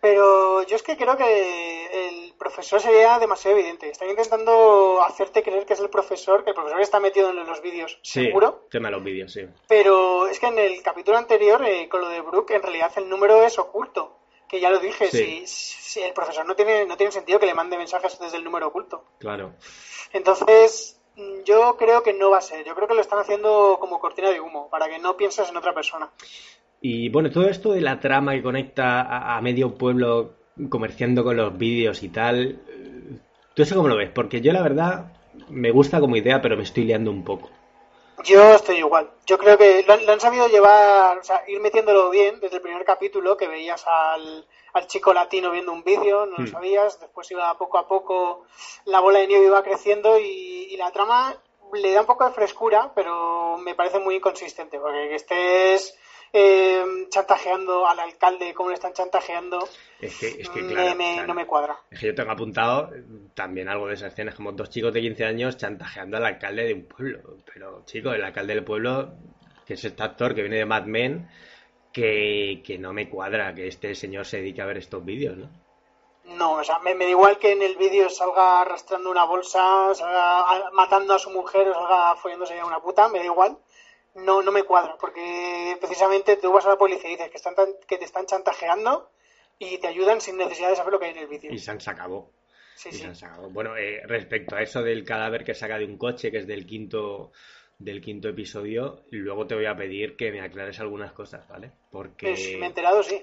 [0.06, 3.90] Pero yo es que creo que el profesor sería demasiado evidente.
[3.90, 7.60] Están intentando hacerte creer que es el profesor, que el profesor está metido en los
[7.60, 8.68] vídeos, Sí, seguro.
[8.70, 9.48] tema de los vídeos, sí.
[9.68, 13.10] Pero es que en el capítulo anterior, eh, con lo de Brooke, en realidad el
[13.10, 14.20] número es oculto.
[14.48, 15.48] Que ya lo dije, Sí.
[15.48, 18.44] si, si el profesor no tiene, no tiene sentido que le mande mensajes desde el
[18.44, 19.06] número oculto.
[19.18, 19.54] Claro.
[20.14, 21.02] Entonces,
[21.46, 22.64] yo creo que no va a ser.
[22.64, 25.58] Yo creo que lo están haciendo como cortina de humo, para que no pienses en
[25.58, 26.12] otra persona.
[26.88, 30.10] Y bueno, todo esto de la trama que conecta a, a medio pueblo
[30.70, 33.20] comerciando con los vídeos y tal, eh,
[33.54, 34.12] ¿tú eso cómo lo ves?
[34.14, 35.12] Porque yo la verdad
[35.50, 37.50] me gusta como idea, pero me estoy liando un poco.
[38.24, 39.12] Yo estoy igual.
[39.26, 42.58] Yo creo que lo, han- lo han sabido llevar, o sea, ir metiéndolo bien desde
[42.58, 46.46] el primer capítulo, que veías al, al chico latino viendo un vídeo, no lo Hmm.
[46.48, 48.46] sabías, después iba poco a poco,
[48.86, 51.36] la bola de nieve iba creciendo y, y la trama
[51.74, 55.98] le da un poco de frescura, pero me parece muy inconsistente, porque que estés
[56.38, 59.60] eh, chantajeando al alcalde como le están chantajeando,
[60.02, 61.78] Es que, es que me- claro, me- no me cuadra.
[61.90, 65.00] Es que yo tengo apuntado eh, también algo de esas escenas, como dos chicos de
[65.02, 67.38] 15 años chantajeando al alcalde de un pueblo.
[67.54, 69.14] Pero, chico, el alcalde del pueblo,
[69.66, 71.30] que es este actor que viene de Mad Men,
[71.94, 75.50] que, que no me cuadra que este señor se dedique a ver estos vídeos, ¿no?
[76.26, 79.94] No, o sea, me, me da igual que en el vídeo salga arrastrando una bolsa,
[79.94, 83.58] salga matando a su mujer o salga follándose a una puta, me da igual.
[84.16, 87.54] No, no me cuadra, porque precisamente tú vas a la policía y dices que, están
[87.56, 89.12] tan- que te están chantajeando
[89.60, 91.52] y te ayudan sin necesidad de saber lo que hay en el vídeo.
[91.52, 92.32] Y se acabó.
[92.76, 93.02] Sí, Y sí.
[93.02, 93.50] se han sacado.
[93.50, 96.66] Bueno, eh, respecto a eso del cadáver que saca de un coche, que es del
[96.66, 97.32] quinto
[97.78, 101.72] del quinto episodio, luego te voy a pedir que me aclares algunas cosas, ¿vale?
[101.92, 103.22] Porque Pues, me he enterado, sí.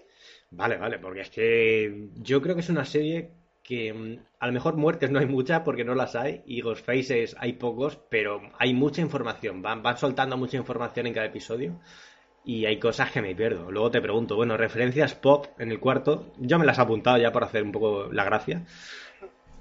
[0.50, 3.30] Vale, vale, porque es que yo creo que es una serie
[3.62, 7.36] que mm, a lo mejor muertes no hay muchas porque no las hay y Ghostfaces
[7.38, 11.78] hay pocos, pero hay mucha información, van, van soltando mucha información en cada episodio
[12.44, 13.70] y hay cosas que me pierdo.
[13.70, 17.30] Luego te pregunto, bueno, referencias pop en el cuarto, yo me las he apuntado ya
[17.30, 18.64] por hacer un poco la gracia.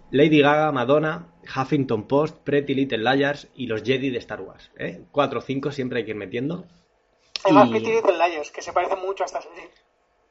[0.09, 4.71] Lady Gaga, Madonna, Huffington Post, Pretty Little Liars y los Jedi de Star Wars.
[4.77, 5.03] ¿eh?
[5.11, 6.65] Cuatro o cinco siempre hay que ir metiendo.
[7.45, 9.69] Además, Y- Pretty Little Liars, que se parece mucho a esta serie.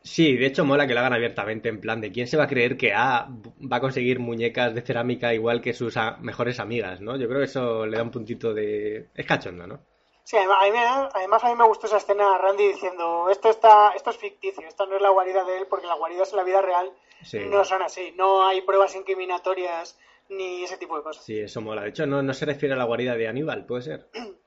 [0.03, 2.49] Sí, de hecho mola que lo hagan abiertamente en plan de quién se va a
[2.49, 3.29] creer que A
[3.71, 7.17] va a conseguir muñecas de cerámica igual que sus mejores amigas, ¿no?
[7.17, 9.11] Yo creo que eso le da un puntito de...
[9.15, 9.81] Es cachondo, ¿no?
[10.25, 13.51] Sí, además a, mí, me- además a mí me gustó esa escena Randy diciendo esto
[13.51, 16.37] está esto es ficticio, esto no es la guarida de él porque las guaridas en
[16.37, 16.91] la vida real
[17.23, 17.39] Sí.
[17.51, 19.99] no son así, no hay pruebas incriminatorias
[20.29, 21.25] ni ese tipo de cosas.
[21.25, 21.83] Sí, eso mola.
[21.83, 24.09] De hecho, no, no se refiere a la guarida de Aníbal, ¿puede ser?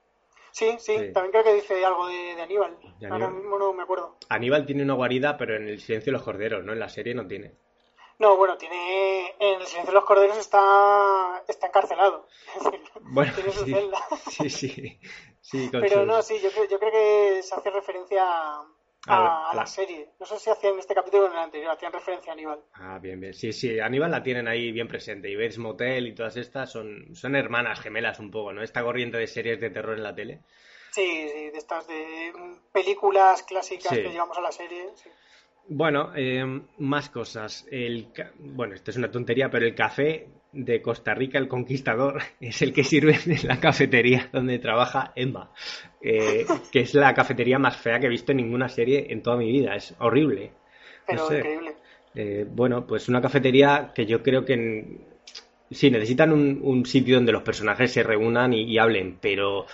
[0.54, 1.12] Sí, sí, Sí.
[1.14, 2.78] también creo que dice algo de, de Aníbal.
[3.00, 3.34] De Ahora Aníbal.
[3.42, 4.18] mismo no me acuerdo.
[4.30, 6.74] Aníbal tiene una guarida, pero en el silencio de los corderos, ¿no?
[6.74, 7.56] En la serie no tiene.
[8.20, 12.28] No, bueno, tiene en el silencio de los corderos está está encarcelado.
[12.56, 13.98] Es decir, Bueno, tiene su sí, celda.
[14.30, 15.00] sí, sí.
[15.42, 18.64] Sí, Pero sus- no, sí, yo creo, yo creo que se hace referencia a,
[19.08, 20.10] A- a la serie.
[20.20, 22.60] No sé si hacían en este capítulo o en el anterior, hacían referencia a Aníbal.
[22.74, 23.34] Ah, bien, bien.
[23.34, 25.30] Sí, sí, Aníbal la tienen ahí bien presente.
[25.30, 28.64] Y Bates Motel y todas estas son, son hermanas gemelas un poco, ¿no?
[28.64, 30.40] Esta corriente de series de terror en la tele.
[30.92, 34.04] Sí, sí, de estas de mm, películas clásicas Sí.
[34.04, 34.90] que llevamos a la serie.
[34.96, 35.10] sí.
[35.68, 36.44] Bueno, eh,
[36.78, 37.66] más cosas.
[37.72, 42.22] El, ca- bueno, esto es una tontería, pero el café de Costa Rica, el Conquistador,
[42.40, 45.52] es el que sirve en la cafetería donde trabaja Emma,
[46.02, 49.38] eh, que es la cafetería más fea que he visto en ninguna serie en toda
[49.38, 49.76] mi vida.
[49.76, 50.52] Es horrible.
[51.08, 51.38] Pero No sé.
[51.38, 51.76] increíble.
[52.16, 55.08] Eh, bueno, pues una cafetería que yo creo que en-
[55.72, 59.66] sí necesitan un, un sitio donde los personajes se reúnan y, y hablen, pero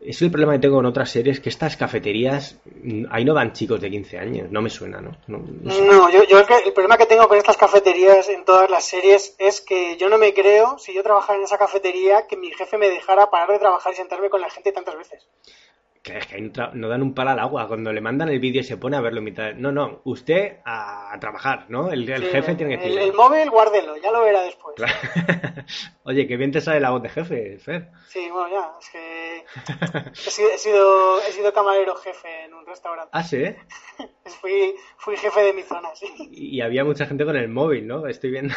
[0.00, 3.52] es el problema que tengo con otras series que estas cafeterías mm, ahí no van
[3.52, 5.16] chicos de 15 años, no me suena, ¿no?
[5.28, 9.34] No, yo, yo que- el problema que tengo con estas cafeterías en todas las series
[9.38, 12.78] es que yo no me creo, si yo trabajara en esa cafetería, que mi jefe
[12.78, 15.26] me dejara parar de trabajar y sentarme con la gente tantas veces.
[16.02, 18.64] Que es que no, dan un palo al agua cuando le mandan el vídeo y
[18.64, 19.52] se pone a verlo en mitad.
[19.54, 21.92] No, no, usted a, a trabajar, ¿no?
[21.92, 22.98] El, el Sí, jefe tiene que decir.
[22.98, 24.76] el móvil, guárdelo, ya lo verá después.
[26.04, 27.90] Oye, qué bien te sale la voz de jefe, Fer.
[28.08, 29.44] Sí, bueno, ya, es que
[30.26, 33.10] he sido, he sido, he sido camarero jefe en un restaurante.
[33.12, 33.44] Ah, sí.
[34.40, 36.06] Fui, fui jefe de mi zona, sí.
[36.30, 38.06] Y, y había mucha gente con el móvil, ¿no?
[38.06, 38.54] Estoy viendo.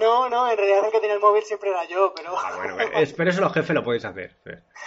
[0.00, 2.32] No, no, en realidad el que tenía el móvil siempre era yo, pero...
[2.36, 4.36] Ah, bueno, es- pero eso los jefes lo podéis hacer.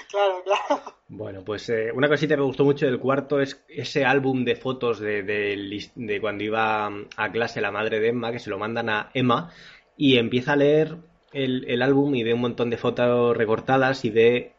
[0.10, 0.82] Claro, claro.
[1.08, 4.56] Bueno, pues eh, una cosita que me gustó mucho del cuarto es ese álbum de
[4.56, 6.88] fotos de, de de cuando iba
[7.18, 9.52] a clase la madre de Emma, que se lo mandan a Emma,
[9.96, 10.98] y empieza a leer
[11.32, 14.54] el, el álbum y ve un montón de fotos recortadas y ve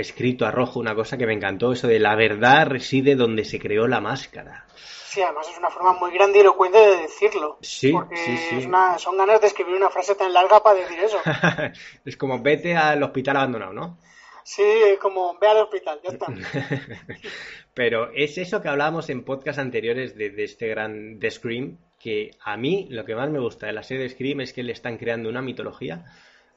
[0.00, 3.58] escrito a rojo una cosa que me encantó, eso de la verdad reside donde se
[3.58, 4.64] creó la máscara.
[4.74, 7.58] Sí, además es una forma muy grandilocuente de decirlo.
[7.62, 8.56] Sí, porque sí, sí.
[8.58, 11.18] es una- son ganas de escribir una frase tan larga para decir eso.
[12.04, 13.98] es como vete al hospital abandonado, ¿no?
[14.44, 14.62] Sí,
[15.00, 16.26] como ve al hospital, ya está.
[17.74, 22.30] Pero es eso que hablábamos en podcast anteriores de, de este gran The Scream, que
[22.42, 24.72] a mí lo que más me gusta de la serie de Scream es que le
[24.72, 26.04] están creando una mitología,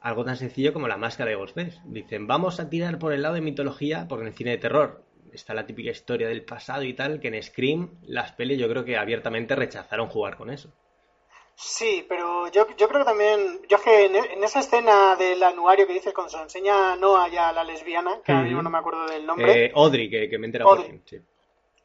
[0.02, 1.80] algo tan sencillo como la máscara de Ghostface.
[1.86, 5.04] Dicen, vamos a tirar por el lado de mitología, porque en el cine de terror
[5.32, 8.84] está la típica historia del pasado y tal, que en Scream las pelis yo creo
[8.84, 10.74] que abiertamente rechazaron jugar con eso.
[11.56, 15.86] Sí, pero yo, yo creo que también, yo es que en, esa escena del anuario
[15.86, 18.80] que dices cuando se enseña a Noah ya la lesbiana, que ahora mismo no me
[18.80, 19.66] acuerdo del nombre.
[19.66, 20.98] Eh, Audrey, que, que me entera Audrey.
[20.98, 21.22] Por sí.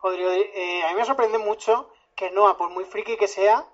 [0.00, 3.66] Audrey, eh, a mí me sorprende mucho que Noah, por muy friki que sea,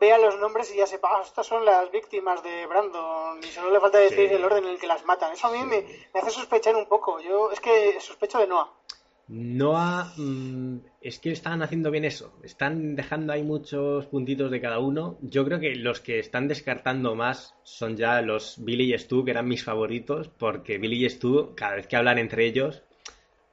[0.00, 3.70] vea los nombres y ya sepa, ah, estas son las víctimas de Brandon, y solo
[3.70, 5.32] le falta decir el orden en el que las matan.
[5.32, 7.20] Eso a mí me, me, hace sospechar un poco.
[7.20, 8.72] Yo es que sospecho de Noah.
[9.28, 12.32] Noah, mm, es que están haciendo bien eso.
[12.42, 15.18] Están dejando ahí muchos puntitos de cada uno.
[15.20, 19.32] Yo creo que los que están descartando más son ya los Billy y Stu, que
[19.32, 22.82] eran mis favoritos, porque Billy y Stu, cada vez que hablan entre ellos,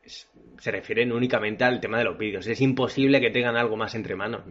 [0.05, 2.47] se refieren únicamente al tema de los vídeos.
[2.47, 4.43] Es imposible que tengan algo más entre manos.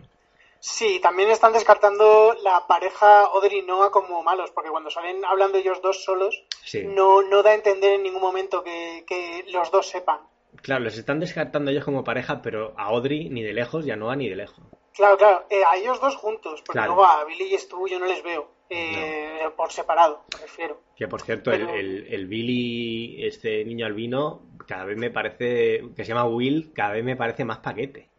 [0.67, 5.59] Sí, también están descartando la pareja Audrey y Noah como malos, porque cuando salen hablando
[5.59, 6.43] ellos dos solos,
[6.87, 10.21] no, no da a entender en ningún momento que, que los dos sepan.
[10.63, 13.97] Claro, los están descartando ellos como pareja, pero a Audrey ni de lejos y a
[13.97, 14.65] Noah ni de lejos.
[14.95, 18.07] Claro, claro, eh, a ellos dos juntos, porque luego a Billy y Stu yo no
[18.07, 20.81] les veo, eh, por separado, me refiero.
[20.97, 26.09] Que por cierto, el, el, Billy, este niño albino, cada vez me parece, que se
[26.09, 28.14] llama Will, cada vez me parece más paquete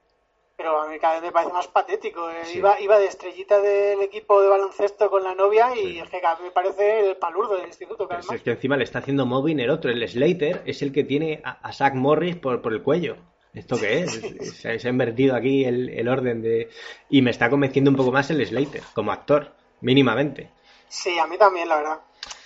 [0.56, 2.30] pero a mí cada vez me parece más patético.
[2.30, 2.44] Eh.
[2.56, 6.36] Iba, iba de estrellita del equipo de baloncesto con la novia y es que cada
[6.36, 8.08] vez me parece el palurdo del instituto.
[8.34, 11.42] es que encima le está haciendo móvil el otro, el Slater, es el que tiene
[11.44, 13.18] a, Zach Morris por, por el cuello.
[13.54, 14.12] ¿Esto qué es?
[14.62, 16.70] Se, ha invertido aquí el, el, orden de...
[17.10, 20.52] Y me está convenciendo un poco más el Slater, como actor, mínimamente.
[20.88, 22.00] Sí, a mí también, la verdad.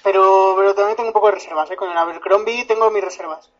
[0.03, 1.75] Pero, pero también tengo un poco de reservas, ¿eh?
[1.75, 3.51] Con el Abercrombie tengo mis reservas.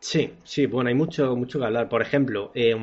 [0.00, 1.88] Sí, sí, bueno, hay mucho, mucho que hablar.
[1.88, 2.76] Por ejemplo, eh,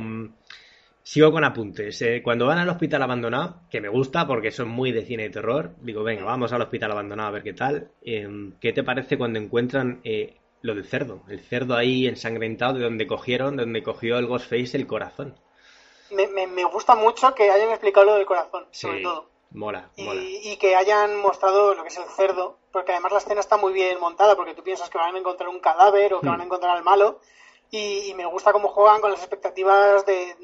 [1.08, 2.02] Sigo con apuntes.
[2.02, 5.30] Eh, cuando van al hospital abandonado, que me gusta porque son muy de cine de
[5.30, 7.92] terror, digo, venga, vamos al hospital abandonado a ver qué tal.
[8.02, 11.22] Em, ¿Qué te parece cuando encuentran eh, lo del cerdo?
[11.30, 15.40] El cerdo ahí ensangrentado de donde cogieron, de donde cogió el Ghostface el corazón.
[16.10, 19.30] Me, me, gusta mucho que hayan explicado lo del corazón, sobre todo.
[19.52, 20.22] Mola, y, mola.
[20.24, 23.74] y que hayan mostrado lo que es el cerdo, porque además la escena está muy
[23.74, 26.44] bien montada, porque tú piensas que van a encontrar un cadáver o que van a
[26.44, 26.48] hmm.
[26.48, 27.20] encontrar al malo,
[27.76, 30.36] y, me gusta cómo juegan con las expectativas del,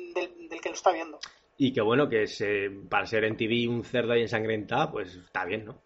[0.61, 1.19] que lo está viendo.
[1.57, 5.45] Y qué bueno que se, para ser en TV un cerdo ahí ensangrentado, pues está
[5.45, 5.77] bien, ¿no?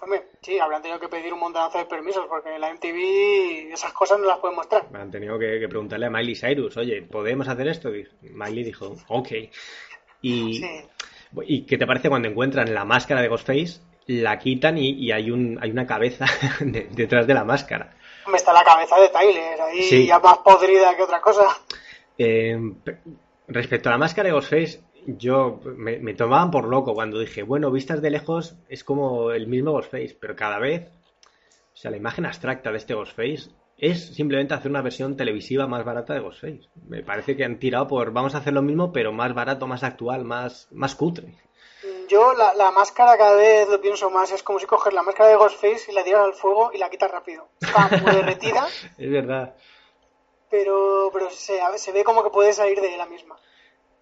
[0.00, 3.92] Hombre, sí, habrán tenido que pedir un montonazo de permisos porque en la MTV esas
[3.92, 4.86] cosas no las pueden mostrar.
[4.94, 7.94] Han tenido que, preguntarle a Miley Cyrus, oye, ¿podemos hacer esto?
[7.94, 9.28] Y Miley dijo, ok.
[10.22, 10.62] Y,
[11.46, 15.58] ¿Y qué te parece cuando encuentran la máscara de Ghostface, la quitan y, hay, un,
[15.60, 16.26] hay una cabeza
[16.60, 17.97] detrás de la máscara?
[18.30, 21.44] Me está la cabeza de Tyler, ahí ya más podrida que otra cosa.
[22.18, 22.58] Eh,
[23.46, 28.02] respecto a la máscara de Ghostface, yo me, tomaban por loco cuando dije, bueno, vistas
[28.02, 30.90] de lejos es como el mismo Ghostface, pero cada vez,
[31.72, 35.84] o sea, la imagen abstracta de este Ghostface es simplemente hacer una versión televisiva más
[35.84, 36.68] barata de Ghostface.
[36.86, 39.84] Me parece que han tirado por, vamos a hacer lo mismo, pero más barato, más
[39.84, 41.34] actual, más, más cutre.
[42.08, 45.36] Yo la, máscara cada vez lo pienso más, es como si coges la máscara de
[45.36, 47.48] Ghostface y la tiras al fuego y la quitas rápido.
[47.60, 48.66] Está muy derretida.
[48.98, 49.54] es verdad.
[50.50, 53.36] Pero, pero se, se ve como que puede salir de la misma.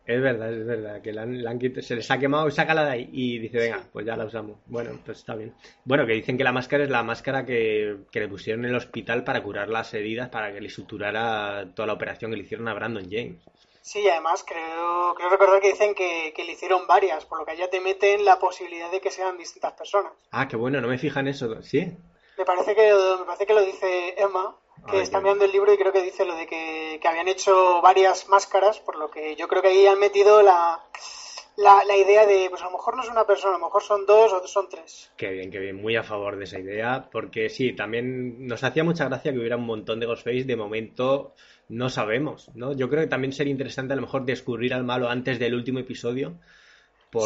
[0.06, 3.08] Es verdad, es verdad, que la, han se les ha quemado y sácala de ahí
[3.12, 4.58] y dice, venga, pues ya la usamos.
[4.66, 5.52] Bueno, pues está bien.
[5.84, 8.76] Bueno, que dicen que la máscara es la máscara que, que, le pusieron en el
[8.76, 12.68] hospital para curar las heridas, para que le suturara toda la operación que le hicieron
[12.68, 13.42] a Brandon James.
[13.86, 17.70] Sí, además creo, creo recordar que dicen que, le hicieron varias, por lo que ya
[17.70, 20.12] te meten la posibilidad de que sean distintas personas.
[20.32, 21.96] Ah, qué bueno, no me fijan eso, ¿sí?
[22.36, 24.56] Me parece que, me parece que lo dice Emma,
[24.90, 28.28] que está mirando el libro y creo que dice lo de que, habían hecho varias
[28.28, 30.82] máscaras, por lo que yo creo que ahí han metido la,
[31.56, 34.04] la, idea de, pues a lo mejor no es una persona, a lo mejor son
[34.04, 35.12] dos o son tres.
[35.16, 38.82] Qué bien, qué bien, muy a favor de esa idea, porque sí, también nos hacía
[38.82, 41.34] mucha gracia que hubiera un montón de Ghostface, de momento
[41.68, 42.72] no sabemos, ¿no?
[42.72, 45.78] Yo creo que también sería interesante a lo mejor descubrir al malo antes del último
[45.78, 46.34] episodio.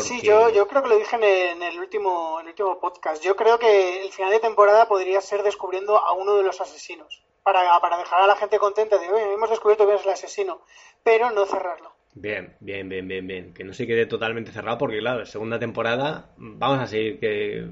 [0.03, 3.23] Sí, yo, yo creo que lo dije en el, último, en el último podcast.
[3.25, 7.23] Yo creo que el final de temporada podría ser descubriendo a uno de los asesinos.
[7.43, 10.61] Para, para dejar a la gente contenta de, oye, hemos descubierto que es el asesino,
[11.03, 11.93] pero no cerrarlo.
[12.15, 13.55] Bien, bien, bien, bien, bien.
[13.55, 17.69] Que no se quede totalmente cerrado porque, claro, segunda temporada vamos a seguir que,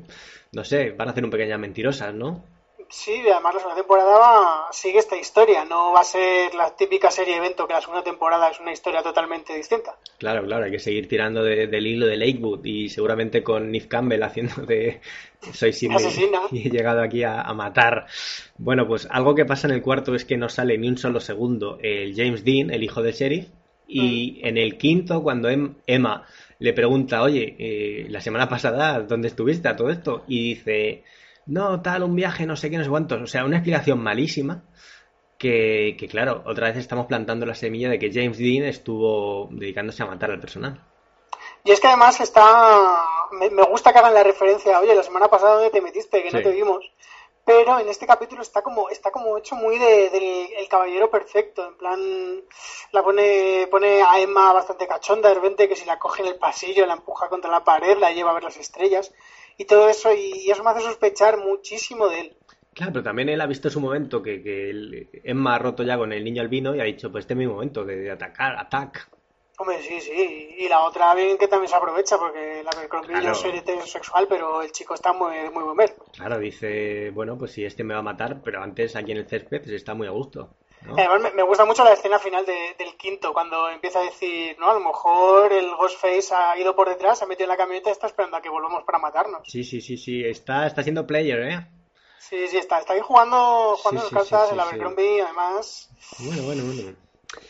[0.52, 2.44] no sé, van a hacer un pequeñas mentirosas, ¿no?
[2.90, 7.36] Sí, además la segunda temporada sigue esta historia, no va a ser la típica serie
[7.36, 9.97] evento que la segunda temporada es una historia totalmente distinta.
[10.19, 14.23] Claro, claro, hay que seguir tirando del hilo de Lakewood y seguramente con Nif Campbell
[14.23, 15.01] haciendo de
[15.52, 15.98] soy Sidney
[16.51, 18.06] y he llegado aquí a, matar.
[18.56, 21.20] Bueno, pues algo que pasa en el cuarto es que no sale ni un solo
[21.20, 23.48] segundo el James Dean, el hijo del sheriff,
[23.86, 24.47] y mm.
[24.47, 26.27] en el quinto, cuando em, Emma
[26.59, 30.24] le pregunta, oye, eh, la semana pasada, ¿dónde estuviste a todo esto?
[30.27, 31.05] Y dice,
[31.48, 33.20] no, tal, un viaje, no sé qué, no sé cuántos.
[33.20, 34.64] O sea, una explicación malísima
[35.38, 40.02] que, que, claro, otra vez estamos plantando la semilla de que James Dean estuvo dedicándose
[40.02, 40.84] a matar al personal.
[41.64, 43.06] Y es que además está.
[43.32, 46.22] Me, me gusta que hagan la referencia, oye, la semana pasada ¿dónde te metiste?
[46.22, 46.84] Que no te vimos.
[47.44, 51.66] Pero en este capítulo está como, está como hecho muy de, del el caballero perfecto.
[51.66, 52.00] En plan,
[52.92, 56.36] la pone, pone a Emma bastante cachonda, de repente que si la coge en el
[56.36, 59.14] pasillo, la empuja contra la pared, la lleva a ver las estrellas.
[59.59, 62.36] Y todo eso, y eso me hace sospechar muchísimo de él.
[62.72, 66.12] Claro, pero también él ha visto su momento que, que Emma ha roto ya con
[66.12, 69.10] el niño albino y ha dicho, pues este es mi momento de, de atacar, atac.
[69.59, 70.55] Hombre, sí, sí.
[70.59, 73.26] Y la otra bien que también se aprovecha, porque la Abercrombie Claro.
[73.26, 75.97] yo soy heterosexual, pero el chico está muy, muy buen ver.
[76.14, 79.26] Claro, dice, bueno, pues si este me va a matar, pero antes aquí en el
[79.26, 80.51] césped pues, está muy a gusto.
[80.89, 80.97] ¿No?
[80.97, 84.56] Además, me, me gusta mucho la escena final de- del quinto, cuando empieza a decir,
[84.59, 87.56] no, a lo mejor el Ghostface ha ido por detrás, se ha metido en la
[87.56, 89.43] camioneta y está esperando a que volvamos para matarnos.
[89.44, 91.66] Sí, sí, sí, sí, está, está siendo player, ¿eh?
[92.19, 95.89] Sí, sí, está, está ahí jugando, jugando Sí, las sí, cartas, sí, el Abercrombie, además,
[96.19, 96.97] Bueno, bueno, bueno.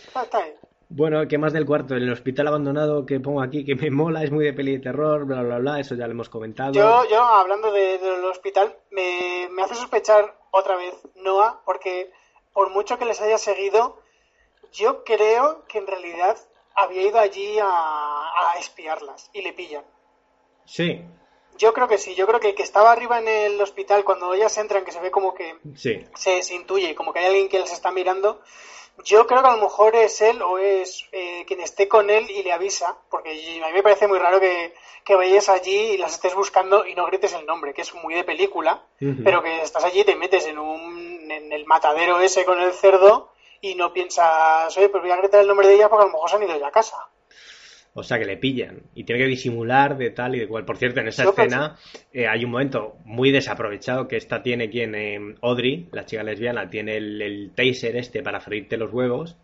[0.06, 0.54] está, está ahí.
[0.90, 1.94] Bueno, ¿qué más del cuarto?
[1.96, 5.26] El hospital abandonado que pongo aquí, que me mola, es muy de peli de terror,
[5.26, 6.72] bla, bla, bla, eso ya lo hemos comentado.
[6.72, 12.10] Yo, yo hablando de- del hospital, me, me hace sospechar otra vez Noah, porque
[12.52, 14.00] por mucho que les haya seguido,
[14.72, 16.36] yo creo que en realidad
[16.74, 19.84] había ido allí a, a espiarlas y le pillan.
[20.64, 21.02] Sí,
[21.56, 24.34] Yo creo que sí, yo creo que el que estaba arriba en el hospital, cuando
[24.34, 26.04] ellas entran, que se ve como que sí.
[26.14, 28.42] se, se intuye, como que hay alguien que les está mirando,
[29.04, 32.30] yo creo que a lo mejor es él o es eh, quien esté con él
[32.30, 33.30] y le avisa, porque
[33.62, 36.94] a mí me parece muy raro que, que vayas allí y las estés buscando y
[36.94, 40.16] no grites el nombre, que es muy de película, pero que estás allí y te
[40.16, 45.02] metes en, un, en el matadero ese con el cerdo y no piensas, oye, pues
[45.02, 46.68] voy a gritar el nombre de ella porque a lo mejor se han ido ya
[46.68, 47.08] a casa.
[47.98, 50.64] O sea, que le pillan y tiene que disimular de tal y de cual.
[50.64, 51.76] Por cierto, en esa escena
[52.12, 56.70] eh, hay un momento muy desaprovechado que esta tiene quien, eh, Audrey, la chica lesbiana,
[56.70, 59.36] tiene el, el taser este para freírte los huevos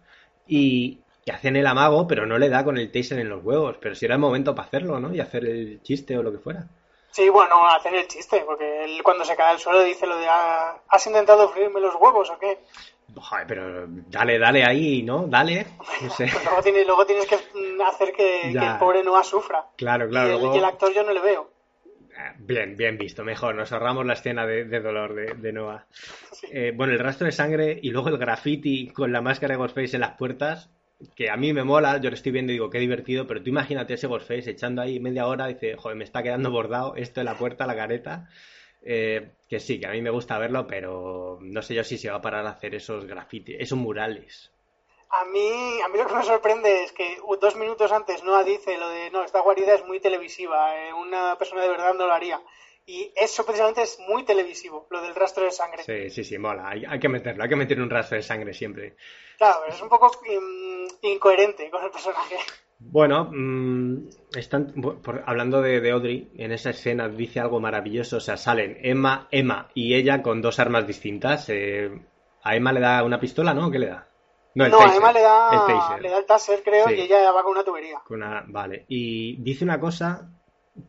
[0.47, 3.77] y, y hacen el amago, pero no le da con el taser en los huevos.
[3.81, 5.15] Pero si era el momento para hacerlo, ¿no?
[5.15, 6.67] Y hacer el chiste o lo que fuera.
[7.11, 10.27] Sí, bueno, hacer el chiste, porque él cuando se cae al suelo dice lo de,
[10.29, 12.59] "Ah, ¿has intentado freírme los huevos o qué?
[13.15, 15.27] Joder, pero dale, dale ahí, ¿no?
[15.27, 15.67] Dale.
[16.03, 16.29] No sé.
[16.33, 17.35] Pues luego, tienes, luego tienes que
[17.87, 19.65] hacer que, que el pobre Noah sufra.
[19.77, 20.31] Claro, claro.
[20.31, 21.51] y, el, luego- y el actor yo no le veo.
[22.17, 23.55] Ah, Bien, bien visto, mejor.
[23.55, 25.87] Nos ahorramos la escena de, de dolor de, de Noah.
[26.33, 26.47] Sí.
[26.53, 29.97] Eh, bueno, el rastro de sangre y luego el graffiti con la máscara de Ghostface
[29.97, 30.71] en las puertas,
[31.17, 33.51] que a mí me mola, yo lo estoy viendo y digo, qué divertido, pero tú
[33.51, 37.21] imagínate ese Ghostface echando ahí media hora y dice, joder, me está quedando bordado esto
[37.21, 38.29] en la puerta, la careta.
[38.87, 42.11] Eh, que sí, que a mí me gusta verlo, pero no sé yo si se
[42.11, 44.53] va a parar a hacer esos graffiti, esos murales.
[45.09, 48.77] A mí, a mí lo que me sorprende es que dos minutos antes Noah dice
[48.77, 52.13] lo de, no, esta guarida es muy televisiva, eh, una persona de verdad no lo
[52.13, 52.43] haría.
[52.87, 55.85] Y eso precisamente es muy televisivo, lo del rastro de sangre.
[55.85, 58.53] Sí, sí, sí, mola, hay, hay que meterlo, hay que meter un rastro de sangre
[58.53, 58.97] siempre.
[59.39, 62.37] Claro, pero es un poco mm, incoherente con el personaje.
[62.79, 64.73] Bueno, mm, están
[65.03, 69.29] por- hablando de, de Audrey, en esa escena dice algo maravilloso, o sea, salen Emma,
[69.31, 71.49] Emma y ella con dos armas distintas.
[71.49, 71.91] eh,
[72.43, 73.71] a Emma le da una pistola, ¿no?
[73.71, 74.07] ¿Qué le da?
[74.55, 74.93] No, el No, taser.
[74.93, 76.03] a Emma le El da, taser.
[76.03, 76.95] le da el taser, creo, Sí.
[76.95, 77.99] y ella va con una tubería.
[78.07, 78.85] Con una- Vale.
[78.89, 80.31] Y dice una cosa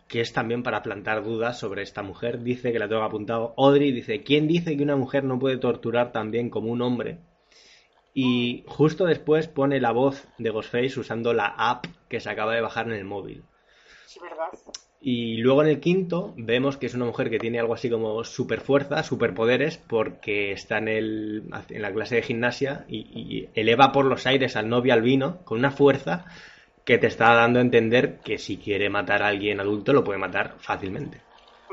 [0.07, 2.41] que es también para plantar dudas sobre esta mujer.
[2.43, 3.53] Dice que la tengo apuntado.
[3.57, 7.19] Audrey dice, ¿quién dice que una mujer no puede torturar tan bien como un hombre?
[8.17, 12.61] Y justo después pone la voz de Ghostface usando la app que se acaba de
[12.61, 13.43] bajar en el móvil.
[14.05, 14.47] Sí, verdad.
[15.01, 18.23] Y luego en el quinto vemos que es una mujer que tiene algo así como
[18.23, 23.91] super fuerza, superpoderes, porque está en, el, en la clase de gimnasia y, y eleva
[23.91, 26.25] por los aires al novio albino con una fuerza
[26.85, 30.19] que te está dando a entender que si quiere matar a alguien adulto lo puede
[30.19, 31.24] matar fácilmente.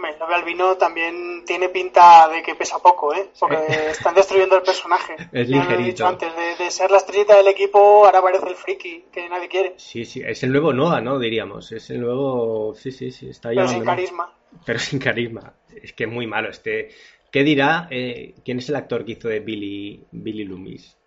[0.02, 3.28] Hombre, El novio albino también tiene pinta de que pesa poco, ¿eh?
[3.38, 3.56] Porque
[3.90, 5.14] están destruyendo el personaje.
[5.32, 5.86] Es Ya lo he ligerito.
[5.86, 9.48] dicho antes, de, de ser la estrellita del equipo, ahora parece el friki, que nadie
[9.48, 9.74] quiere.
[9.76, 11.20] Sí, sí, es el nuevo Noah, ¿no?
[11.20, 11.70] Diríamos.
[11.70, 12.74] Es el nuevo...
[12.74, 14.32] Sí, sí, sí, está Pero sin carisma.
[14.66, 15.54] Pero sin carisma.
[15.80, 16.88] Es que es muy malo este...
[17.30, 17.86] ¿Qué dirá?
[17.90, 20.98] eh, ¿Quién es el actor que hizo de Billy, Billy Loomis?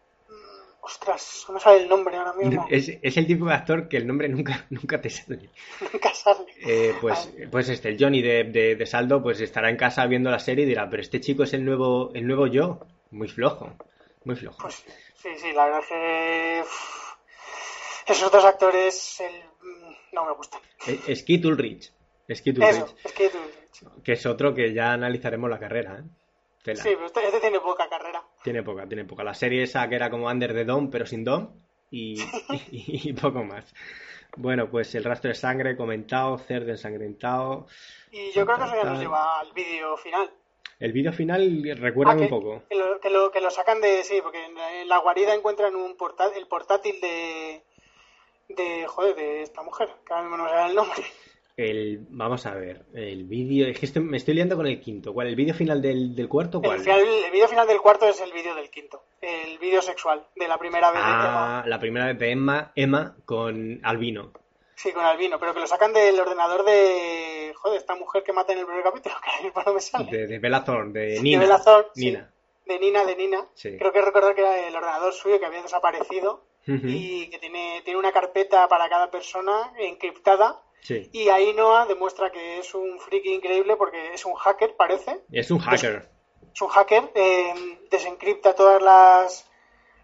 [0.88, 2.68] Ostras, no me sale el nombre ahora mismo.
[2.70, 5.50] Es, es el tipo de actor que el nombre nunca, nunca te sale.
[5.92, 6.46] Nunca sale.
[6.64, 10.30] Eh, pues, pues este, el Johnny de, de- de Saldo, pues estará en casa viendo
[10.30, 12.80] la serie y dirá, pero este chico es el nuevo, el nuevo yo.
[13.10, 13.74] Muy flojo,
[14.26, 14.58] muy flojo.
[14.62, 14.76] Pues
[15.16, 16.64] sí, sí, la verdad es que
[18.14, 19.44] esos dos actores el-
[20.12, 20.62] no me gustan.
[21.08, 21.92] Es Skid Ulrich.
[22.32, 26.04] Skid Eso, Ulrich, es que tú- que es otro que ya analizaremos la carrera, ¿eh?
[26.66, 26.84] Tela.
[26.84, 28.22] sí, pero este, este tiene poca carrera.
[28.44, 29.24] Tiene poca, tiene poca.
[29.24, 31.48] La serie esa que era como Under the Dome, pero sin Dome,
[31.92, 32.20] y,
[32.72, 33.74] y- y poco más.
[34.38, 37.68] Bueno, pues el rastro de sangre comentado, cerdo ensangrentado.
[38.12, 40.30] Y yo creo que eso ya nos lleva al vídeo final.
[40.78, 42.64] El vídeo final recuerda Ah, un poco.
[42.70, 44.04] Que lo, que, lo, que lo sacan de.
[44.04, 47.64] Sí, porque en, la guarida encuentran un portal, el portátil de.
[48.50, 48.86] de.
[48.88, 51.04] joder, de esta mujer, que ahora mismo no sé el nombre.
[51.58, 53.68] El, vamos a ver, el vídeo.
[53.68, 55.14] Es que me estoy liando con el quinto.
[55.14, 55.28] ¿Cuál?
[55.28, 56.60] ¿El vídeo final del, del cuarto?
[56.62, 56.78] ¿Cuál?
[56.78, 59.04] El, final- el vídeo final del cuarto es el vídeo del quinto.
[59.22, 61.60] El vídeo sexual de la primera vez de Emma.
[61.62, 64.34] Ah, la primera vez de Emma, Emma con Albino.
[64.76, 67.54] Sí, con Albino, pero que lo sacan del ordenador de.
[67.56, 70.12] joder, esta mujer que mata en el primer capítulo, que no me sale.
[70.12, 71.58] De, de de De Nina.
[71.94, 72.06] Sí.
[72.06, 72.32] Nina.
[72.66, 73.46] De Nina, de Nina.
[73.54, 73.78] Sí.
[73.78, 78.00] Creo que recordar que era el ordenador suyo que había desaparecido y que tiene, tiene
[78.00, 80.62] una carpeta para cada persona encriptada.
[80.82, 81.10] Sí.
[81.14, 85.22] Y ahí Noah demuestra que es un friki increíble porque es un hacker, parece.
[85.32, 86.10] Es un hacker.
[86.54, 89.50] Es un hacker, eh, desencripta todas las,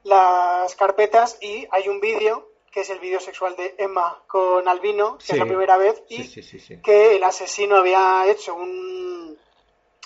[0.04, 5.18] las carpetas y hay un vídeo, que es el vídeo sexual de Emma con Albino,
[5.18, 5.32] que Sí.
[5.34, 9.38] es la primera vez, y Sí, que el asesino había hecho un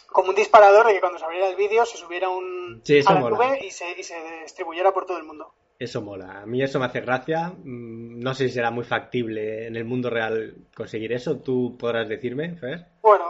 [0.08, 3.20] como un disparador de que cuando se abriera el vídeo se subiera un a la
[3.20, 3.36] mola.
[3.36, 5.54] nube y se, y se distribuyera por todo el mundo.
[5.78, 6.42] Eso mola.
[6.42, 7.50] A mí eso me hace gracia.
[7.50, 11.40] Mm, No sé si será muy factible en el mundo real conseguir eso.
[11.40, 12.86] ¿Tú podrás decirme, Fer?
[13.02, 13.26] Bueno,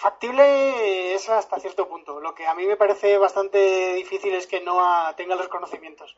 [0.00, 2.20] factible es hasta cierto punto.
[2.20, 6.16] Lo que a mí me parece bastante difícil es que Noah tenga los conocimientos.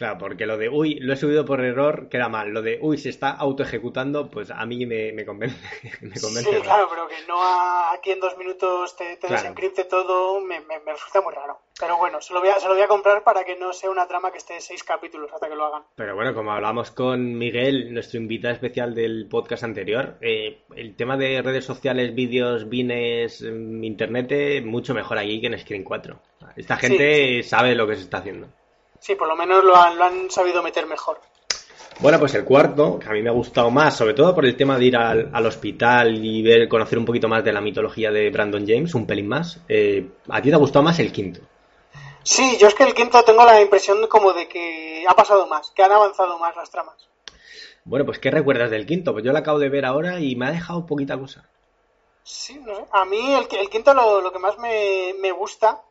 [0.00, 2.48] Claro, porque lo de, uy, lo he subido por error, queda mal.
[2.48, 5.58] Lo de, uy, se está auto-ejecutando, pues a mí me, me convence.
[6.00, 9.34] me convence Sí, claro, pero que Noah aquí en dos minutos te, te Claro.
[9.42, 11.58] desencripte todo me, me- me resulta muy raro.
[11.78, 13.90] Pero bueno, se lo, voy a, se lo voy a comprar para que no sea
[13.90, 15.82] una trama que esté seis capítulos hasta que lo hagan.
[15.96, 21.18] Pero bueno, como hablamos con Miguel, nuestro invitado especial del podcast anterior, eh, el tema
[21.18, 26.18] de redes sociales, vídeos, vines, mm, internet, eh, mucho mejor aquí que en Screen 4.
[26.56, 28.48] Esta Sí, gente sabe lo que se está haciendo.
[29.00, 31.20] Sí, por lo menos lo han, lo han sabido meter mejor.
[32.00, 34.56] Bueno, pues el cuarto, que a mí me ha gustado más, sobre todo por el
[34.56, 38.10] tema de ir al, al hospital y ver, conocer un poquito más de la mitología
[38.10, 39.60] de Brandon James, un pelín más.
[39.68, 41.40] eh, a ti te ha gustado más el quinto.
[42.22, 45.70] Sí, yo es que el quinto tengo la impresión como de que ha pasado más,
[45.72, 47.08] que han avanzado más las tramas.
[47.84, 49.12] Bueno, pues ¿qué recuerdas del quinto?
[49.12, 51.48] Pues yo lo acabo de ver ahora y me ha dejado poquita cosa.
[52.22, 52.84] Sí, no sé.
[52.92, 55.82] A mí el, el quinto lo, lo que más me, me gusta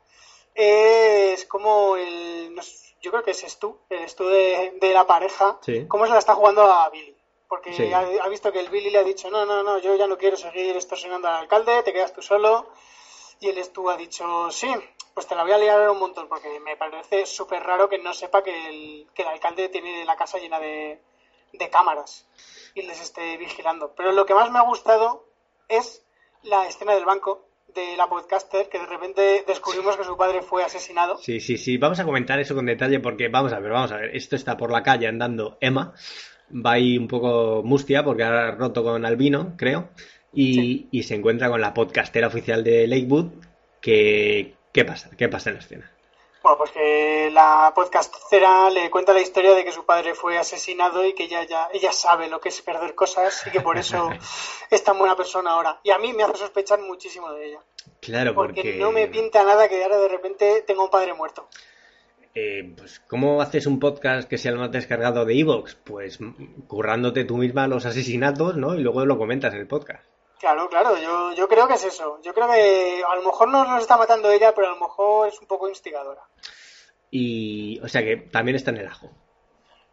[0.55, 2.53] es como el...
[2.55, 5.87] no sé, yo creo que es Stu, el Stu de, de la pareja, Sí.
[5.87, 7.15] cómo se la está jugando a Billy.
[7.47, 7.91] Porque Sí.
[7.93, 10.17] ha, ha visto que el Billy le ha dicho, no, no, no, yo ya no
[10.17, 12.67] quiero seguir extorsionando al alcalde, te quedas tú solo.
[13.39, 14.67] Y el Stu ha dicho, sí,
[15.13, 18.13] pues te la voy a liar un montón, porque me parece súper raro que no
[18.13, 21.01] sepa que el, que el alcalde tiene la casa llena de,
[21.53, 22.27] de cámaras
[22.75, 23.93] y les esté vigilando.
[23.95, 25.25] Pero lo que más me ha gustado
[25.67, 26.03] es
[26.43, 27.45] la escena del banco
[27.75, 31.17] de la podcaster, que de repente descubrimos que su padre fue asesinado.
[31.17, 33.97] Sí, sí, sí, vamos a comentar eso con detalle porque vamos a ver, vamos a
[33.97, 35.93] ver, esto está por la calle andando Emma,
[36.53, 39.89] va ahí un poco mustia porque ha roto con Albino, creo,
[40.33, 40.87] y, Sí.
[40.91, 43.31] y se encuentra con la podcastera oficial de Lakewood,
[43.81, 44.55] que...
[44.71, 45.09] ¿Qué pasa?
[45.17, 45.91] ¿Qué pasa en la escena?
[46.49, 51.05] Bueno, pues que la podcastera le cuenta la historia de que su padre fue asesinado
[51.05, 54.09] y que ella, ya, ella sabe lo que es perder cosas y que por eso
[54.71, 55.79] es tan buena persona ahora.
[55.83, 57.59] Y a mí me hace sospechar muchísimo de ella.
[58.01, 58.77] Claro, Porque, porque...
[58.77, 61.47] no me pinta nada que ahora de repente tenga un padre muerto.
[62.33, 65.75] eh, pues, ¿cómo haces un podcast que sea el más descargado de Evox?
[65.75, 68.73] Pues mm, currándote tú misma los asesinatos, ¿no?
[68.73, 70.03] Y luego lo comentas en el podcast.
[70.39, 72.19] Claro, claro, yo, yo creo que es eso.
[72.23, 75.27] Yo creo que a lo mejor no nos está matando ella, pero a lo mejor
[75.27, 76.21] es un poco instigadora.
[77.11, 79.09] Y, o sea que también está en el ajo.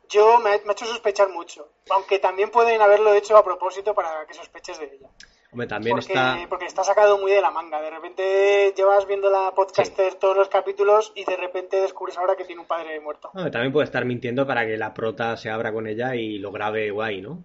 [0.08, 3.92] Yo me ha, me ha hecho sospechar mucho, aunque también pueden haberlo hecho a propósito
[3.92, 5.08] para que sospeches de ella.
[5.50, 6.38] Hombre, también porque, está...
[6.48, 7.80] porque está sacado muy de la manga.
[7.80, 12.44] De repente llevas viendo la podcaster todos los capítulos y de repente descubres ahora que
[12.44, 13.30] tiene un padre muerto.
[13.34, 16.52] Hombre, también puede estar mintiendo para que la prota se abra con ella y lo
[16.52, 17.42] grabe guay, ¿no?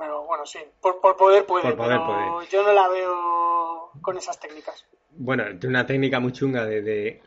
[0.00, 2.48] Pero bueno, sí, por, por poder puede, Por poder pero puede.
[2.50, 4.86] yo no la veo con esas técnicas.
[5.10, 7.22] Bueno, tiene una técnica muy chunga de, de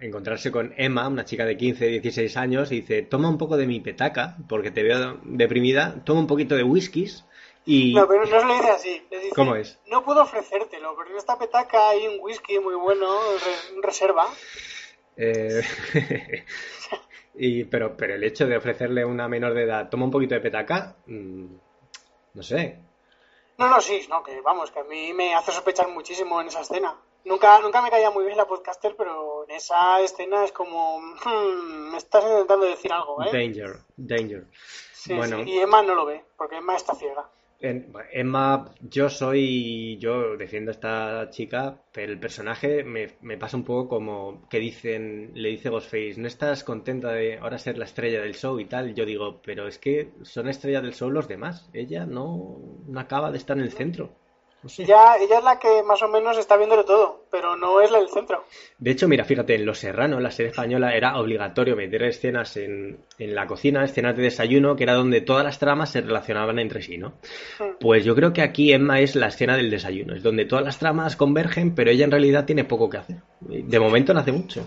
[0.00, 3.66] encontrarse con Emma, una chica de 15, 16 años, y dice, toma un poco de
[3.66, 7.26] mi petaca, porque te veo deprimida, toma un poquito de whiskies
[7.66, 7.94] y...
[7.94, 9.02] No, pero no se lo dice así.
[9.10, 9.78] Dice, ¿Cómo es?
[9.90, 13.06] No puedo ofrecértelo, pero en esta petaca hay un whisky muy bueno,
[13.44, 14.26] re- reserva.
[15.16, 15.62] Eh,
[17.34, 20.34] y, pero, pero el hecho de ofrecerle a una menor de edad, toma un poquito
[20.34, 21.44] de petaca, mm,
[22.34, 22.78] no sé.
[23.56, 26.60] No, no, sí, no, que vamos, que a mí me hace sospechar muchísimo en esa
[26.60, 26.96] escena.
[27.24, 31.90] Nunca, nunca me caía muy bien la podcaster, pero en esa escena es como, "Hmm,
[31.92, 33.30] me estás intentando decir algo, ¿eh?
[33.32, 34.46] Danger, danger.
[34.92, 35.38] Sí, bueno.
[35.44, 37.30] sí, Y Emma no lo ve, porque Emma está ciega.
[38.12, 43.64] Emma, yo soy, yo defiendo a esta chica, pero el personaje me, me, pasa un
[43.64, 48.20] poco como que dicen, le dice Ghostface, ¿no estás contenta de ahora ser la estrella
[48.20, 48.94] del show y tal?
[48.94, 53.30] Yo digo, pero es que son estrellas del show los demás, ella no, no acaba
[53.30, 54.23] de estar en el centro.
[54.78, 57.98] Ella, ella es la que más o menos está viéndolo todo, pero no es la
[57.98, 58.44] del centro.
[58.78, 62.98] De hecho, mira, fíjate, en Los Serrano, la serie española, era obligatorio meter escenas en,
[63.18, 66.82] en la cocina, escenas de desayuno, que era donde todas las tramas se relacionaban entre
[66.82, 67.14] sí, ¿no?
[67.58, 67.76] Hmm.
[67.80, 70.78] Pues yo creo que aquí Emma es la escena del desayuno, es donde todas las
[70.78, 73.16] tramas convergen, pero ella en realidad tiene poco que hacer.
[73.40, 74.64] De momento no hace mucho.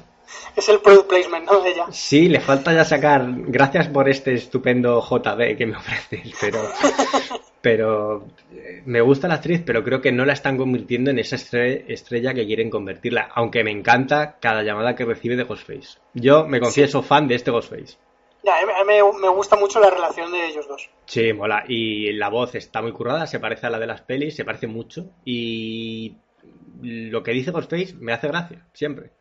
[0.55, 1.61] Es el product placement, ¿no?
[1.61, 1.85] De ella.
[1.91, 3.25] Sí, le falta ya sacar.
[3.47, 6.59] Gracias por este estupendo JB que me ofreces, pero
[7.67, 8.23] pero
[8.53, 12.33] eh, me gusta la actriz, pero creo que no la están convirtiendo en esa estrella
[12.33, 15.99] que quieren convertirla, aunque me encanta cada llamada que recibe de Ghostface.
[16.13, 17.97] Yo me confieso fan de este Ghostface.
[18.41, 20.89] Ya, a mí me, gusta mucho la relación de ellos dos.
[21.07, 21.65] Sí, mola.
[21.67, 24.67] Y la voz está muy currada, se parece a la de las pelis, se parece
[24.67, 25.09] mucho.
[25.25, 26.15] Y
[26.81, 29.11] lo que dice Ghostface me hace gracia, siempre.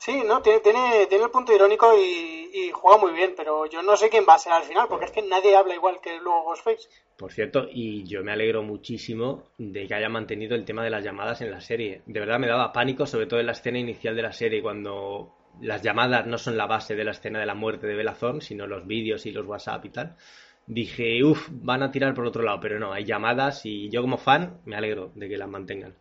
[0.00, 3.98] Sí, no, tiene, tiene, tiene el punto irónico y, juega muy bien, pero yo no
[3.98, 6.44] sé quién va a ser al final, porque es que nadie habla igual que luego
[6.44, 6.88] Ghostface.
[7.20, 11.04] Por cierto, y yo me alegro muchísimo de que haya mantenido el tema de las
[11.04, 12.00] llamadas en la serie.
[12.06, 15.30] De verdad me daba pánico, sobre todo en la escena inicial de la serie, cuando
[15.60, 18.66] las llamadas no son la base de la escena de la muerte de Belazón, sino
[18.66, 20.16] los vídeos y los WhatsApp y tal.
[20.66, 24.16] Dije, uff, van a tirar por otro lado, pero no, hay llamadas y yo como
[24.16, 25.94] fan me alegro de que las mantengan.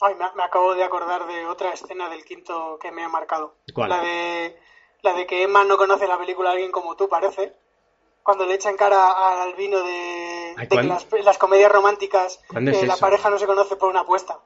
[0.00, 3.56] Ay, me, acabo de acordar de otra escena del quinto que me ha marcado.
[3.74, 3.90] ¿Cuál?
[3.90, 4.56] La de,
[5.02, 7.60] la de que Emma no conoce la película a alguien como tú, parece.
[8.22, 13.38] Cuando le echan cara al vino de, que las, comedias románticas eh, la pareja no
[13.38, 14.38] se conoce por una apuesta.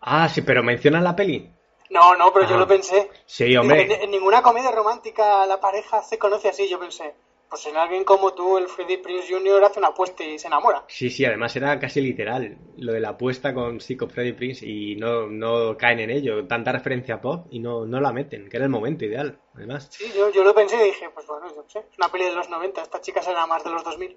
[0.00, 1.50] Ah, sí, pero ¿mencionan la peli?
[1.90, 3.10] No, no, pero yo lo pensé.
[3.24, 4.04] Sí, hombre.
[4.04, 7.14] en, ninguna comedia romántica la pareja se conoce así, yo pensé
[7.48, 9.64] pues en alguien como tú, el Freddie Prince Jr.
[9.64, 10.84] hace una apuesta y se enamora.
[10.88, 14.66] Sí, sí, además era casi literal lo de la apuesta con, sí, con Freddie Prince
[14.66, 16.46] y no, no caen en ello.
[16.46, 19.88] Tanta referencia a pop y no, no la meten, que era el momento ideal, además.
[19.90, 22.34] Sí, yo, yo lo pensé y dije, pues bueno, yo sé, es una peli de
[22.34, 24.16] los 90, esta chica será más de los 2000.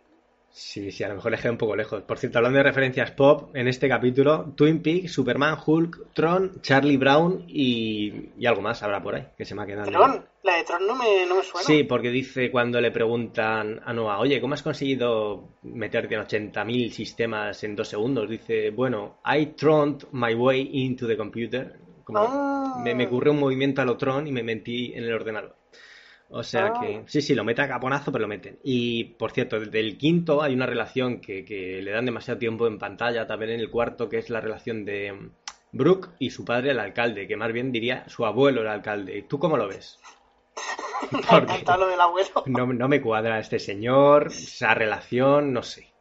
[0.53, 2.03] Sí, sí, a lo mejor le queda un poco lejos.
[2.03, 6.98] Por cierto, hablando de referencias pop, en este capítulo, Twin Peaks, Superman, Hulk, Tron, Charlie
[6.98, 9.90] Brown y, y algo más habrá por ahí, que se me ha quedado.
[9.90, 10.26] ¿Tron?
[10.44, 11.65] La de Tron no me, no me suena.
[11.65, 16.90] Sí, porque dice cuando le preguntan a Noah, oye, ¿cómo has conseguido meterte en 80.000
[16.90, 18.30] sistemas en dos segundos?
[18.30, 21.80] Dice, bueno, I troned my way into the computer.
[22.03, 22.82] Como ah.
[22.84, 25.56] me, me ocurre un movimiento a lo Tron y me metí en el ordenador.
[26.34, 26.80] O sea ah.
[26.80, 28.58] que, sí, sí, lo mete a caponazo, pero lo meten.
[28.64, 32.80] Y, por cierto, del quinto hay una relación que, que, le dan demasiado tiempo en
[32.80, 35.32] pantalla, también en el cuarto, que es la relación de mm,
[35.74, 39.24] Brooke y su padre, el alcalde, que más bien diría su abuelo, el alcalde.
[39.24, 39.99] ¿Tú cómo lo ves?
[41.12, 42.30] Porque lo del abuelo.
[42.45, 45.91] No, no me cuadra este señor, esa relación, no sé.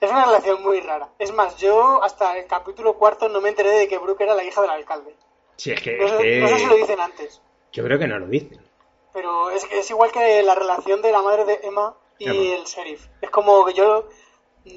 [0.00, 1.08] Es una relación muy rara.
[1.18, 4.44] Es más, yo hasta el capítulo cuarto no me enteré de que Brooke era la
[4.44, 5.14] hija del alcalde.
[5.56, 5.96] Sí, es que...
[5.96, 7.40] no sé si lo dicen antes.
[7.72, 8.60] Yo creo que no lo dicen.
[9.12, 13.06] Pero es, es igual que la relación de la madre de Emma y el sheriff.
[13.20, 14.06] Es como que yo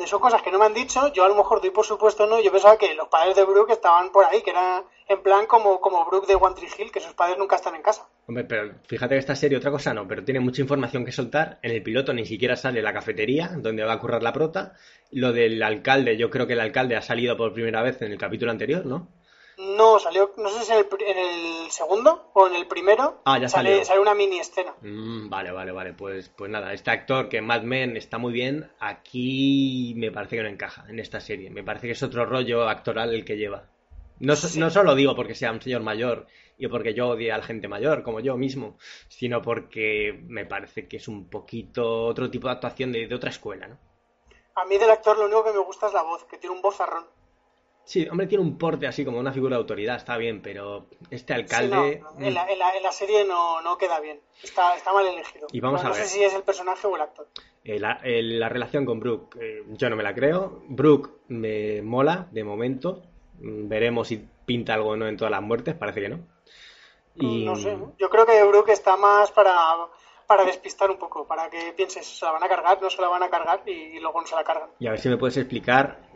[0.08, 2.42] son cosas que no me han dicho, yo a lo mejor doy por supuesto no,
[2.42, 5.80] yo pensaba que los padres de Brooke estaban por ahí, que era en plan como,
[5.80, 8.08] como Brooke de One Tree Hill, que sus padres nunca están en casa.
[8.28, 11.60] Hombre, pero fíjate que esta serie otra cosa no, pero tiene mucha información que soltar,
[11.62, 14.74] en el piloto ni siquiera sale la cafetería, donde va a currar la prota,
[15.12, 18.18] lo del alcalde, yo creo que el alcalde ha salido por primera vez en el
[18.18, 19.08] capítulo anterior, ¿no?
[19.58, 23.22] No, salió, no sé si en el, en el segundo o en el primero.
[23.26, 24.74] Ah, ya sale, sale una mini escena.
[24.82, 25.94] Mm, vale, vale, vale.
[25.94, 30.38] Pues, pues nada, este actor que en Mad Men está muy bien, aquí me parece
[30.38, 31.50] que no encaja en esta serie.
[31.50, 33.70] Me parece que es otro rollo actoral el que lleva.
[34.20, 36.28] No, no solo digo porque sea un señor mayor
[36.58, 38.78] y porque yo odie a la gente mayor, como yo mismo,
[39.10, 43.30] sino porque me parece que es un poquito otro tipo de actuación de, de otra
[43.30, 43.78] escuela, ¿no?
[44.56, 46.62] A mí del actor lo único que me gusta es la voz, que tiene un
[46.62, 47.06] vozarrón.
[47.86, 51.36] Sí, hombre, tiene un porte así como una figura de autoridad, está bien, pero este
[51.36, 52.02] alcalde...
[52.18, 52.24] Mm.
[52.24, 55.48] en, la, en, la, serie no, no queda bien, está, está, mal elegido.
[55.52, 56.02] Y vamos no, a ver.
[56.02, 57.28] sé si es el personaje o el actor.
[57.64, 60.64] Eh, la, la, relación con Brooke, eh, yo no me la creo.
[60.68, 63.04] Brooke me mola de momento.
[63.40, 66.20] Mm, veremos si pinta algo o no en todas las muertes, parece que no.
[67.14, 67.46] Y...
[67.46, 69.54] No sé, yo creo que Brooke está más para,
[70.26, 73.10] para despistar un poco, para que pienses, se la van a cargar, no se la
[73.10, 74.70] van a cargar y luego no se la cargan.
[74.80, 76.15] Y a ver si me puedes explicar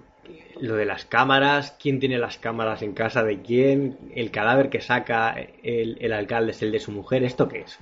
[0.59, 4.81] lo de las cámaras, quién tiene las cámaras en casa de quién, el cadáver que
[4.81, 7.77] saca el, alcalde es el de su mujer, ¿esto qué es?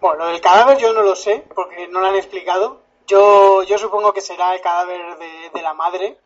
[0.00, 2.80] Bueno, lo del cadáver yo no lo sé, porque no lo han explicado.
[3.06, 5.18] Yo, yo supongo que será el cadáver
[5.52, 6.16] de, la madre,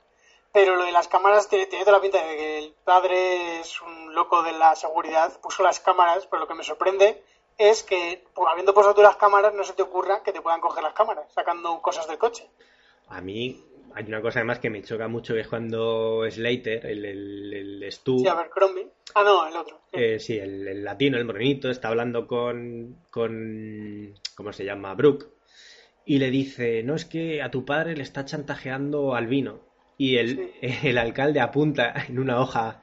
[0.52, 4.14] pero lo de las cámaras tiene, toda la pinta de que el padre es un
[4.14, 7.22] loco de la seguridad, puso las cámaras, pero lo que me sorprende
[7.56, 10.60] es que, por habiendo puesto tú las cámaras, no se te ocurra que te puedan
[10.60, 12.48] coger las cámaras, sacando cosas del coche.
[13.08, 13.62] A mí
[13.94, 17.52] hay una cosa además que me choca mucho que es cuando Slater, el, el,
[17.82, 18.88] el Stu, Sí, Abercrombie.
[19.14, 19.80] Ah, no, el otro.
[19.92, 20.00] Sí.
[20.00, 24.94] eh, sí, el, el latino, el morenito, está hablando con, con, ¿cómo se llama?
[24.94, 25.26] Brooke,
[26.04, 29.60] y le dice, no, es que a tu padre le está chantajeando al vino.
[29.96, 30.50] Y el,
[30.82, 32.80] el alcalde apunta en una hoja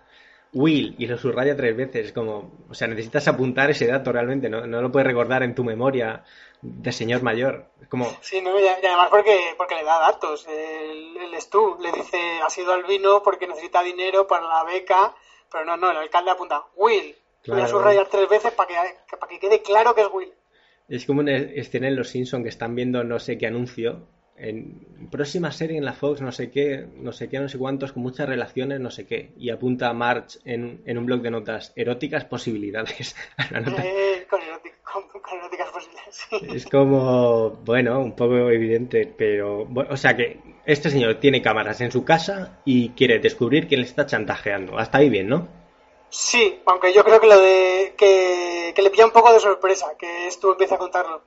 [0.53, 4.67] Will y lo subraya tres veces, como, o sea, necesitas apuntar ese dato realmente, no,
[4.67, 6.23] no lo puedes recordar en tu memoria
[6.61, 7.65] de señor mayor.
[7.89, 10.47] Como, Sí, no, y, además porque, porque le da datos.
[10.47, 15.13] El, el Stu le dice, ha sido al vino porque necesita dinero para la beca,
[15.51, 17.15] pero no, no, el alcalde apunta, Will.
[17.47, 20.31] Voy a subrayar tres veces para que, para que quede claro que es Will.
[20.87, 24.07] Es como una escena en Los Simpson que están viendo no sé qué anuncio.
[24.37, 27.91] En próxima serie en la Fox, no sé qué, no sé qué, no sé cuántos,
[27.93, 29.33] con muchas relaciones, no sé qué.
[29.37, 33.15] Y apunta a March en, en un blog de notas, eróticas posibilidades.
[33.83, 34.80] Eh, con, erótic-
[36.53, 41.81] Es como, bueno, un poco evidente, pero, bueno, o sea que este señor tiene cámaras
[41.81, 44.77] en su casa y quiere descubrir quién le está chantajeando.
[44.77, 45.47] Hasta ahí bien, ¿no?
[46.09, 49.95] Sí, aunque yo creo que lo de que, que le pilla un poco de sorpresa,
[49.97, 51.21] que Stu empieza a contarlo.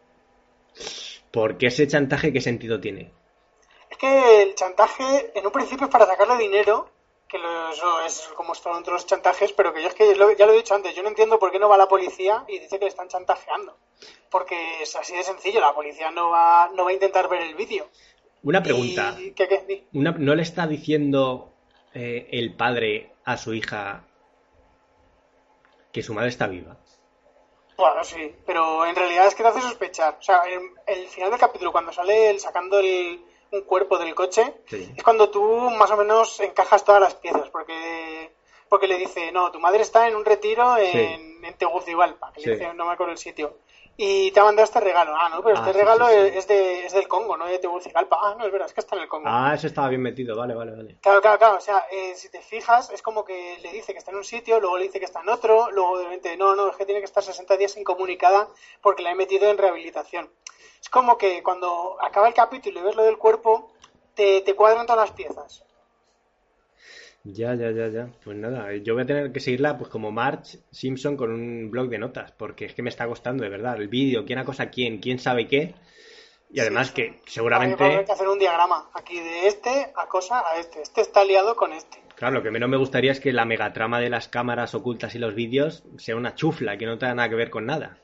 [1.30, 3.10] Porque ese chantaje, ¿qué sentido tiene?
[3.90, 6.90] Es que el chantaje en un principio es para sacarle dinero,
[7.28, 10.30] que lo- eso es como son todos los chantajes, pero que yo es que lo-
[10.32, 12.58] ya lo he dicho antes, yo no entiendo por qué no va la policía y
[12.58, 13.76] dice que le están chantajeando.
[14.30, 17.54] Porque es así de sencillo, la policía no va, no va a intentar ver el
[17.54, 17.88] vídeo.
[18.42, 19.14] Una pregunta.
[19.18, 19.64] Y- ¿qué- qué?
[19.66, 19.86] Di.
[19.94, 21.50] Una- ¿No le está diciendo
[21.94, 24.04] eh, el padre a su hija
[25.92, 26.76] que su madre está viva?
[27.76, 30.16] Bueno, sí, pero en realidad es que te hace sospechar.
[30.18, 33.24] O sea, el, el final del capítulo, cuando sale él sacando el,
[33.54, 34.92] un cuerpo del coche, Sí.
[34.96, 38.32] es cuando tú más o menos encajas todas las piezas, porque
[38.68, 42.46] porque le dice, no, tu madre está en un retiro en, en Tegucigalpa, que le
[42.46, 42.52] Sí.
[42.52, 43.58] dice, no me acuerdo el sitio,
[43.96, 45.14] y te ha mandado este regalo.
[45.16, 46.18] Ah, no, pero Ah, este sí, regalo sí, sí.
[46.18, 48.18] Es, es de, es del Congo, no de Tegucigalpa.
[48.20, 49.28] Ah, no, es verdad, es que está en el Congo.
[49.28, 50.96] Ah, eso estaba bien metido, vale, vale, vale.
[51.00, 51.56] Claro, claro, claro.
[51.58, 54.24] O sea, eh, si te fijas, es como que le dice que está en un
[54.24, 56.86] sitio, luego le dice que está en otro, luego de repente, no, no, es que
[56.86, 58.48] tiene que estar 60 días incomunicada
[58.80, 60.30] porque la he metido en rehabilitación.
[60.80, 63.70] Es como que cuando acaba el capítulo y ves lo del cuerpo,
[64.14, 65.64] te, te cuadran todas las piezas.
[67.24, 68.08] Ya, ya, ya, ya.
[68.22, 71.88] Pues nada, yo voy a tener que seguirla pues como March Simpson con un blog
[71.88, 74.70] de notas, porque es que me está costando de verdad el vídeo, quién acosa a
[74.70, 75.74] quién, quién sabe qué.
[76.50, 80.82] Y además que seguramente, que hacer un diagrama aquí de este a cosa a este.
[80.82, 81.98] Este está liado con este.
[82.14, 85.18] claro, lo que menos me gustaría es que la megatrama de las cámaras ocultas y
[85.18, 87.98] los vídeos sea una chufla, que no tenga nada que ver con nada.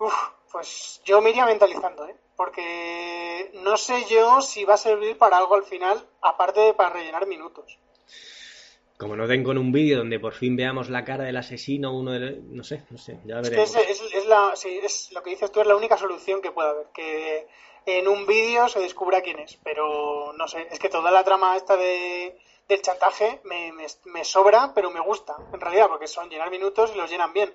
[0.00, 0.12] Uf,
[0.50, 2.16] pues yo me iría mentalizando, ¿eh?
[2.34, 6.94] Porque no sé yo si va a servir para algo al final, aparte de para
[6.94, 7.78] rellenar minutos.
[9.00, 12.12] Como no den con un vídeo donde por fin veamos la cara del asesino, uno
[12.12, 12.38] de...
[12.50, 13.74] No sé, no sé, ya Es que veremos.
[13.76, 16.52] es, es- es la, sí, es lo que dices tú, es la única solución que
[16.52, 16.86] puede haber.
[16.92, 17.48] Que
[17.86, 19.58] en un vídeo se descubra quién es.
[19.64, 22.36] Pero no sé, es que toda la trama esta de,
[22.68, 26.92] del chantaje me, me, me sobra, pero me gusta, en realidad, porque son llenar minutos
[26.94, 27.54] y los llenan bien.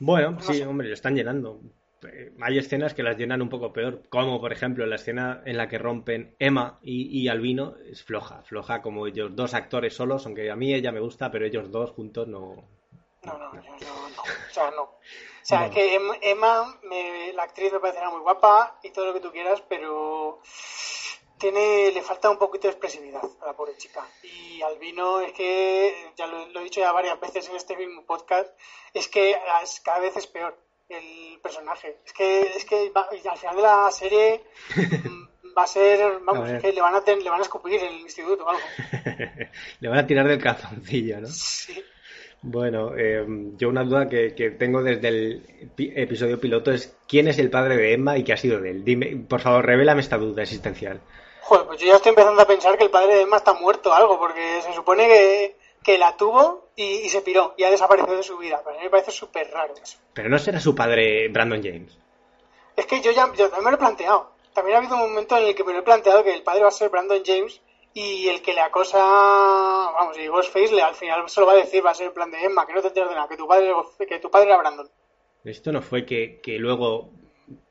[0.00, 1.58] Bueno, sí, hombre, lo están llenando.
[2.06, 5.56] Eh, Hay escenas que las llenan un poco peor, como por ejemplo la escena en
[5.56, 10.26] la que rompen Emma y, y Albino, es floja, floja como ellos dos actores solos,
[10.26, 12.68] aunque a mí ella me gusta, pero ellos dos juntos no.
[13.22, 13.86] No, no, yo, yo
[14.16, 14.22] no.
[14.22, 14.82] O sea, no.
[14.82, 15.66] O sea, No.
[15.66, 19.20] es que Em- Emma, me- la actriz me parecerá muy guapa y todo lo que
[19.20, 20.40] tú quieras, pero
[21.38, 24.06] tiene le falta un poquito de expresividad a la pobre chica.
[24.22, 28.04] Y Albino es que, ya lo, lo he dicho ya varias veces en este mismo
[28.06, 28.50] podcast,
[28.94, 29.36] es que
[29.82, 30.56] cada vez es peor
[30.88, 31.98] el personaje.
[32.04, 34.42] Es que, es que va- al final de la serie
[35.56, 37.74] va a ser, vamos, A es que le van a, ten- le van a escupir
[37.80, 38.62] en el instituto o algo.
[39.80, 41.26] Le van a tirar del calzoncillo, ¿no?
[41.28, 41.82] Sí.
[42.42, 43.24] Bueno, eh,
[43.56, 47.48] yo una duda que, que tengo desde el pi- episodio piloto es ¿quién es el
[47.50, 48.84] padre de Emma y qué ha sido de él?
[48.84, 51.00] Dime, por favor, revélame esta duda existencial.
[51.40, 53.90] Joder, pues yo ya estoy empezando a pensar que el padre de Emma está muerto
[53.90, 57.70] o algo, porque se supone que, que la tuvo y, y se piró y ha
[57.70, 58.60] desaparecido de su vida.
[58.64, 59.98] Pero a mí me parece súper raro eso.
[60.14, 61.96] Pero no será su padre Brandon James.
[62.76, 64.32] Es que yo ya yo también me lo he planteado.
[64.52, 66.62] También ha habido un momento en el que me lo he planteado que el padre
[66.62, 67.60] va a ser Brandon James
[67.92, 71.56] y el que le acosa, vamos, y Ghostface le, al final se lo va a
[71.56, 73.36] decir, va a ser en plan de Emma, que no te enteras de nada, que
[73.36, 73.72] tu padre,
[74.08, 74.88] que tu padre era Brandon.
[75.44, 77.10] Esto no fue que, que luego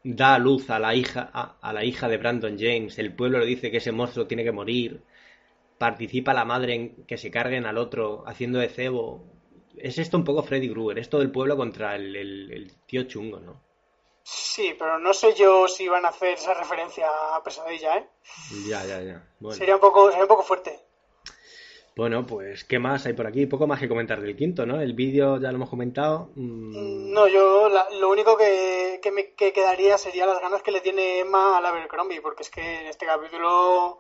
[0.04, 3.40] da a luz a la hija a, a la hija de Brandon James, el pueblo
[3.40, 5.02] le dice que ese monstruo tiene que morir,
[5.78, 9.24] participa la madre en que se carguen al otro haciendo de cebo.
[9.78, 13.04] Es esto un poco Freddy Krueger, es todo el pueblo contra el, el- el tío
[13.04, 13.62] chungo, ¿no?
[14.24, 18.08] Sí, pero no sé yo si van a hacer esa referencia a Pesadilla, ¿eh?
[18.68, 19.28] Ya, ya, ya.
[19.40, 19.58] Bueno.
[19.58, 20.80] Sería un poco, sería un poco fuerte.
[21.96, 23.46] Bueno, pues, ¿qué más hay por aquí?
[23.46, 24.82] Poco más que comentar del quinto, ¿no?
[24.82, 26.32] El vídeo ya lo hemos comentado.
[26.36, 30.72] Mm, No, yo la- lo único que, que me que quedaría sería las ganas que
[30.72, 34.00] le tiene Emma a la Abercrombie, porque es que en este capítulo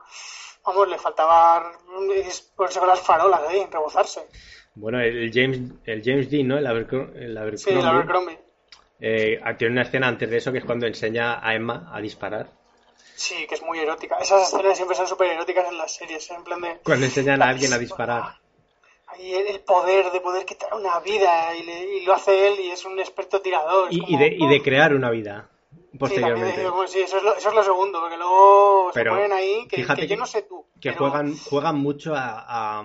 [0.66, 4.28] vamos, le faltaba ponerse con las farolas ahí, rebozarse.
[4.76, 6.58] Bueno, el James, el James Dean, ¿no?
[6.58, 7.26] El, Abercrombie.
[7.26, 8.40] El Sí, el Abercrombie.
[9.00, 12.50] Eh, tiene una escena antes de eso que es cuando enseña a Emma a disparar.
[13.16, 14.18] Sí, que es muy erótica.
[14.18, 16.80] Esas escenas siempre son súper eróticas en las series, en plan de...
[16.84, 18.38] Cuando enseñan a alguien a disparar.
[19.08, 23.00] Ahí el poder de poder quitar una vida y, lo hace él y es un
[23.00, 23.90] experto tirador.
[23.92, 25.50] Y, de, y de crear una vida
[25.98, 26.62] posteriormente.
[26.88, 30.02] Sí, eso, es lo, eso, es lo, segundo, porque luego se ponen ahí que, fíjate
[30.02, 30.66] que, yo no sé tú.
[30.80, 32.84] Que juegan, juegan mucho a,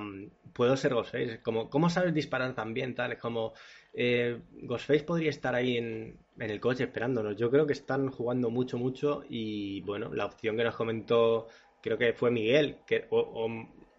[0.52, 1.40] puedo ser Ghostface.
[1.42, 2.94] Como, ¿Cómo sabes disparar tan bien?
[2.94, 3.12] Tal?
[3.12, 3.52] Es como,
[3.92, 7.36] eh, Ghostface podría estar ahí en, en, el coche esperándonos.
[7.36, 9.22] Yo creo que están jugando mucho, mucho.
[9.28, 11.46] Y bueno, la opción que nos comentó,
[11.80, 13.48] creo que fue Miguel, que, o,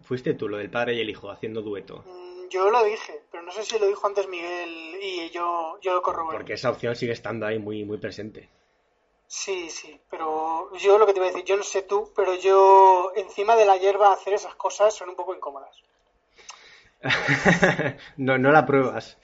[0.02, 2.04] fuiste tú, lo del padre y el hijo, haciendo dueto.
[2.06, 5.94] Mm, yo lo dije, pero no sé si lo dijo antes Miguel y yo, yo
[5.94, 6.38] lo corroboré.
[6.38, 8.50] Porque esa opción sigue estando ahí muy, muy presente.
[9.32, 12.34] Sí, sí, pero yo lo que te iba a decir, yo no sé tú, pero
[12.34, 15.84] yo encima de la hierba hacer esas cosas son un poco incómodas.
[18.18, 19.20] no, no la pruebas.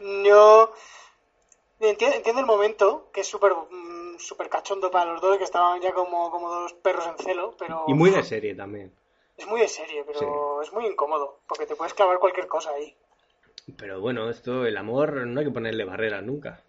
[0.00, 0.72] Yo
[1.80, 5.92] entiendo, el momento, que es súper mm, super cachondo para los dos, que estaban ya
[5.92, 7.84] como, como dos perros en celo, pero...
[7.88, 8.90] Y muy de serie también.
[9.36, 12.96] Es muy de serie, pero es muy incómodo, porque te puedes clavar cualquier cosa ahí.
[13.76, 16.64] Pero bueno, esto, el amor, no hay que ponerle barreras nunca.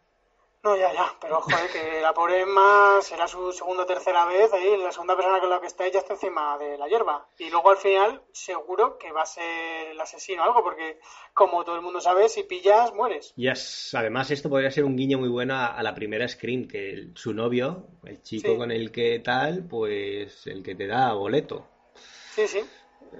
[0.63, 4.53] No, ya, ya, pero joder, que la pobre Emma será su segunda o tercera vez,
[4.53, 7.27] ahí la segunda persona con la que está ella está encima de la hierba.
[7.37, 10.99] Y luego al final seguro que va a ser el asesino o algo, porque
[11.33, 13.33] como todo el mundo sabe, si pillas, mueres.
[13.35, 17.33] Y además esto podría ser un guiño muy bueno a, la primera Scream, que su
[17.33, 21.67] novio, el chico con el que tal, pues el que te da boleto.
[22.35, 22.63] Sí, sí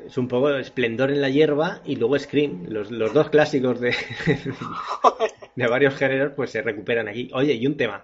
[0.08, 3.92] es un poco esplendor en la hierba y luego Scream, los, los dos clásicos de,
[5.56, 7.30] de varios géneros, pues se recuperan aquí.
[7.34, 8.04] Oye, y un tema.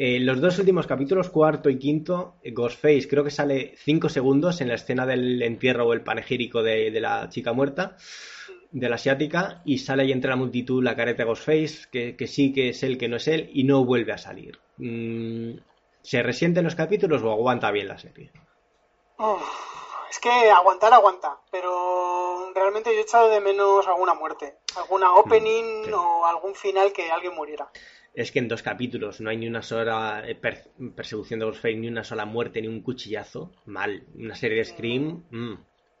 [0.00, 4.60] Eh, los dos últimos capítulos, cuarto y quinto, eh, Ghostface creo que sale cinco segundos
[4.60, 7.96] en la escena del entierro o el panegírico de, la chica muerta,
[8.70, 12.52] de la asiática, y sale ahí entre la multitud la careta de Ghostface, que, sí
[12.52, 14.60] que es él, que no es él, y no vuelve a salir.
[14.76, 15.58] Mm,
[16.02, 18.30] ¿Se resienten los capítulos o aguanta bien la serie?
[20.08, 22.27] es que aguantar aguanta, pero
[22.58, 27.10] realmente yo he echado de menos alguna muerte, alguna opening mm, o algún final que
[27.10, 27.70] alguien muriera.
[28.14, 31.88] Es que en dos capítulos no hay ni una sola eh, persecución de Ghostface, ni
[31.88, 33.52] una sola muerte, ni un cuchillazo.
[33.66, 34.06] Mal.
[34.14, 35.54] Una serie de Scream mm,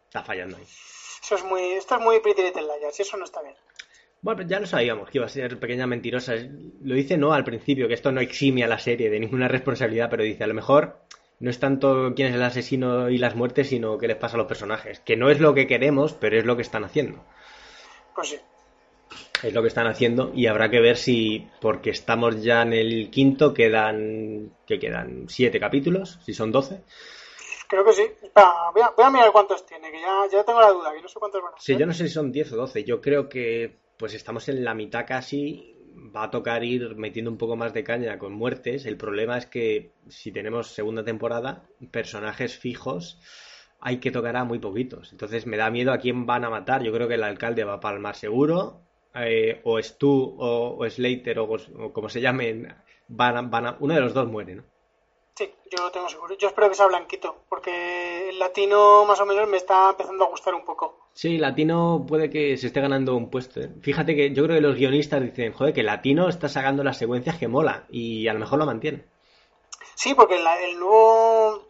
[0.04, 0.64] está fallando ahí.
[1.22, 3.54] Eso es muy, esto es muy Pretty Little Liars y eso no está bien.
[4.20, 6.34] Bueno, ya lo sabíamos que iba a ser pequeña mentirosa.
[6.82, 10.10] Lo dice no al principio, que esto no exime a la serie de ninguna responsabilidad,
[10.10, 11.00] pero dice a lo mejor
[11.40, 14.38] no es tanto quién es el asesino y las muertes, sino qué les pasa a
[14.38, 15.00] los personajes.
[15.00, 17.24] Que no es lo que queremos, pero es lo que están haciendo.
[18.14, 18.38] Pues sí.
[19.42, 23.08] Es lo que están haciendo y habrá que ver si, porque estamos ya en el
[23.10, 26.82] quinto, quedan, que quedan siete capítulos, si son doce.
[27.68, 28.02] Creo que sí.
[28.34, 31.08] voy, a, voy, a, mirar cuántos tiene, que ya, ya tengo la duda, que no
[31.08, 32.82] sé cuántos van a Sí, yo no sé si son diez o doce.
[32.82, 35.77] Yo creo que pues estamos en la mitad casi
[36.14, 38.86] va a tocar ir metiendo un poco más de caña con muertes.
[38.86, 43.20] El problema es que si tenemos segunda temporada, personajes fijos,
[43.80, 45.12] hay que tocar a muy poquitos.
[45.12, 46.82] Entonces me da miedo a quién van a matar.
[46.82, 48.80] Yo creo que el alcalde va a palmar seguro.
[49.14, 52.74] Eh, o Stu o, o Slater o, o, como se llamen,
[53.08, 54.64] van van a, uno de los dos muere, ¿no?
[55.34, 56.36] Sí, yo lo tengo seguro.
[56.36, 60.28] Yo espero que sea blanquito, porque el latino más o menos me está empezando a
[60.28, 61.07] gustar un poco.
[61.18, 63.58] Sí, latino puede que se esté ganando un puesto.
[63.58, 63.70] ¿eh?
[63.82, 67.36] Fíjate que yo creo que los guionistas dicen, joder, que latino está sacando las secuencias
[67.36, 69.04] que mola y a lo mejor lo mantiene.
[69.96, 71.66] Sí, porque el nuevo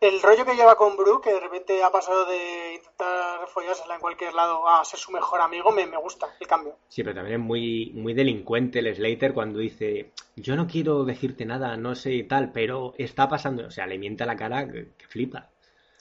[0.00, 4.00] el rollo que lleva con Brooke, que de repente ha pasado de intentar follársela en
[4.00, 6.78] cualquier lado a ser su mejor amigo, me, gusta el cambio.
[6.88, 11.44] Sí, pero también es muy, muy delincuente el Slater cuando dice, yo no quiero decirte
[11.44, 13.66] nada, no sé tal, pero está pasando.
[13.66, 15.50] O sea, le miente a la cara que, flipa.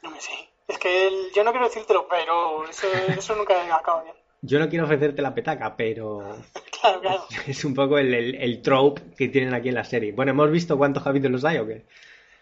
[0.03, 0.46] No me sé.
[0.67, 2.87] Es que yo no quiero decírtelo, pero eso,
[3.17, 4.15] eso nunca acaba bien.
[4.41, 6.19] Yo no quiero ofrecerte la petaca, pero.
[6.81, 7.23] claro, claro.
[7.47, 10.11] Es un poco el, el, el trope que tienen aquí en la serie.
[10.11, 11.85] Bueno, ¿hemos visto cuántos capítulos hay o qué?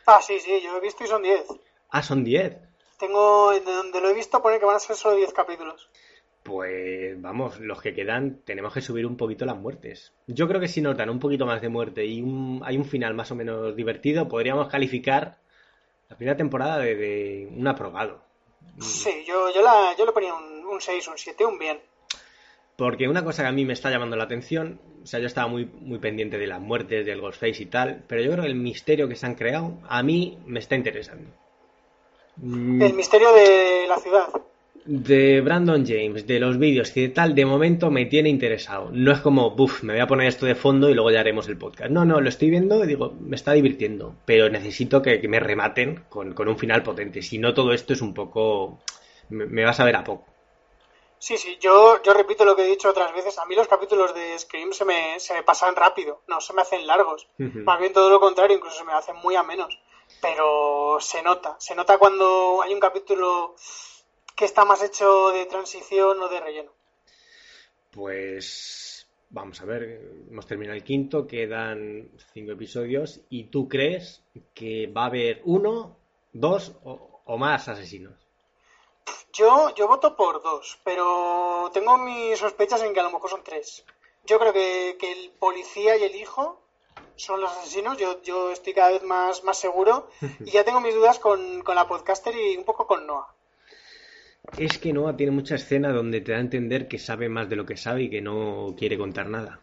[0.08, 1.46] Ah, sí, sí, yo he visto y son 10.
[1.90, 2.58] Ah, son 10.
[3.00, 5.90] Tengo, de donde lo he visto, pone que van a ser solo 10 capítulos.
[6.44, 10.14] Pues vamos, los que quedan tenemos que subir un poquito las muertes.
[10.28, 12.20] Yo creo que si notan un poquito más de muerte y
[12.64, 15.40] hay un final más o menos divertido, podríamos calificar
[16.10, 18.22] la primera temporada de, un aprobado.
[18.80, 21.80] Sí, yo, yo, la, yo le ponía un, un 6, un 7, un bien.
[22.76, 25.48] Porque una cosa que a mí me está llamando la atención, o sea, yo estaba
[25.48, 28.56] muy, muy pendiente de las muertes, del Ghostface y tal, pero yo creo que el
[28.56, 31.30] misterio que se han creado a mí me está interesando.
[32.42, 34.28] El misterio de la ciudad.
[34.86, 38.90] De Brandon James, de los vídeos y de tal, de momento me tiene interesado.
[38.92, 41.48] No es como, buf, me voy a poner esto de fondo y luego ya haremos
[41.48, 41.90] el podcast.
[41.90, 45.40] No, no, lo estoy viendo y digo, me está divirtiendo, pero necesito que, que me
[45.40, 47.24] rematen con, con, un final potente.
[47.24, 48.80] Si no, todo esto es un poco...
[49.30, 50.26] me, me vas a ver a poco.
[51.18, 53.40] Sí, sí, yo, yo repito lo que he dicho otras veces.
[53.40, 56.62] A mí los capítulos de Scream se me, se me pasan rápido, no se me
[56.62, 57.28] hacen largos.
[57.40, 57.64] Uh -huh.
[57.64, 59.80] Más bien todo lo contrario, incluso se me hacen muy a menos.
[60.22, 63.56] Pero se nota, se nota cuando hay un capítulo
[64.36, 66.72] que está más hecho de transición o de relleno.
[67.92, 74.22] Pues vamos a ver, hemos terminado el quinto, quedan cinco episodios y tú crees
[74.54, 75.98] que va a haber uno,
[76.34, 78.14] dos o, o más asesinos.
[79.32, 83.44] Yo, yo voto por dos, pero tengo mis sospechas en que a lo mejor son
[83.44, 83.84] tres.
[84.26, 86.62] Yo creo que, que el policía y el hijo
[87.16, 90.08] son los asesinos, yo, yo estoy cada vez más, más seguro
[90.40, 93.35] y ya tengo mis dudas con, con la podcaster y un poco con Noah.
[94.58, 97.56] Es que Noah tiene mucha escena donde te da a entender que sabe más de
[97.56, 99.62] lo que sabe y que no quiere contar nada.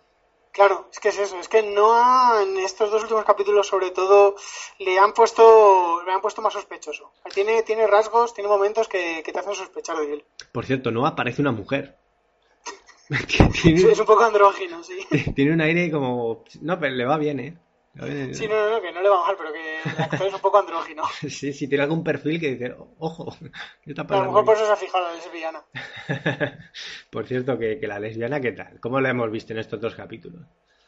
[0.52, 4.36] Claro, es que es eso, es que Noah en estos dos últimos capítulos sobre todo
[4.78, 7.10] le han puesto le han puesto más sospechoso.
[7.32, 10.24] Tiene, tiene rasgos, tiene momentos que, que te hacen sospechar de él.
[10.52, 11.96] Por cierto, Noah parece una mujer.
[13.62, 14.98] tiene, es un poco andrógino, sí.
[15.34, 16.44] Tiene un aire como...
[16.60, 17.58] No, pero le va bien, ¿eh?
[17.94, 20.40] Sí, no, no, no, que no le va mal, pero que el actor es un
[20.40, 21.02] poco andrógino.
[21.28, 23.36] Sí, sí, tiene algún perfil que dice, ojo,
[23.82, 24.22] ¿qué está pasando?
[24.22, 25.64] A lo mejor por eso se ha fijado la lesbiana.
[27.10, 28.80] por cierto, que, que, la lesbiana, ¿qué tal?
[28.80, 30.40] ¿Cómo la hemos visto en estos dos capítulos?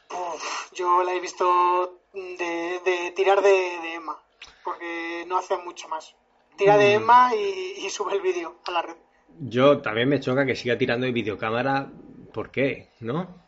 [0.09, 4.19] Uf, yo la he visto de, de tirar de, de, Emma,
[4.63, 6.15] porque no hace mucho más.
[6.57, 8.95] Tira de Emma y, y sube el vídeo a la red.
[9.39, 11.91] Yo también me choca que siga tirando de videocámara,
[12.33, 12.89] ¿por qué?
[12.99, 13.45] ¿No?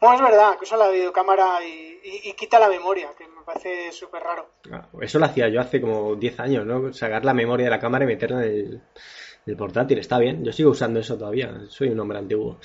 [0.00, 3.42] Bueno, es verdad, que usa la videocámara y, y, y quita la memoria, que me
[3.44, 4.50] parece súper raro.
[4.70, 6.92] Ah, eso lo hacía yo hace como 10 años, ¿no?
[6.92, 8.82] Sacar la memoria de la cámara y meterla en
[9.46, 10.44] el, portátil, está bien.
[10.44, 12.58] Yo sigo usando eso todavía, soy un hombre antiguo.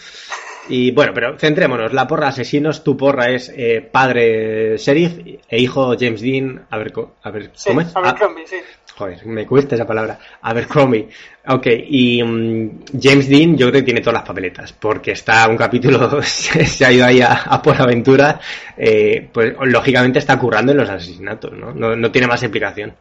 [0.68, 5.18] Y bueno, pero centrémonos, la porra asesinos, tu porra es eh, padre sheriff
[5.48, 6.94] e hijo James Dean, a ver,
[7.24, 7.96] a ver sí, ¿cómo es?
[7.96, 8.58] Abercrombie, sí.
[9.00, 10.20] Joder, me cuesta esa palabra.
[10.42, 11.08] Abercrombie.
[11.48, 15.56] Ok, y um, James Dean yo creo que tiene todas las papeletas, porque está un
[15.56, 18.42] capítulo, se ha ido ahí a, a por aventura,
[18.76, 21.74] eh, pues lógicamente está currando en los asesinatos, ¿no?
[21.74, 21.96] ¿no?
[21.96, 22.94] No tiene más explicación.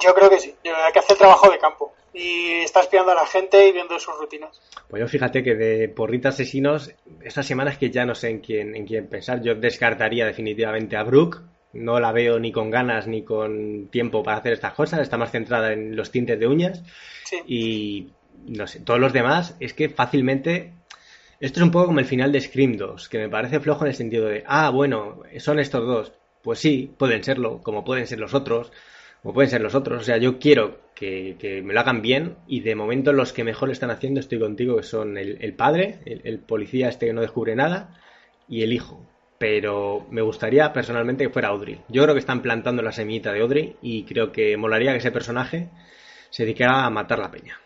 [0.00, 3.26] Yo creo que sí, hay que hacer trabajo de campo y está espiando a la
[3.26, 4.60] gente y viendo sus rutinas.
[4.88, 6.90] Pues yo fíjate que de porrita asesinos,
[7.22, 11.04] estas semanas que ya no sé en quién, en quién pensar, yo descartaría definitivamente a
[11.04, 11.38] Brooke,
[11.78, 15.30] no la veo ni con ganas ni con tiempo para hacer estas cosas, está más
[15.30, 16.82] centrada en los tintes de uñas.
[17.24, 17.36] Sí.
[17.46, 18.08] y
[18.46, 20.72] no sé, todos los demás es que fácilmente
[21.40, 23.90] esto es un poco como el final de Scream 2, que me parece flojo en
[23.90, 28.18] el sentido de, ah, bueno, son estos dos, pues sí, pueden serlo, como pueden ser
[28.18, 28.72] los otros,
[29.22, 32.36] como pueden ser los otros, o sea, yo quiero que, que me lo hagan bien
[32.48, 35.54] y de momento los que mejor lo están haciendo estoy contigo, que son el, el
[35.54, 38.00] padre, el, el policía este que no descubre nada
[38.48, 39.06] y el hijo,
[39.38, 41.80] pero me gustaría personalmente que fuera Audrey.
[41.88, 45.12] Yo creo que están plantando la semillita de Audrey y creo que molaría que ese
[45.12, 45.68] personaje
[46.30, 47.60] se dedicara a matar la peña.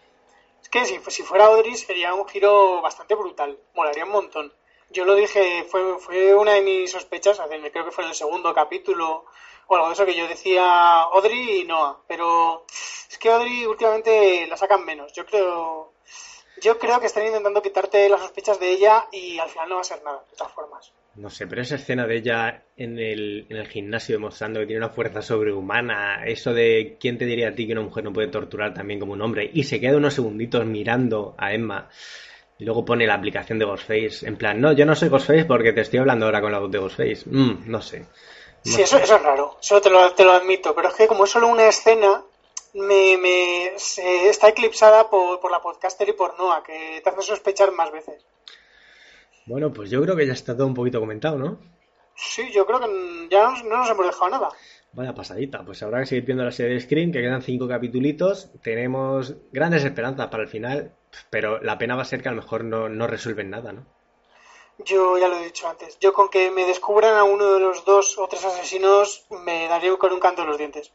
[0.62, 4.52] Es que si, si fuera Audrey sería un giro bastante brutal, molaría un montón.
[4.90, 7.40] Yo lo dije, fue, fue una de mis sospechas,
[7.72, 9.24] creo que fue en el segundo capítulo
[9.66, 12.66] o algo de eso que yo decía Audrey y Noah, pero
[13.10, 15.10] es que Audrey últimamente la sacan menos.
[15.14, 15.94] Yo creo,
[16.60, 19.80] yo creo que están intentando quitarte las sospechas de ella y al final no va
[19.80, 20.92] a ser nada, de todas formas.
[21.14, 24.84] No sé, pero esa escena de ella en el, en el gimnasio demostrando que tiene
[24.84, 28.28] una fuerza sobrehumana, eso de quién te diría a ti que una mujer no puede
[28.28, 31.90] torturar también como un hombre, y se queda unos segunditos mirando a Emma
[32.58, 35.72] y luego pone la aplicación de Ghostface, en plan, no, yo no soy Ghostface porque
[35.72, 37.24] te estoy hablando ahora con la voz de Ghostface.
[37.26, 38.00] Mm, no sé.
[38.00, 38.06] No
[38.62, 41.24] sí, eso, eso, es raro, eso te lo, te lo, admito, pero es que como
[41.24, 42.22] es solo una escena,
[42.74, 47.22] me, me se, está eclipsada por, por la podcaster y por Noah, que te hace
[47.22, 48.24] sospechar más veces.
[49.46, 51.58] Bueno, pues yo creo que ya está todo un poquito comentado, ¿no?
[52.14, 54.48] Sí, yo creo que ya no nos hemos dejado nada.
[54.92, 58.50] Vaya pasadita, pues habrá que seguir viendo la serie de Screen, que quedan cinco capitulitos,
[58.62, 60.94] tenemos grandes esperanzas para el final,
[61.30, 63.86] pero la pena va a ser que a lo mejor no, no resuelven nada, ¿no?
[64.84, 67.84] Yo ya lo he dicho antes, yo con que me descubran a uno de los
[67.84, 70.92] dos o tres asesinos me daría con un canto en los dientes.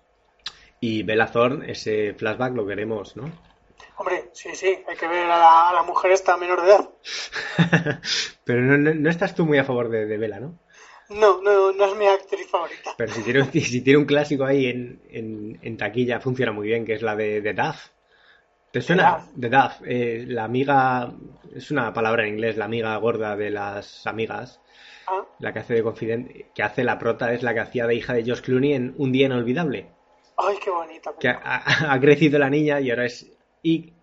[0.80, 3.32] Y Bella Thorne, ese flashback lo queremos, ¿no?
[3.98, 6.90] Hombre, sí, sí, hay que ver a la, a la mujer esta menor de edad.
[8.44, 10.60] Pero no, no, no, estás tú muy a favor de, de Bella, ¿no?
[11.10, 12.92] No, no, no es mi actriz favorita.
[12.96, 16.86] Pero si tiene, si tiene un clásico ahí en, en, en, taquilla, funciona muy bien,
[16.86, 17.88] que es la de, de Duff.
[18.72, 19.26] ¿Te suena?
[19.34, 19.82] De Duff.
[19.86, 21.12] Eh, la amiga,
[21.56, 24.62] es una palabra en inglés, la amiga gorda de las amigas.
[25.08, 25.26] ¿Ah?
[25.40, 28.14] La que hace de confidente, que hace la prota, es la que hacía de hija
[28.14, 29.90] de Josh Clooney en Un Día Inolvidable.
[30.36, 31.14] Ay, qué bonita.
[31.20, 33.37] Que ha, ha, crecido la niña y ahora es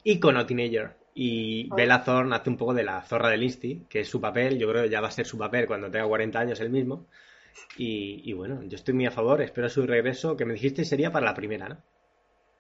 [0.05, 0.97] icono teenager.
[1.15, 4.59] y Bella Thorne hace un poco de la zorra del Insti, que es su papel,
[4.59, 7.07] yo creo que ya va a ser su papel cuando tenga 40 años el mismo.
[7.77, 11.12] Y, y bueno, yo estoy muy a favor, espero su regreso, que me dijiste sería
[11.12, 11.82] para la primera, ¿no?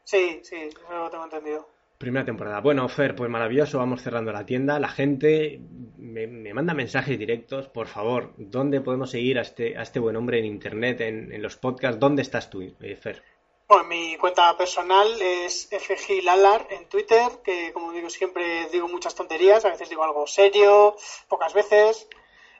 [0.04, 1.68] Sí, sí, eso lo tengo entendido.
[1.98, 2.60] Primera temporada.
[2.60, 4.78] Bueno, Fer, pues maravilloso, vamos cerrando la tienda.
[4.78, 5.60] La gente
[5.96, 10.16] me, me manda mensajes directos, por favor, ¿dónde podemos seguir a este, a este buen
[10.16, 11.98] hombre en internet, en, en los podcasts?
[12.00, 13.22] ¿Dónde estás tú, eh, Fer?
[13.66, 19.64] Bueno, mi cuenta personal es FGLalar en Twitter, que como digo siempre digo muchas tonterías,
[19.64, 20.94] a veces digo algo serio,
[21.28, 22.06] pocas veces,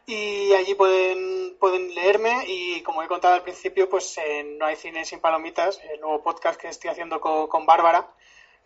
[0.06, 4.76] y allí pueden, pueden leerme y como he contado al principio, pues eh, No hay
[4.76, 8.09] cine sin palomitas, el nuevo podcast que estoy haciendo con, con Bárbara,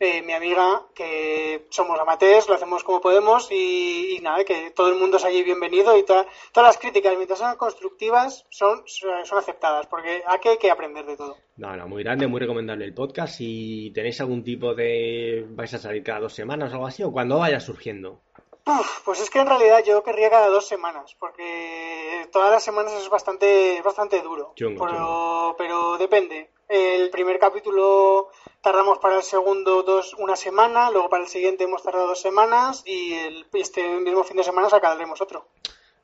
[0.01, 4.89] eh, mi amiga, que somos amateurs, lo hacemos como podemos y, y nada, que todo
[4.91, 9.39] el mundo es allí bienvenido y toda- todas las críticas, mientras sean constructivas, son, son
[9.39, 11.37] aceptadas, porque aquí hay que aprender de todo.
[11.57, 13.35] No, no, muy grande, muy recomendable el podcast.
[13.35, 15.45] Si tenéis algún tipo de...
[15.51, 18.21] vais a salir cada dos semanas o algo así, o cuando vaya surgiendo.
[18.67, 22.93] Uf, pues es que en realidad yo querría cada dos semanas, porque todas las semanas
[22.93, 24.53] es bastante, bastante duro.
[24.55, 25.55] Chungo, pero, chungo.
[25.57, 26.51] pero depende.
[26.69, 28.29] El primer capítulo
[28.71, 32.83] tardamos para el segundo dos, una semana, luego para el siguiente hemos tardado dos semanas
[32.87, 35.47] y el, este mismo fin de semana sacaremos otro.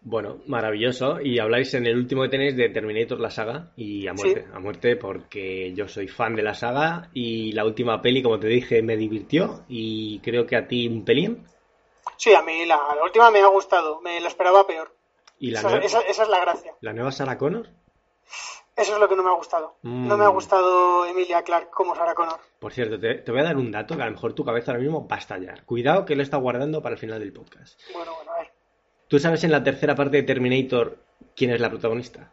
[0.06, 1.20] Bueno, maravilloso.
[1.20, 4.50] Y habláis en el último que tenéis de Terminator, la saga, y a muerte, Sí.
[4.54, 8.46] a muerte, porque yo soy fan de la saga y la última peli, como te
[8.48, 11.46] dije, me divirtió y creo que a ti un pelín.
[12.16, 14.94] Sí, a mí la, la última me ha gustado, me la esperaba peor.
[15.38, 16.74] Y la, Esa, nue- esa- esa es la gracia.
[16.80, 17.68] la nueva Sarah Connor,
[18.76, 19.76] Eso es lo que no me ha gustado.
[19.82, 20.08] Mm.
[20.08, 22.40] No me ha gustado Emilia Clark como Sarah Connor.
[22.58, 24.72] por cierto, te, te voy a dar un dato que a lo mejor tu cabeza
[24.72, 25.64] ahora mismo va a estallar.
[25.64, 27.80] Cuidado que lo está guardando para el final del podcast.
[27.92, 28.52] Bueno, bueno, a ver.
[29.06, 30.98] ¿Tú sabes en la tercera parte de Terminator
[31.36, 32.32] quién es la protagonista?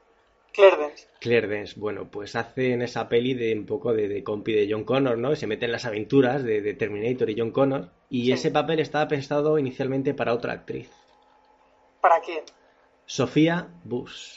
[0.54, 1.08] Claire Dance.
[1.20, 4.84] Claire Dance, bueno, pues hacen esa peli de un poco de, de compi de John
[4.84, 5.34] Connor, ¿no?
[5.36, 7.90] Se mete en las aventuras de, de Terminator y John Connor.
[8.10, 8.32] Y Sí.
[8.34, 10.90] ese papel estaba pensado inicialmente para otra actriz,
[12.02, 12.44] ¿Para quién?
[13.06, 14.34] Sofía Bush.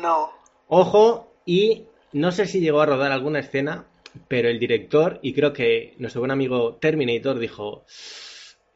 [0.00, 0.30] No.
[0.68, 3.86] Ojo, y no sé si llegó a rodar alguna escena,
[4.28, 7.84] pero el director, y creo que nuestro buen amigo Terminator dijo,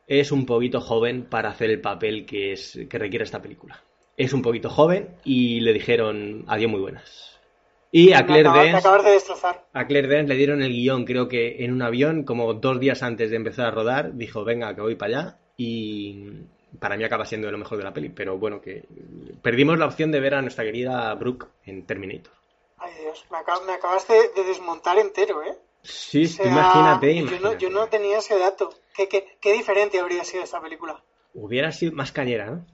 [0.06, 3.82] es un poquito joven para hacer el papel que, es, que requiere esta película.
[4.16, 7.38] Es un poquito joven y le dijeron adiós muy buenas.
[7.92, 9.08] Y a Claire acabas- Dance...
[9.08, 9.66] de destrozar.
[9.72, 13.02] A Claire Dance le dieron el guion, creo que en un avión, como dos días
[13.02, 16.24] antes de empezar a rodar, dijo, venga, que voy para allá, y
[16.78, 18.84] para mí acaba siendo lo mejor de la peli, pero bueno, que
[19.42, 22.32] perdimos la opción de ver a nuestra querida Brooke en Terminator.
[22.78, 25.56] Ay Dios, me, acab- me acabas de, de desmontar entero, ¿eh?
[25.82, 27.58] Sí, O sea, imagínate, Yo no, imagínate.
[27.58, 28.72] yo no tenía ese dato.
[28.94, 31.02] ¿Qué, qué, qué diferente habría sido esta película?
[31.34, 32.66] Hubiera sido más cañera, ¿no?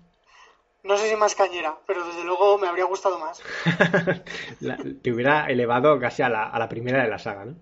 [0.82, 3.42] No sé si más cañera, pero desde luego me habría gustado más.
[4.60, 7.54] La- te hubiera elevado casi a la, a la primera de la saga, ¿no?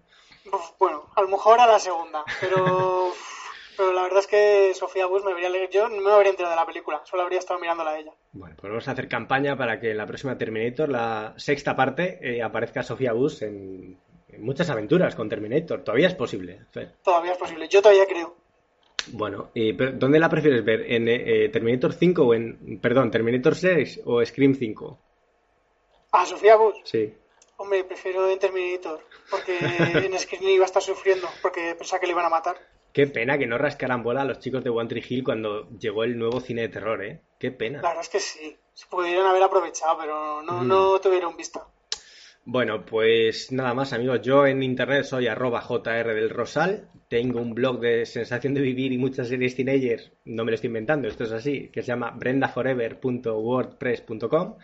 [0.79, 3.13] Bueno, a lo mejor a la segunda, pero,
[3.77, 6.55] pero la verdad es que Sofía Bush me habría le- yo no me habría enterado
[6.55, 8.13] de la película, solo habría estado mirándola a ella.
[8.33, 12.19] Bueno, pues vamos a hacer campaña para que en la próxima Terminator, la sexta parte,
[12.23, 13.99] eh, aparezca Sofía Bush en,
[14.29, 15.83] en muchas aventuras con Terminator.
[15.85, 16.61] Todavía es posible.
[16.73, 16.95] Fer.
[17.03, 18.37] Todavía es posible, yo todavía creo.
[19.13, 20.91] Bueno, eh, pero ¿dónde la prefieres ver?
[20.91, 24.99] ¿En eh, Terminator 5 o en, perdón, Terminator 6 o Scream 5?
[26.13, 27.13] A Sofía Bush, Sí.
[27.57, 32.13] hombre, prefiero en Terminator, porque en Screen iba a estar sufriendo, porque pensaba que le
[32.13, 32.57] iban a matar.
[32.95, 36.05] Qué pena que no rascaran bola a los chicos de One Tree Hill cuando llegó
[36.05, 37.21] el nuevo cine de terror, ¿eh?
[37.41, 37.83] Qué pena.
[37.83, 40.69] La verdad es que sí, se pudieron haber aprovechado, pero no, Mm.
[40.69, 41.67] no tuvieron vista.
[42.45, 47.53] Bueno, pues nada más amigos, yo en internet soy arroba JR del Rosal, tengo un
[47.55, 51.25] blog de sensación de vivir y muchas series teenagers, no me lo estoy inventando, esto
[51.25, 54.55] es así, que se llama brendaforever.wordpress.com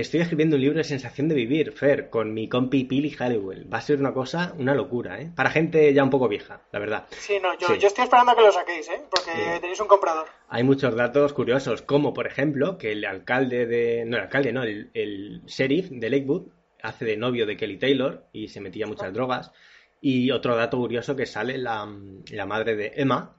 [0.00, 3.72] estoy escribiendo un libro de sensación de vivir, Fer, con mi compi Pili Halliwell.
[3.72, 5.30] Va a ser una cosa, una locura, ¿eh?
[5.34, 7.06] Para gente ya un poco vieja, la verdad.
[7.10, 7.78] Sí, no, yo, Sí.
[7.78, 9.00] yo estoy esperando a que lo saquéis, ¿eh?
[9.10, 9.60] Porque Sí.
[9.60, 10.26] tenéis un comprador.
[10.48, 14.04] Hay muchos datos curiosos, como por ejemplo que el alcalde de.
[14.06, 16.48] No, el alcalde, no, el, el sheriff de Lakewood
[16.82, 19.52] hace de novio de Kelly Taylor y se metía muchas drogas.
[20.00, 21.88] Y otro dato curioso que sale la,
[22.30, 23.36] la madre de Emma,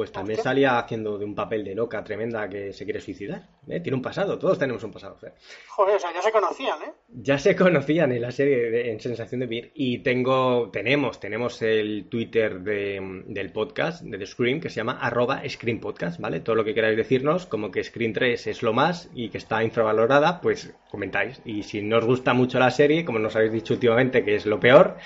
[0.00, 3.42] pues también salía haciendo de un papel de loca tremenda que se quiere suicidar.
[3.68, 3.80] ¿eh?
[3.80, 5.14] Tiene un pasado, todos tenemos un pasado.
[5.16, 5.34] Fer.
[5.68, 6.92] Joder, o sea, ya se conocían, ¿eh?
[7.10, 11.60] Ya se conocían en la serie de- en Sensación de Vivir y tengo, tenemos, tenemos
[11.60, 16.40] el Twitter de- del podcast de The Scream que se llama arroba Scream Podcast, ¿vale?
[16.40, 19.62] Todo lo que queráis decirnos, como que Scream 3 es lo más y que está
[19.62, 21.42] infravalorada, pues comentáis.
[21.44, 24.46] Y si no os gusta mucho la serie, como nos habéis dicho últimamente que es
[24.46, 24.96] lo peor,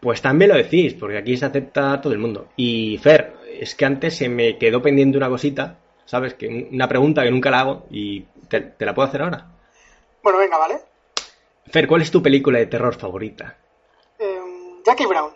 [0.00, 2.48] pues también lo decís, porque aquí se acepta todo el mundo.
[2.56, 3.31] Y Fer,
[3.62, 6.34] es que antes se me quedó pendiente una cosita, ¿sabes?
[6.34, 9.46] Que una pregunta que nunca la hago y te, te la puedo hacer ahora.
[10.20, 10.80] Bueno, venga, ¿vale?
[11.70, 13.56] Fer, ¿cuál es tu película de terror favorita?
[14.18, 15.32] Em, Jackie Brown.